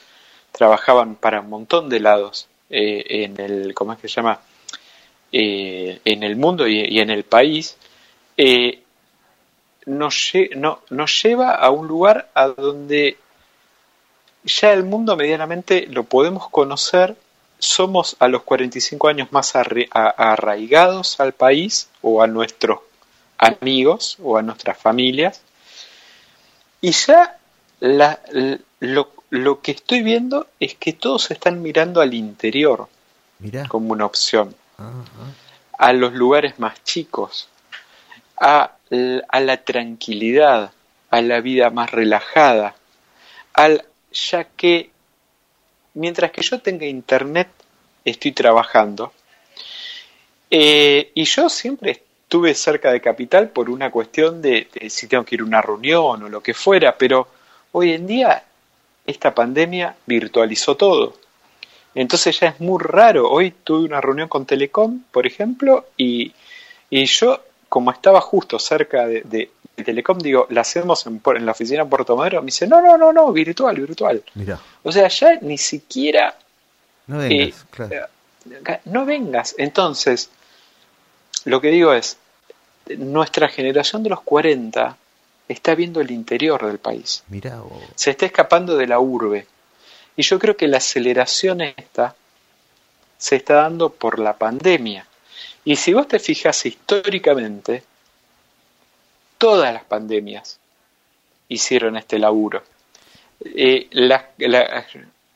trabajaban 0.51 1.15
para 1.15 1.41
un 1.41 1.49
montón 1.49 1.89
de 1.89 1.99
lados 1.99 2.47
eh, 2.69 3.03
en 3.23 3.39
el, 3.39 3.73
¿cómo 3.73 3.93
es 3.93 3.99
que 3.99 4.07
se 4.07 4.15
llama? 4.15 4.39
Eh, 5.31 5.99
en 6.05 6.23
el 6.23 6.35
mundo 6.35 6.67
y, 6.67 6.99
en 6.99 7.09
el 7.09 7.23
país, 7.23 7.77
eh, 8.41 8.83
nos, 9.85 10.31
no, 10.55 10.79
nos 10.91 11.23
lleva 11.23 11.55
a 11.55 11.71
un 11.71 11.89
lugar 11.89 12.29
a 12.33 12.47
donde 12.47 13.17
ya 14.45 14.71
el 14.71 14.85
mundo 14.85 15.17
medianamente 15.17 15.87
lo 15.87 16.05
podemos 16.05 16.47
conocer, 16.47 17.17
somos 17.57 18.15
a 18.19 18.29
los 18.29 18.43
45 18.43 19.09
años 19.09 19.33
más 19.33 19.55
arraigados 19.57 21.19
al 21.19 21.33
país 21.33 21.89
o 22.01 22.23
a 22.23 22.27
nuestros 22.27 22.79
amigos 23.37 24.15
o 24.23 24.37
a 24.37 24.41
nuestras 24.41 24.77
familias, 24.77 25.41
y 26.79 26.91
ya 26.91 27.37
lo, 27.81 29.61
que 29.61 29.71
estoy 29.73 30.01
viendo 30.01 30.47
es 30.61 30.75
que 30.75 30.93
todos 30.93 31.29
están 31.31 31.61
mirando 31.61 31.99
al 31.99 32.13
interior 32.13 32.87
como 33.67 33.91
una 33.91 34.05
opción, 34.05 34.55
a 35.77 35.91
los 35.91 36.13
lugares 36.13 36.57
más 36.57 36.81
chicos, 36.85 37.49
a, 38.39 38.75
a 39.27 39.39
la 39.39 39.57
tranquilidad, 39.57 40.71
a 41.09 41.21
la 41.21 41.41
vida 41.41 41.69
más 41.69 41.91
relajada, 41.91 42.75
al, 43.53 43.83
ya 44.11 44.43
que 44.43 44.91
mientras 45.93 46.31
que 46.31 46.41
yo 46.41 46.59
tenga 46.59 46.85
internet 46.85 47.49
estoy 48.05 48.31
trabajando. 48.31 49.13
Eh, 50.49 51.11
y 51.13 51.23
yo 51.25 51.49
siempre 51.49 51.91
estuve 51.91 52.53
cerca 52.55 52.91
de 52.91 53.01
Capital 53.01 53.49
por 53.49 53.69
una 53.69 53.91
cuestión 53.91 54.41
de, 54.41 54.67
si 54.89 55.07
tengo 55.07 55.25
que 55.25 55.35
ir 55.35 55.41
a 55.41 55.45
una 55.45 55.61
reunión 55.61 56.23
o 56.23 56.29
lo 56.29 56.41
que 56.41 56.53
fuera, 56.53 56.97
pero 56.97 57.27
hoy 57.71 57.93
en 57.93 58.07
día 58.07 58.43
esta 59.05 59.33
pandemia 59.33 59.95
virtualizó 60.05 60.75
todo. 60.75 61.17
Entonces 61.95 62.39
ya 62.39 62.49
es 62.49 62.59
muy 62.59 62.81
raro. 62.81 63.29
Hoy 63.29 63.51
tuve 63.63 63.85
una 63.85 63.99
reunión 63.99 64.27
con 64.27 64.45
Telecom, 64.45 65.03
por 65.11 65.25
ejemplo, 65.25 65.87
y, 65.97 66.31
y 66.89 67.05
yo, 67.05 67.43
como 67.69 67.91
estaba 67.91 68.19
justo 68.19 68.59
cerca 68.59 69.07
de, 69.07 69.51
Telecom, 69.75 70.17
digo, 70.17 70.47
la 70.49 70.61
hacemos 70.61 71.05
en, 71.05 71.21
la 71.45 71.51
oficina 71.53 71.83
en 71.83 71.89
Puerto 71.89 72.17
Madero. 72.17 72.41
Me 72.41 72.47
dice, 72.47 72.67
no, 72.67 72.81
no, 72.81 72.97
no, 72.97 73.13
no, 73.13 73.31
virtual, 73.31 73.79
virtual. 73.79 74.21
Mira. 74.33 74.59
O 74.83 74.91
sea, 74.91 75.07
ya 75.07 75.35
ni 75.41 75.57
siquiera. 75.57 76.35
No 77.07 77.19
vengas, 77.19 77.65
eh, 77.89 78.01
eh, 78.51 78.79
No 78.85 79.05
vengas. 79.05 79.55
Entonces, 79.57 80.29
lo 81.45 81.61
que 81.61 81.69
digo 81.69 81.93
es, 81.93 82.17
nuestra 82.97 83.47
generación 83.47 84.03
de 84.03 84.09
los 84.09 84.21
40 84.21 84.97
está 85.47 85.75
viendo 85.75 86.01
el 86.01 86.11
interior 86.11 86.65
del 86.65 86.79
país. 86.79 87.23
Mira, 87.29 87.61
Se 87.95 88.11
está 88.11 88.25
escapando 88.25 88.75
de 88.75 88.87
la 88.87 88.99
urbe. 88.99 89.47
Y 90.15 90.23
yo 90.23 90.39
creo 90.39 90.57
que 90.57 90.67
la 90.67 90.77
aceleración 90.77 91.61
esta 91.61 92.15
se 93.17 93.37
está 93.37 93.55
dando 93.55 93.91
por 93.91 94.19
la 94.19 94.37
pandemia. 94.37 95.05
Y 95.69 95.75
si 95.75 95.93
vos 95.93 96.07
te 96.07 96.17
fijas 96.17 96.65
históricamente, 96.65 97.83
todas 99.37 99.71
las 99.71 99.83
pandemias 99.83 100.57
hicieron 101.47 101.95
este 101.95 102.17
laburo. 102.17 102.63
Eh, 103.45 103.87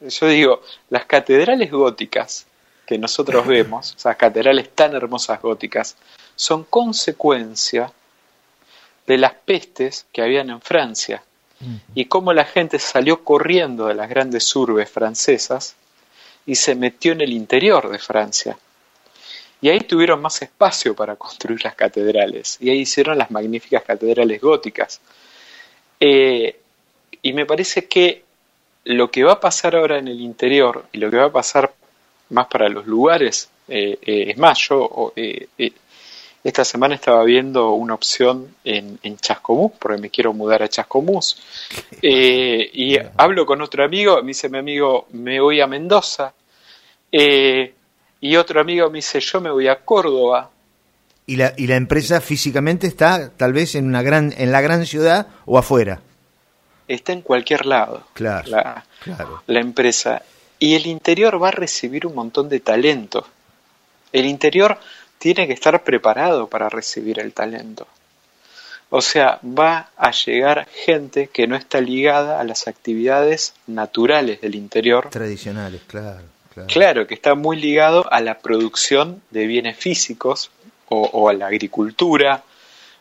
yo 0.02 0.28
digo, 0.28 0.64
las 0.90 1.06
catedrales 1.06 1.70
góticas 1.70 2.48
que 2.88 2.98
nosotros 2.98 3.46
vemos, 3.56 3.94
esas 3.96 4.16
catedrales 4.16 4.72
tan 4.74 4.96
hermosas 4.96 5.40
góticas, 5.40 5.98
son 6.36 6.64
consecuencia 6.64 7.94
de 9.06 9.20
las 9.20 9.36
pestes 9.36 10.08
que 10.12 10.24
habían 10.24 10.50
en 10.50 10.62
Francia 10.62 11.24
y 11.94 12.06
cómo 12.06 12.34
la 12.34 12.46
gente 12.46 12.80
salió 12.80 13.24
corriendo 13.24 13.86
de 13.86 13.94
las 13.94 14.10
grandes 14.10 14.56
urbes 14.56 14.90
francesas 14.90 15.76
y 16.48 16.56
se 16.56 16.74
metió 16.74 17.12
en 17.12 17.22
el 17.22 17.34
interior 17.34 17.88
de 17.92 18.00
Francia. 18.00 18.58
Y 19.64 19.70
ahí 19.70 19.80
tuvieron 19.80 20.22
más 20.22 20.42
espacio 20.42 20.94
para 20.94 21.16
construir 21.16 21.64
las 21.64 21.74
catedrales. 21.74 22.58
Y 22.60 22.70
ahí 22.70 22.80
hicieron 22.80 23.18
las 23.18 23.32
magníficas 23.32 23.82
catedrales 23.84 24.42
góticas. 24.42 25.00
Eh, 26.02 26.60
y 27.22 27.32
me 27.32 27.46
parece 27.46 27.86
que 27.86 28.24
lo 28.84 29.10
que 29.10 29.24
va 29.24 29.32
a 29.32 29.40
pasar 29.40 29.78
ahora 29.78 30.00
en 30.00 30.10
el 30.10 30.20
interior 30.20 30.86
y 30.92 30.98
lo 30.98 31.10
que 31.10 31.16
va 31.16 31.28
a 31.28 31.32
pasar 31.32 31.74
más 32.32 32.48
para 32.48 32.68
los 32.68 32.86
lugares, 32.86 33.50
eh, 33.70 33.98
eh, 34.02 34.26
es 34.32 34.38
más, 34.38 34.60
yo 34.68 35.14
esta 36.44 36.66
semana 36.66 36.96
estaba 36.96 37.24
viendo 37.24 37.72
una 37.72 37.94
opción 37.94 38.54
en, 38.66 39.00
en 39.02 39.16
Chascomús, 39.16 39.72
porque 39.80 40.02
me 40.02 40.10
quiero 40.10 40.34
mudar 40.34 40.62
a 40.62 40.68
Chascomús. 40.68 41.42
y 42.02 42.98
hablo 43.16 43.46
con 43.46 43.62
otro 43.62 43.86
amigo, 43.86 44.22
me 44.24 44.28
dice 44.28 44.50
mi 44.50 44.58
amigo, 44.58 45.08
me 45.14 45.40
voy 45.40 45.62
a 45.62 45.68
Mendoza. 45.68 46.34
Eh, 47.10 47.74
y 48.24 48.38
otro 48.38 48.62
amigo 48.62 48.90
me 48.90 49.00
dice, 49.00 49.20
yo 49.20 49.42
me 49.42 49.52
voy 49.52 49.68
a 49.68 49.84
Córdoba. 49.84 50.50
¿Y 51.26 51.36
la, 51.36 51.54
y 51.58 51.68
la 51.68 51.76
empresa 51.76 52.22
físicamente 52.22 52.88
está 52.88 53.30
tal 53.36 53.52
vez 53.52 53.76
en, 53.76 53.86
una 53.86 54.02
gran, 54.02 54.34
en 54.38 54.54
la 54.54 54.62
gran 54.62 54.86
ciudad 54.86 55.28
o 55.46 55.58
afuera? 55.58 56.00
Está 56.88 57.12
en 57.12 57.20
cualquier 57.20 57.66
lado. 57.66 58.08
Claro, 58.14 58.50
la, 58.50 58.86
claro. 59.04 59.44
la 59.46 59.60
empresa. 59.60 60.24
Y 60.58 60.76
el 60.76 60.88
interior 60.88 61.44
va 61.44 61.50
a 61.50 61.52
recibir 61.52 62.08
un 62.08 62.16
montón 62.16 62.48
de 62.48 62.62
talento. 62.62 63.28
El 64.14 64.24
interior 64.24 64.80
tiene 65.18 65.46
que 65.46 65.52
estar 65.52 65.84
preparado 65.84 66.48
para 66.48 66.70
recibir 66.70 67.20
el 67.20 67.34
talento. 67.34 67.88
O 68.90 69.02
sea, 69.02 69.38
va 69.44 69.90
a 69.98 70.12
llegar 70.12 70.70
gente 70.86 71.28
que 71.28 71.46
no 71.46 71.58
está 71.58 71.82
ligada 71.82 72.40
a 72.40 72.46
las 72.46 72.70
actividades 72.70 73.54
naturales 73.68 74.40
del 74.40 74.56
interior. 74.56 75.10
Tradicionales, 75.10 75.82
claro. 75.88 76.33
Claro. 76.68 77.08
que 77.08 77.14
está 77.14 77.36
muy 77.36 77.58
ligado 77.60 78.12
a 78.12 78.22
la 78.22 78.40
producción 78.40 79.22
de 79.32 79.48
bienes 79.48 79.78
físicos 79.78 80.52
o, 80.90 81.30
a 81.30 81.34
la 81.34 81.48
agricultura 81.48 82.44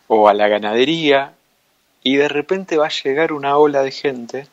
o 0.06 0.28
a 0.28 0.34
la 0.34 0.48
ganadería 0.48 1.34
y 2.02 2.16
de 2.16 2.28
repente 2.28 2.78
va 2.78 2.86
a 2.86 2.90
llegar 2.90 3.32
una 3.32 3.58
ola 3.58 3.82
de 3.82 3.90
gente 3.90 4.46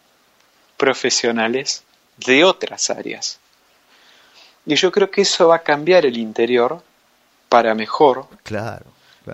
profesionales 0.78 1.84
de 2.18 2.44
otras 2.44 2.90
áreas. 2.90 3.40
Y 4.66 4.76
yo 4.76 4.92
creo 4.92 5.10
que 5.10 5.22
eso 5.22 5.48
va 5.48 5.58
a 5.58 5.64
cambiar 5.64 6.06
el 6.06 6.18
interior 6.18 6.84
para 7.48 7.74
mejor. 7.76 8.28
Claro, 8.44 8.86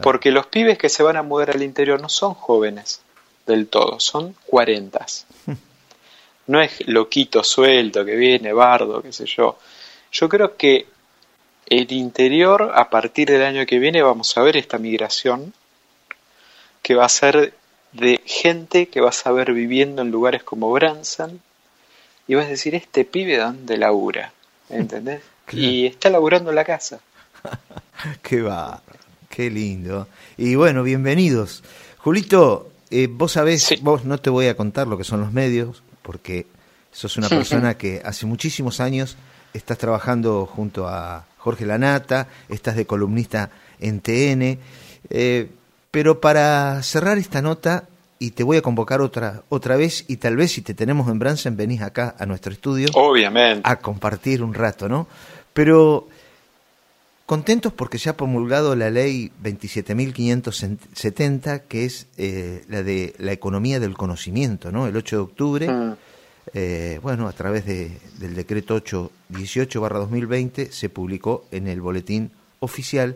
Porque 0.02 0.32
los 0.32 0.46
pibes 0.48 0.78
que 0.78 0.90
se 0.90 1.04
van 1.04 1.18
a 1.18 1.24
mudar 1.24 1.52
al 1.52 1.64
interior 1.64 2.00
no 2.00 2.10
son 2.10 2.34
jóvenes 2.34 3.02
del 3.46 3.68
todo, 3.68 4.00
son 4.00 4.36
cuarentas. 4.46 5.26
no 6.48 6.62
es 6.62 6.88
loquito 6.88 7.44
suelto 7.44 8.06
que 8.06 8.16
viene, 8.16 8.54
bardo, 8.54 9.02
qué 9.02 9.12
sé 9.12 9.26
yo. 9.26 9.58
Yo 10.12 10.30
creo 10.30 10.56
que 10.56 10.88
el 11.68 11.92
interior, 11.92 12.72
a 12.76 12.90
partir 12.90 13.30
del 13.30 13.44
año 13.44 13.66
que 13.66 13.80
viene, 13.80 14.02
vamos 14.02 14.38
a 14.38 14.44
ver 14.44 14.58
esta 14.58 14.78
migración 14.78 15.54
que 16.82 16.96
va 16.96 17.06
a 17.06 17.10
ser 17.10 17.54
de 17.92 18.22
gente 18.26 18.88
que 18.88 19.02
vas 19.02 19.26
a 19.26 19.32
ver 19.32 19.54
viviendo 19.54 20.02
en 20.02 20.12
lugares 20.12 20.44
como 20.44 20.72
Branson 20.72 21.42
y 22.28 22.36
vas 22.36 22.46
a 22.46 22.50
decir, 22.50 22.76
este 22.76 23.06
pibe 23.06 23.38
dónde 23.38 23.78
labura, 23.78 24.34
¿entendés? 24.70 25.22
Y 25.52 25.86
está 25.86 26.10
laburando 26.10 26.50
en 26.50 26.56
la 26.56 26.64
casa. 26.64 27.00
qué 28.24 28.42
va, 28.42 28.82
qué 29.30 29.52
lindo. 29.52 30.08
Y 30.38 30.56
bueno, 30.56 30.82
bienvenidos. 30.82 31.64
Julito, 32.00 32.72
eh, 32.90 33.08
vos 33.08 33.34
sabés, 33.34 33.80
vos 33.82 34.06
no 34.06 34.18
te 34.18 34.32
voy 34.32 34.48
a 34.48 34.58
contar 34.58 34.88
lo 34.88 34.98
que 34.98 35.04
son 35.04 35.22
los 35.22 35.32
medios, 35.32 35.84
porque 36.06 36.46
sos 36.92 37.18
una 37.18 37.28
persona 37.28 37.78
que 37.78 38.02
hace 38.06 38.26
muchísimos 38.28 38.80
años 38.80 39.18
estás 39.54 39.78
trabajando 39.78 40.46
junto 40.46 40.88
a 40.88 41.26
Jorge 41.40 41.66
Lanata, 41.66 42.28
estás 42.48 42.76
de 42.76 42.86
columnista 42.86 43.50
en 43.80 44.02
TN, 44.02 44.60
eh, 45.10 45.50
pero 45.90 46.22
para 46.22 46.82
cerrar 46.84 47.18
esta 47.18 47.42
nota, 47.42 47.86
y 48.20 48.32
te 48.32 48.44
voy 48.44 48.58
a 48.58 48.62
convocar 48.62 49.02
otra, 49.02 49.44
otra 49.50 49.76
vez, 49.76 50.06
y 50.08 50.18
tal 50.18 50.36
vez 50.36 50.52
si 50.52 50.62
te 50.62 50.74
tenemos 50.74 51.10
en 51.10 51.20
Bransen, 51.20 51.58
venís 51.58 51.82
acá 51.82 52.16
a 52.18 52.26
nuestro 52.26 52.54
estudio. 52.54 52.88
Obviamente. 52.94 53.62
A 53.64 53.78
compartir 53.78 54.44
un 54.44 54.54
rato, 54.54 54.88
¿no? 54.88 55.08
Pero 55.54 56.08
contentos 57.26 57.74
porque 57.74 57.98
se 57.98 58.10
ha 58.10 58.18
promulgado 58.18 58.76
la 58.76 58.90
ley 58.90 59.32
27.570, 59.44 61.62
que 61.68 61.86
es 61.86 62.08
eh, 62.18 62.66
la 62.70 62.84
de 62.84 63.16
la 63.18 63.32
economía 63.32 63.80
del 63.80 63.96
conocimiento, 63.96 64.72
¿no? 64.72 64.88
El 64.88 64.96
8 64.96 65.16
de 65.16 65.22
octubre. 65.22 65.70
Mm. 65.70 65.96
Eh, 66.54 67.00
bueno, 67.02 67.28
a 67.28 67.34
través 67.34 67.66
de, 67.66 67.98
del 68.20 68.36
decreto 68.36 68.78
818-2020 68.78 70.70
se 70.70 70.90
publicó 70.90 71.46
en 71.52 71.68
el 71.68 71.82
boletín 71.82 72.30
oficial 72.60 73.16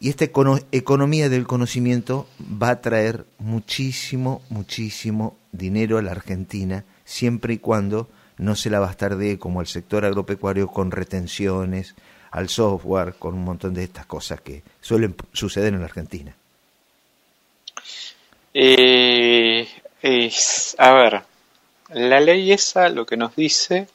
y 0.00 0.10
esta 0.10 0.24
economía 0.24 1.28
del 1.28 1.46
conocimiento 1.46 2.28
va 2.40 2.70
a 2.70 2.80
traer 2.80 3.26
muchísimo, 3.38 4.42
muchísimo 4.48 5.36
dinero 5.50 5.98
a 5.98 6.02
la 6.02 6.12
Argentina, 6.12 6.84
siempre 7.04 7.54
y 7.54 7.58
cuando 7.58 8.08
no 8.36 8.54
se 8.54 8.70
la 8.70 8.78
bastardee 8.78 9.38
como 9.38 9.60
el 9.60 9.66
sector 9.66 10.04
agropecuario 10.04 10.68
con 10.68 10.92
retenciones, 10.92 11.96
al 12.30 12.48
software, 12.48 13.14
con 13.14 13.34
un 13.34 13.44
montón 13.44 13.74
de 13.74 13.84
estas 13.84 14.06
cosas 14.06 14.40
que 14.40 14.62
suelen 14.80 15.14
suceder 15.32 15.74
en 15.74 15.82
Argentina. 15.82 16.34
Eh, 18.54 19.68
a 20.78 20.92
ver, 20.92 21.22
la 21.90 22.20
ley 22.20 22.52
esa 22.52 22.88
lo 22.88 23.06
que 23.06 23.16
nos 23.16 23.34
dice 23.36 23.88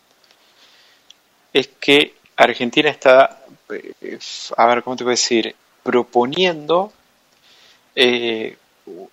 es 1.51 1.69
que 1.79 2.15
Argentina 2.35 2.89
está, 2.89 3.43
eh, 3.69 4.19
a 4.57 4.65
ver, 4.65 4.83
¿cómo 4.83 4.95
te 4.95 5.03
puedo 5.03 5.11
decir? 5.11 5.55
Proponiendo 5.83 6.91
eh, 7.95 8.57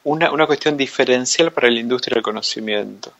una, 0.04 0.30
una, 0.32 0.46
cuestión 0.46 0.76
diferencial 0.76 1.52
para 1.52 1.70
la 1.70 1.80
industria 1.80 2.14
del 2.14 2.22
conocimiento. 2.22 3.12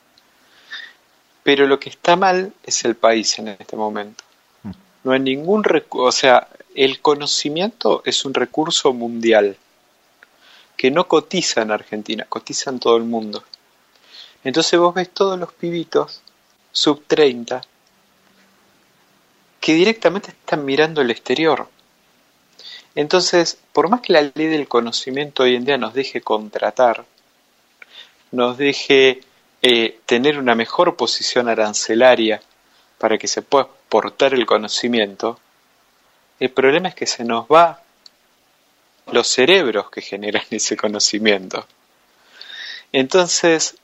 pero 1.43 1.65
lo 1.67 1.79
que 1.79 1.89
está 1.89 2.15
mal 2.15 2.53
es 2.63 2.85
el 2.85 2.95
país 2.95 3.37
en 3.39 3.49
este 3.49 3.75
momento. 3.75 4.23
No 5.03 5.11
hay 5.11 5.19
ningún 5.19 5.63
o 5.89 6.11
sea, 6.11 6.47
el 6.75 7.01
conocimiento 7.01 8.01
es 8.05 8.23
un 8.25 8.33
recurso 8.33 8.93
mundial 8.93 9.57
que 10.77 10.91
no 10.91 11.07
cotiza 11.07 11.61
en 11.61 11.71
Argentina, 11.71 12.25
cotiza 12.27 12.69
en 12.69 12.79
todo 12.79 12.97
el 12.97 13.03
mundo. 13.03 13.43
Entonces 14.43 14.79
vos 14.79 14.93
ves 14.93 15.09
todos 15.09 15.39
los 15.39 15.53
pibitos 15.53 16.21
sub 16.71 17.03
30 17.05 17.61
que 19.59 19.73
directamente 19.73 20.29
están 20.29 20.65
mirando 20.65 21.01
el 21.01 21.11
exterior. 21.11 21.67
Entonces, 22.95 23.57
por 23.73 23.89
más 23.89 24.01
que 24.01 24.13
la 24.13 24.21
ley 24.21 24.47
del 24.47 24.67
conocimiento 24.67 25.43
hoy 25.43 25.55
en 25.55 25.65
día 25.65 25.77
nos 25.77 25.93
deje 25.93 26.21
contratar, 26.21 27.05
nos 28.31 28.57
deje 28.57 29.21
eh, 29.61 29.99
tener 30.05 30.39
una 30.39 30.55
mejor 30.55 30.95
posición 30.95 31.47
arancelaria 31.47 32.41
para 32.97 33.17
que 33.17 33.27
se 33.27 33.41
pueda 33.41 33.67
el 33.91 34.45
conocimiento, 34.45 35.39
el 36.39 36.49
problema 36.49 36.89
es 36.89 36.95
que 36.95 37.05
se 37.05 37.25
nos 37.25 37.45
va 37.45 37.81
los 39.11 39.27
cerebros 39.27 39.89
que 39.89 40.01
generan 40.01 40.43
ese 40.49 40.77
conocimiento. 40.77 41.65
Entonces, 42.91 43.75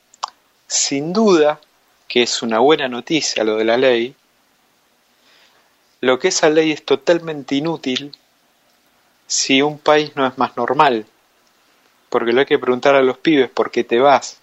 sin 0.67 1.13
duda 1.13 1.59
que 2.07 2.23
es 2.23 2.41
una 2.41 2.59
buena 2.59 2.87
noticia 2.87 3.43
lo 3.43 3.57
de 3.57 3.65
la 3.65 3.77
ley, 3.77 4.15
lo 5.99 6.19
que 6.19 6.29
esa 6.29 6.49
ley 6.49 6.71
es 6.71 6.85
totalmente 6.85 7.55
inútil 7.55 8.15
si 9.25 9.61
un 9.61 9.77
país 9.77 10.15
no 10.15 10.25
es 10.25 10.37
más 10.37 10.55
normal. 10.55 11.05
Porque 12.09 12.31
lo 12.31 12.39
hay 12.39 12.45
que 12.45 12.59
preguntar 12.59 12.95
a 12.95 13.01
los 13.01 13.17
pibes 13.17 13.49
por 13.49 13.71
qué 13.71 13.83
te 13.83 13.99
vas, 13.99 14.39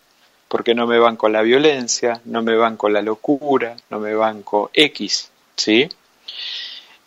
porque 0.49 0.75
no 0.75 0.87
me 0.87 0.99
van 0.99 1.17
con 1.17 1.33
la 1.33 1.41
violencia, 1.41 2.21
no 2.27 2.43
me 2.43 2.55
van 2.55 2.77
con 2.77 2.93
la 2.93 3.01
locura, 3.01 3.77
no 3.89 3.99
me 3.99 4.15
van 4.15 4.43
con 4.43 4.69
X, 4.75 5.31
¿sí? 5.57 5.89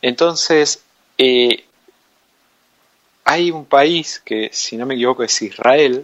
Entonces, 0.02 0.84
eh, 1.18 1.66
hay 3.24 3.52
un 3.52 3.66
país 3.66 4.22
que, 4.24 4.50
si 4.54 4.78
no 4.78 4.86
me 4.86 4.96
equivoco, 4.96 5.24
es 5.24 5.42
Israel, 5.42 6.04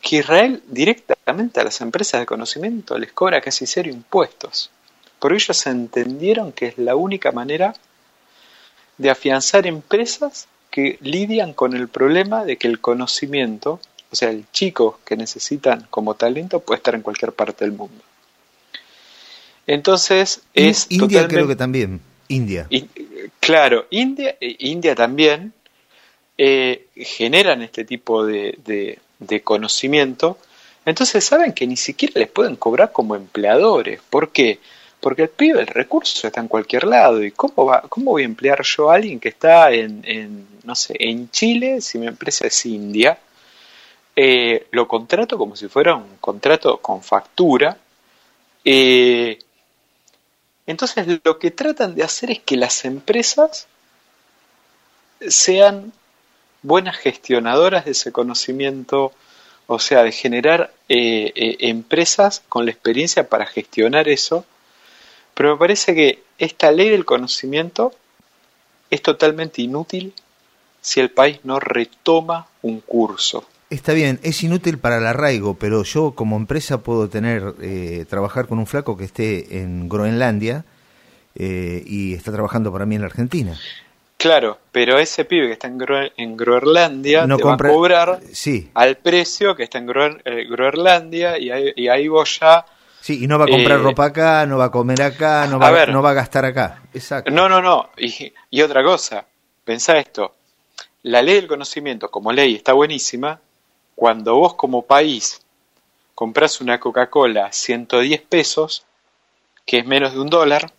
que 0.00 0.16
Israel 0.16 0.62
directamente 0.66 1.60
a 1.60 1.64
las 1.64 1.80
empresas 1.80 2.20
de 2.20 2.26
conocimiento 2.26 2.98
les 2.98 3.12
cobra 3.12 3.40
casi 3.40 3.66
cero 3.66 3.88
impuestos, 3.88 4.70
porque 5.18 5.36
ellos 5.36 5.66
entendieron 5.66 6.52
que 6.52 6.66
es 6.66 6.78
la 6.78 6.96
única 6.96 7.30
manera 7.32 7.74
de 8.98 9.10
afianzar 9.10 9.66
empresas 9.66 10.48
que 10.70 10.98
lidian 11.02 11.52
con 11.52 11.74
el 11.74 11.88
problema 11.88 12.44
de 12.44 12.56
que 12.56 12.68
el 12.68 12.80
conocimiento, 12.80 13.80
o 14.10 14.16
sea, 14.16 14.30
el 14.30 14.50
chico 14.52 15.00
que 15.04 15.16
necesitan 15.16 15.86
como 15.90 16.14
talento 16.14 16.60
puede 16.60 16.78
estar 16.78 16.94
en 16.94 17.02
cualquier 17.02 17.32
parte 17.32 17.64
del 17.64 17.72
mundo. 17.72 18.02
Entonces 19.70 20.42
es 20.52 20.86
India 20.90 21.28
creo 21.28 21.46
que 21.46 21.54
también. 21.54 22.00
India. 22.26 22.68
claro, 23.38 23.86
India, 23.90 24.36
eh, 24.40 24.56
India 24.58 24.96
también 24.96 25.52
eh, 26.36 26.86
generan 26.96 27.62
este 27.62 27.84
tipo 27.84 28.26
de, 28.26 28.98
de 29.20 29.40
conocimiento, 29.42 30.38
entonces 30.84 31.24
saben 31.24 31.52
que 31.52 31.68
ni 31.68 31.76
siquiera 31.76 32.18
les 32.18 32.28
pueden 32.28 32.56
cobrar 32.56 32.90
como 32.90 33.14
empleadores. 33.14 34.00
¿Por 34.10 34.32
qué? 34.32 34.58
Porque 34.98 35.22
el 35.22 35.28
pibe, 35.28 35.60
el 35.60 35.68
recurso 35.68 36.26
está 36.26 36.40
en 36.40 36.48
cualquier 36.48 36.84
lado. 36.84 37.22
¿Y 37.22 37.30
cómo, 37.30 37.66
va, 37.66 37.82
cómo 37.82 38.10
voy 38.10 38.22
a 38.22 38.24
emplear 38.24 38.62
yo 38.64 38.90
a 38.90 38.96
alguien 38.96 39.20
que 39.20 39.28
está 39.28 39.70
en, 39.70 40.02
en 40.04 40.48
no 40.64 40.74
sé, 40.74 40.96
en 40.98 41.30
Chile, 41.30 41.80
si 41.80 41.96
mi 41.98 42.08
empresa 42.08 42.48
es 42.48 42.66
India? 42.66 43.16
Eh, 44.16 44.66
lo 44.72 44.88
contrato 44.88 45.38
como 45.38 45.54
si 45.54 45.68
fuera 45.68 45.94
un 45.94 46.16
contrato 46.20 46.78
con 46.78 47.04
factura. 47.04 47.76
Eh, 48.64 49.38
entonces 50.70 51.20
lo 51.24 51.38
que 51.38 51.50
tratan 51.50 51.94
de 51.94 52.04
hacer 52.04 52.30
es 52.30 52.38
que 52.40 52.56
las 52.56 52.84
empresas 52.84 53.66
sean 55.28 55.92
buenas 56.62 56.96
gestionadoras 56.96 57.84
de 57.84 57.92
ese 57.92 58.12
conocimiento, 58.12 59.12
o 59.66 59.78
sea, 59.78 60.02
de 60.02 60.12
generar 60.12 60.72
eh, 60.88 61.32
eh, 61.34 61.56
empresas 61.60 62.42
con 62.48 62.64
la 62.64 62.70
experiencia 62.70 63.28
para 63.28 63.46
gestionar 63.46 64.08
eso, 64.08 64.44
pero 65.34 65.52
me 65.52 65.58
parece 65.58 65.94
que 65.94 66.22
esta 66.38 66.70
ley 66.70 66.90
del 66.90 67.04
conocimiento 67.04 67.92
es 68.90 69.02
totalmente 69.02 69.62
inútil 69.62 70.14
si 70.80 71.00
el 71.00 71.10
país 71.10 71.40
no 71.44 71.60
retoma 71.60 72.48
un 72.62 72.80
curso. 72.80 73.44
Está 73.70 73.92
bien, 73.92 74.18
es 74.22 74.42
inútil 74.42 74.78
para 74.78 74.98
el 74.98 75.06
arraigo, 75.06 75.54
pero 75.54 75.84
yo 75.84 76.12
como 76.12 76.36
empresa 76.36 76.82
puedo 76.82 77.08
tener, 77.08 77.54
eh, 77.62 78.04
trabajar 78.08 78.46
con 78.46 78.58
un 78.58 78.66
flaco 78.66 78.96
que 78.96 79.04
esté 79.04 79.60
en 79.60 79.88
Groenlandia 79.88 80.64
y 81.36 82.12
está 82.12 82.32
trabajando 82.32 82.72
para 82.72 82.84
mí 82.84 82.96
en 82.96 83.02
la 83.02 83.06
Argentina. 83.06 83.56
Claro, 84.20 84.58
pero 84.70 84.98
ese 84.98 85.24
pibe 85.24 85.46
que 85.46 85.54
está 85.54 85.66
en, 85.66 86.36
Groenlandia 86.36 87.26
te 87.26 87.42
va 87.42 87.54
a 87.54 87.56
cobrar 87.56 88.20
al 88.74 88.96
precio 88.98 89.56
que 89.56 89.62
está 89.62 89.78
en 89.78 89.88
eh, 89.88 90.44
Groenlandia 90.46 91.38
y 91.38 91.88
ahí, 91.88 92.06
vos 92.06 92.38
ya... 92.38 92.66
Sí, 93.00 93.24
y 93.24 93.26
no 93.26 93.38
va 93.38 93.46
a 93.46 93.48
comprar 93.48 93.80
eh, 93.80 93.82
ropa 93.82 94.04
acá, 94.04 94.44
no 94.44 94.58
va 94.58 94.66
a 94.66 94.70
comer 94.70 95.00
acá, 95.00 95.46
no 95.46 95.58
va 95.58 95.68
a, 95.68 95.86
no 95.86 96.02
va 96.02 96.10
a 96.10 96.12
gastar 96.12 96.44
acá. 96.44 96.82
Exacto. 96.92 97.30
No, 97.30 97.48
no, 97.48 97.62
no. 97.62 97.92
Y, 97.96 98.30
y 98.50 98.60
otra 98.60 98.84
cosa, 98.84 99.24
pensá 99.64 99.96
esto. 99.96 100.34
La 101.04 101.22
ley 101.22 101.36
del 101.36 101.46
conocimiento 101.46 102.10
como 102.10 102.30
ley 102.30 102.56
está 102.56 102.74
buenísima 102.74 103.40
cuando 104.00 104.36
vos 104.36 104.54
como 104.54 104.80
país 104.80 105.42
compras 106.14 106.62
una 106.62 106.80
Coca-Cola 106.80 107.52
110 107.52 108.22
pesos, 108.22 108.84
que 109.66 109.80
es 109.80 109.86
menos 109.86 110.14
de 110.14 110.20
un 110.20 110.30
dólar, 110.30 110.72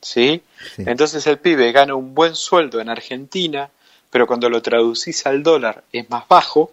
¿sí? 0.00 0.42
Entonces 0.76 1.24
el 1.28 1.38
pibe 1.38 1.70
gana 1.70 1.94
un 1.94 2.16
buen 2.16 2.34
sueldo 2.34 2.80
en 2.80 2.88
Argentina, 2.88 3.70
pero 4.10 4.26
cuando 4.26 4.50
lo 4.50 4.60
traducís 4.60 5.24
al 5.24 5.44
dólar 5.44 5.84
es 5.92 6.10
más 6.10 6.26
bajo, 6.26 6.72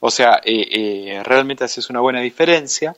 o 0.00 0.10
sea, 0.10 0.40
eh, 0.42 0.66
eh, 0.70 1.22
realmente 1.22 1.64
haces 1.64 1.90
una 1.90 2.00
buena 2.00 2.22
diferencia, 2.22 2.96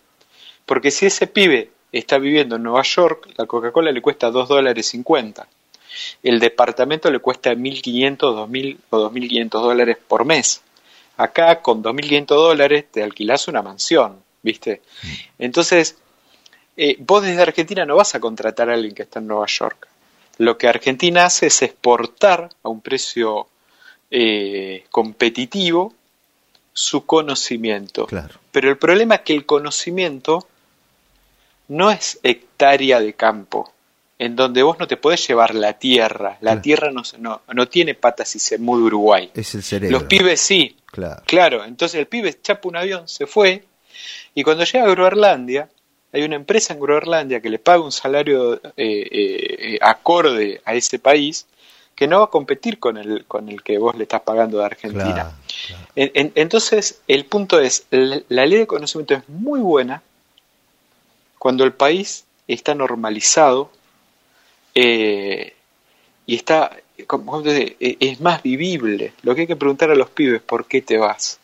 porque 0.66 0.92
si 0.92 1.06
ese 1.06 1.26
pibe 1.26 1.72
está 1.90 2.18
viviendo 2.18 2.54
en 2.54 2.62
Nueva 2.62 2.82
York, 2.82 3.30
la 3.36 3.46
Coca-Cola 3.46 3.90
le 3.90 4.00
cuesta 4.00 4.30
2 4.30 4.48
dólares 4.48 4.86
50. 4.86 5.44
El 6.22 6.38
departamento 6.38 7.10
le 7.10 7.18
cuesta 7.18 7.52
1.500 7.52 8.16
2.000 8.16 8.78
o 8.90 9.10
2.500 9.10 9.50
dólares 9.50 9.98
por 10.06 10.24
mes. 10.24 10.62
Acá 11.20 11.60
con 11.60 11.82
2.500 11.82 12.26
dólares 12.26 12.86
te 12.90 13.02
alquilás 13.02 13.46
una 13.46 13.60
mansión, 13.60 14.22
¿viste? 14.42 14.80
Mm. 15.02 15.08
Entonces, 15.40 15.98
eh, 16.78 16.96
vos 16.98 17.22
desde 17.22 17.42
Argentina 17.42 17.84
no 17.84 17.96
vas 17.96 18.14
a 18.14 18.20
contratar 18.20 18.70
a 18.70 18.74
alguien 18.74 18.94
que 18.94 19.02
está 19.02 19.18
en 19.18 19.26
Nueva 19.26 19.44
York. 19.46 19.86
Lo 20.38 20.56
que 20.56 20.66
Argentina 20.66 21.26
hace 21.26 21.48
es 21.48 21.60
exportar 21.60 22.48
a 22.62 22.70
un 22.70 22.80
precio 22.80 23.48
eh, 24.10 24.84
competitivo 24.90 25.92
su 26.72 27.04
conocimiento. 27.04 28.08
Pero 28.50 28.70
el 28.70 28.78
problema 28.78 29.16
es 29.16 29.20
que 29.20 29.34
el 29.34 29.44
conocimiento 29.44 30.48
no 31.68 31.90
es 31.90 32.18
hectárea 32.22 32.98
de 32.98 33.12
campo, 33.12 33.70
en 34.20 34.36
donde 34.36 34.62
vos 34.62 34.78
no 34.78 34.86
te 34.86 34.98
podés 34.98 35.26
llevar 35.26 35.54
la 35.54 35.72
tierra. 35.72 36.36
La 36.42 36.60
tierra 36.60 36.90
no, 36.90 37.02
no, 37.18 37.40
no, 37.54 37.68
tiene 37.68 37.94
patas 37.94 38.36
y 38.36 38.38
se 38.38 38.58
mueve 38.58 38.84
Uruguay. 38.84 39.30
Es 39.32 39.54
el 39.54 39.62
cerebro. 39.62 39.98
Los 39.98 40.08
pibes 40.08 40.38
sí. 40.42 40.76
Claro. 40.84 41.22
claro. 41.24 41.64
Entonces 41.64 41.98
el 41.98 42.06
pibe 42.06 42.38
chapa 42.42 42.68
un 42.68 42.76
avión, 42.76 43.08
se 43.08 43.26
fue, 43.26 43.64
y 44.34 44.42
cuando 44.42 44.64
llega 44.64 44.84
a 44.84 44.90
Groenlandia, 44.90 45.70
hay 46.12 46.22
una 46.22 46.36
empresa 46.36 46.74
en 46.74 46.80
Groenlandia 46.80 47.40
que 47.40 47.48
le 47.48 47.58
paga 47.58 47.80
un 47.80 47.92
salario 47.92 48.56
eh, 48.56 48.60
eh, 48.76 49.78
acorde 49.80 50.60
a 50.66 50.74
ese 50.74 50.98
país 50.98 51.46
que 51.94 52.06
no 52.06 52.18
va 52.18 52.24
a 52.26 52.30
competir 52.30 52.78
con 52.78 52.98
el, 52.98 53.24
con 53.24 53.48
el 53.48 53.62
que 53.62 53.78
vos 53.78 53.96
le 53.96 54.02
estás 54.02 54.20
pagando 54.20 54.58
de 54.58 54.66
Argentina. 54.66 55.32
entonces, 55.94 57.00
el 57.08 57.24
punto 57.24 57.58
es, 57.58 57.86
la, 57.88 58.20
ley 58.28 58.58
de 58.58 58.66
conocimiento 58.66 59.14
es 59.14 59.26
muy 59.30 59.60
buena 59.60 60.02
cuando 61.38 61.64
el 61.64 61.72
país 61.72 62.24
está 62.46 62.74
normalizado 62.74 63.70
eh, 64.74 65.54
y 66.26 66.36
está, 66.36 66.76
como, 67.06 67.42
es 67.44 68.20
más 68.20 68.42
vivible. 68.42 69.12
Lo 69.22 69.34
que 69.34 69.42
hay 69.42 69.46
que 69.46 69.56
preguntar 69.56 69.90
a 69.90 69.94
los 69.94 70.10
pibes, 70.10 70.42
¿por 70.42 70.66
qué 70.66 70.82
te 70.82 70.98
vas? 70.98 71.40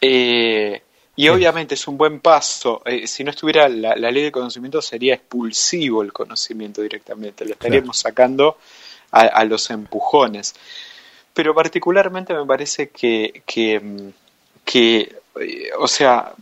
Eh, 0.00 0.82
y 1.18 1.28
obviamente 1.30 1.74
es 1.74 1.88
un 1.88 1.98
buen 1.98 2.20
paso. 2.20 2.80
Eh, 2.84 3.08
si 3.08 3.24
no 3.24 3.30
estuviera 3.30 3.68
la, 3.68 3.96
ley 3.96 4.22
de 4.22 4.30
conocimiento, 4.30 4.80
sería 4.80 5.14
expulsivo 5.14 6.02
el 6.02 6.12
conocimiento 6.12 6.80
directamente. 6.80 7.44
Lo 7.44 7.54
estaríamos 7.54 7.98
sacando 7.98 8.56
a, 9.10 9.44
los 9.44 9.68
empujones. 9.70 10.54
Pero 11.34 11.56
particularmente 11.56 12.34
me 12.34 12.46
parece 12.46 12.90
que, 12.90 13.42
que, 13.44 15.16
eh, 15.40 15.70
o 15.78 15.88
sea, 15.88 16.34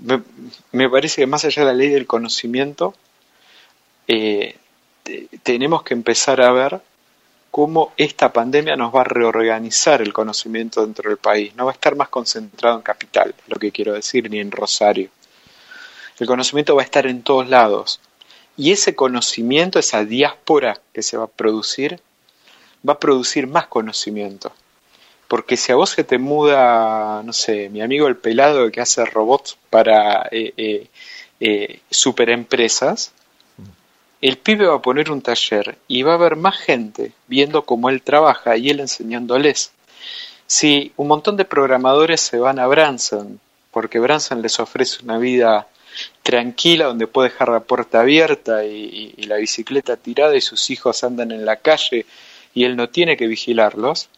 me, 0.73 0.91
parece 0.91 1.23
que 1.23 1.27
más 1.27 1.47
allá 1.47 1.63
de 1.63 1.69
la 1.69 1.75
ley 1.75 1.89
del 1.89 2.07
conocimiento, 2.07 2.95
eh, 4.09 4.57
tenemos 5.43 5.83
que 5.83 5.95
empezar 5.95 6.41
a 6.41 6.53
ver 6.53 6.81
cómo 7.51 7.93
esta 7.97 8.33
pandemia 8.33 8.77
nos 8.77 8.95
va 8.95 9.01
a 9.01 9.05
reorganizar 9.05 10.03
el 10.03 10.13
conocimiento 10.13 10.85
dentro 10.85 11.09
del 11.09 11.19
país. 11.19 11.55
No 11.57 11.65
va 11.65 11.71
a 11.71 11.75
estar 11.75 11.97
más 11.97 12.09
concentrado 12.09 12.77
en 12.77 12.83
capital, 12.83 13.35
lo 13.47 13.59
que 13.59 13.73
quiero 13.73 13.95
decir, 13.95 14.31
ni 14.31 14.41
en 14.41 14.51
Rosario. 14.51 15.09
El 16.19 16.27
conocimiento 16.27 16.77
va 16.77 16.83
a 16.83 16.85
estar 16.85 17.07
en 17.07 17.23
todos 17.23 17.49
lados. 17.49 18.01
Y 18.57 18.73
ese 18.73 18.95
conocimiento, 18.95 19.79
esa 19.79 20.05
diáspora 20.05 20.81
que 20.93 21.03
se 21.03 21.17
va 21.17 21.25
a 21.25 21.29
producir, 21.29 22.01
va 22.87 22.95
a 22.95 23.01
producir 23.01 23.47
más 23.47 23.67
conocimiento. 23.67 24.53
Porque 25.29 25.57
si 25.57 25.73
a 25.73 25.77
vos 25.77 25.91
se 25.91 26.05
te 26.05 26.19
muda, 26.19 27.23
no 27.23 27.33
sé, 27.33 27.69
mi 27.69 27.83
amigo 27.83 28.07
el 28.07 28.17
pelado 28.17 28.71
que 28.71 28.81
hace 28.81 29.05
robots 29.05 29.59
para 29.71 30.29
eh, 30.31 30.55
eh, 30.57 30.89
eh, 31.41 31.81
superempresas, 31.91 33.13
el 34.21 34.39
pibe 34.39 34.67
va 34.67 34.77
a 34.77 34.83
poner 34.83 35.11
un 35.11 35.23
taller 35.23 35.77
y 35.89 36.03
va 36.03 36.12
a 36.12 36.14
haber 36.17 36.37
más 36.37 36.57
gente 36.57 37.12
viendo 37.27 37.64
cómo 37.64 37.91
él 37.91 38.03
trabaja 38.03 38.57
y 38.57 38.71
él 38.71 38.81
enseñándoles. 38.81 39.73
Si 40.47 40.93
un 40.97 41.09
montón 41.09 41.37
de 41.37 41.45
programadores 41.45 42.21
se 42.21 42.39
van 42.39 42.59
a 42.59 42.67
Branson, 42.67 43.41
porque 43.71 43.99
Branson 43.99 44.41
les 44.43 44.59
ofrece 44.59 45.05
una 45.05 45.19
vida 45.19 45.67
tranquila 46.23 46.87
donde 46.87 47.07
puede 47.07 47.31
dejar 47.31 47.49
la 47.49 47.61
puerta 47.61 48.01
abierta 48.01 48.64
y, 48.64 49.12
la 49.27 49.37
bicicleta 49.37 49.97
tirada 49.97 50.37
y 50.37 50.41
sus 50.41 50.71
hijos 50.71 51.03
andan 51.05 51.33
en 51.33 51.45
la 51.45 51.57
calle 51.57 52.07
y 52.55 52.64
él 52.64 52.77
no 52.77 52.89
tiene 52.89 53.17
que 53.17 53.27
vigilarlos, 53.27 54.09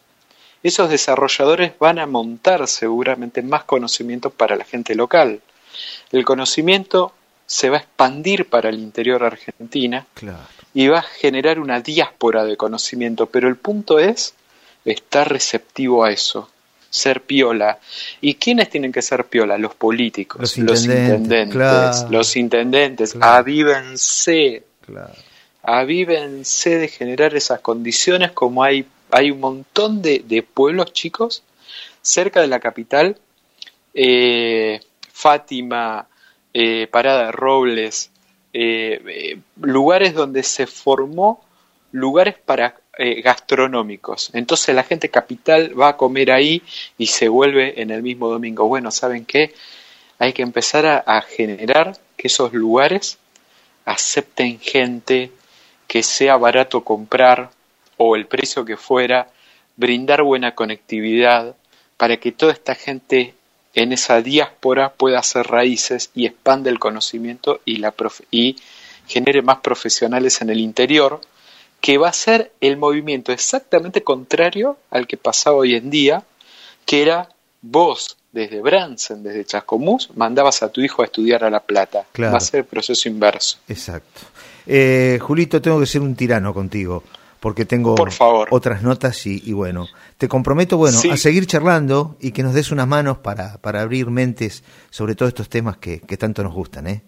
esos 0.61 0.89
desarrolladores 0.89 1.73
van 1.79 1.99
a 1.99 2.05
montar 2.05 2.67
seguramente 2.67 3.41
más 3.41 3.63
conocimiento 3.63 4.29
para 4.29 4.55
la 4.55 4.65
gente 4.65 4.93
local. 4.95 5.41
El 6.11 6.25
conocimiento 6.25 7.13
se 7.49 7.71
va 7.71 7.77
a 7.77 7.79
expandir 7.79 8.47
para 8.47 8.69
el 8.69 8.77
interior 8.77 9.21
de 9.21 9.25
Argentina 9.25 10.05
y 10.71 10.87
va 10.87 10.99
a 10.99 11.01
generar 11.01 11.59
una 11.59 11.81
diáspora 11.81 12.45
de 12.45 12.55
conocimiento, 12.55 13.25
pero 13.25 13.47
el 13.47 13.55
punto 13.55 13.97
es 13.97 14.35
estar 14.85 15.27
receptivo 15.27 16.03
a 16.03 16.11
eso 16.11 16.47
ser 16.91 17.21
piola. 17.21 17.79
¿Y 18.21 18.35
quiénes 18.35 18.69
tienen 18.69 18.91
que 18.91 19.01
ser 19.01 19.25
piola? 19.25 19.57
Los 19.57 19.73
políticos, 19.73 20.57
los 20.57 20.85
intendentes, 20.85 22.05
los 22.09 22.35
intendentes. 22.35 23.15
Avívense. 23.19 24.63
Avívense 25.63 26.77
de 26.77 26.87
generar 26.87 27.35
esas 27.35 27.61
condiciones 27.61 28.31
como 28.31 28.63
hay, 28.63 28.85
hay 29.11 29.31
un 29.31 29.39
montón 29.39 30.01
de, 30.01 30.45
pueblos 30.53 30.93
chicos 30.93 31.41
cerca 32.01 32.41
de 32.41 32.47
la 32.47 32.59
capital. 32.59 33.17
Eh, 33.93 34.79
Fátima, 35.11 36.07
eh, 36.53 36.87
Parada 36.87 37.31
Robles, 37.31 38.11
eh, 38.53 39.39
lugares 39.61 40.13
donde 40.13 40.43
se 40.43 40.67
formó 40.67 41.43
lugares 41.91 42.35
para 42.37 42.75
eh, 42.97 43.21
gastronómicos. 43.21 44.29
Entonces 44.33 44.75
la 44.75 44.83
gente 44.83 45.09
capital 45.09 45.79
va 45.79 45.89
a 45.89 45.97
comer 45.97 46.31
ahí 46.31 46.61
y 46.97 47.07
se 47.07 47.29
vuelve 47.29 47.81
en 47.81 47.91
el 47.91 48.03
mismo 48.03 48.27
domingo. 48.29 48.67
Bueno, 48.67 48.91
¿saben 48.91 49.25
qué? 49.25 49.53
Hay 50.17 50.33
que 50.33 50.41
empezar 50.41 50.85
a, 50.85 51.21
generar 51.21 51.97
que 52.17 52.27
esos 52.27 52.51
lugares 52.51 53.17
acepten 53.85 54.59
gente, 54.59 55.31
que 55.87 56.03
sea 56.03 56.35
barato 56.35 56.83
comprar 56.83 57.51
o 57.95 58.17
el 58.17 58.27
precio 58.27 58.65
que 58.65 58.75
fuera, 58.75 59.29
brindar 59.77 60.23
buena 60.23 60.53
conectividad 60.53 61.55
para 61.95 62.17
que 62.17 62.33
toda 62.33 62.51
esta 62.51 62.75
gente 62.75 63.33
en 63.73 63.93
esa 63.93 64.21
diáspora 64.21 64.93
pueda 64.93 65.19
hacer 65.19 65.47
raíces 65.47 66.11
y 66.15 66.25
expande 66.25 66.69
el 66.69 66.79
conocimiento 66.79 67.61
y, 67.65 67.77
la 67.77 67.93
y 68.31 68.55
genere 69.07 69.41
más 69.41 69.59
profesionales 69.59 70.41
en 70.41 70.49
el 70.49 70.59
interior 70.59 71.21
que 71.81 71.97
va 71.97 72.09
a 72.09 72.13
ser 72.13 72.51
el 72.61 72.77
movimiento 72.77 73.31
exactamente 73.31 74.03
contrario 74.03 74.77
al 74.89 75.07
que 75.07 75.17
pasaba 75.17 75.57
hoy 75.57 75.75
en 75.75 75.89
día, 75.89 76.23
que 76.85 77.01
era 77.01 77.29
vos 77.61 78.17
desde 78.31 78.61
Bransen, 78.61 79.23
desde 79.23 79.45
Chascomús, 79.45 80.09
mandabas 80.15 80.61
a 80.61 80.71
tu 80.71 80.81
hijo 80.81 81.01
a 81.01 81.05
estudiar 81.05 81.43
a 81.43 81.49
La 81.49 81.61
Plata. 81.61 82.05
Va 82.21 82.37
a 82.37 82.39
ser 82.39 82.61
el 82.61 82.65
proceso 82.65 83.07
inverso. 83.07 83.57
Exacto. 83.67 84.21
Eh, 84.67 85.17
Julito, 85.21 85.61
tengo 85.61 85.79
que 85.79 85.85
ser 85.85 86.01
un 86.01 86.15
tirano 86.15 86.53
contigo, 86.53 87.03
porque 87.39 87.65
tengo 87.65 87.95
otras 88.49 88.81
notas 88.81 89.25
y, 89.25 89.53
bueno, 89.53 89.87
te 90.17 90.27
comprometo 90.27 90.77
bueno, 90.77 90.99
a 91.11 91.17
seguir 91.17 91.45
charlando 91.45 92.17
y 92.19 92.31
que 92.31 92.43
nos 92.43 92.53
des 92.53 92.71
unas 92.71 92.87
manos 92.87 93.19
para, 93.19 93.57
para 93.59 93.81
abrir 93.81 94.09
mentes 94.09 94.63
sobre 94.89 95.15
todos 95.15 95.29
estos 95.29 95.49
temas 95.49 95.77
que, 95.77 96.01
que 96.01 96.17
tanto 96.17 96.43
nos 96.43 96.53
gustan. 96.53 96.87
¿eh? 96.87 97.03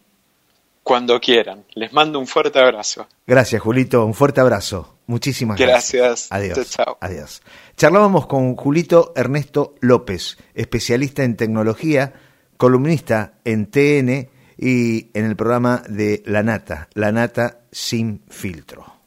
cuando 0.83 1.19
quieran. 1.19 1.65
Les 1.73 1.93
mando 1.93 2.19
un 2.19 2.27
fuerte 2.27 2.59
abrazo. 2.59 3.07
Gracias, 3.27 3.61
Julito. 3.61 4.05
Un 4.05 4.13
fuerte 4.13 4.41
abrazo. 4.41 4.97
Muchísimas 5.07 5.57
gracias. 5.57 6.27
Gracias. 6.29 6.31
Adiós. 6.31 6.97
Adiós. 6.99 7.41
Charlábamos 7.77 8.27
con 8.27 8.55
Julito 8.55 9.13
Ernesto 9.15 9.75
López, 9.79 10.37
especialista 10.53 11.23
en 11.23 11.35
tecnología, 11.35 12.13
columnista 12.57 13.33
en 13.43 13.67
TN 13.67 14.29
y 14.57 15.09
en 15.17 15.25
el 15.25 15.35
programa 15.35 15.83
de 15.87 16.23
La 16.25 16.43
Nata, 16.43 16.89
La 16.93 17.11
Nata 17.11 17.61
sin 17.71 18.23
filtro. 18.29 19.00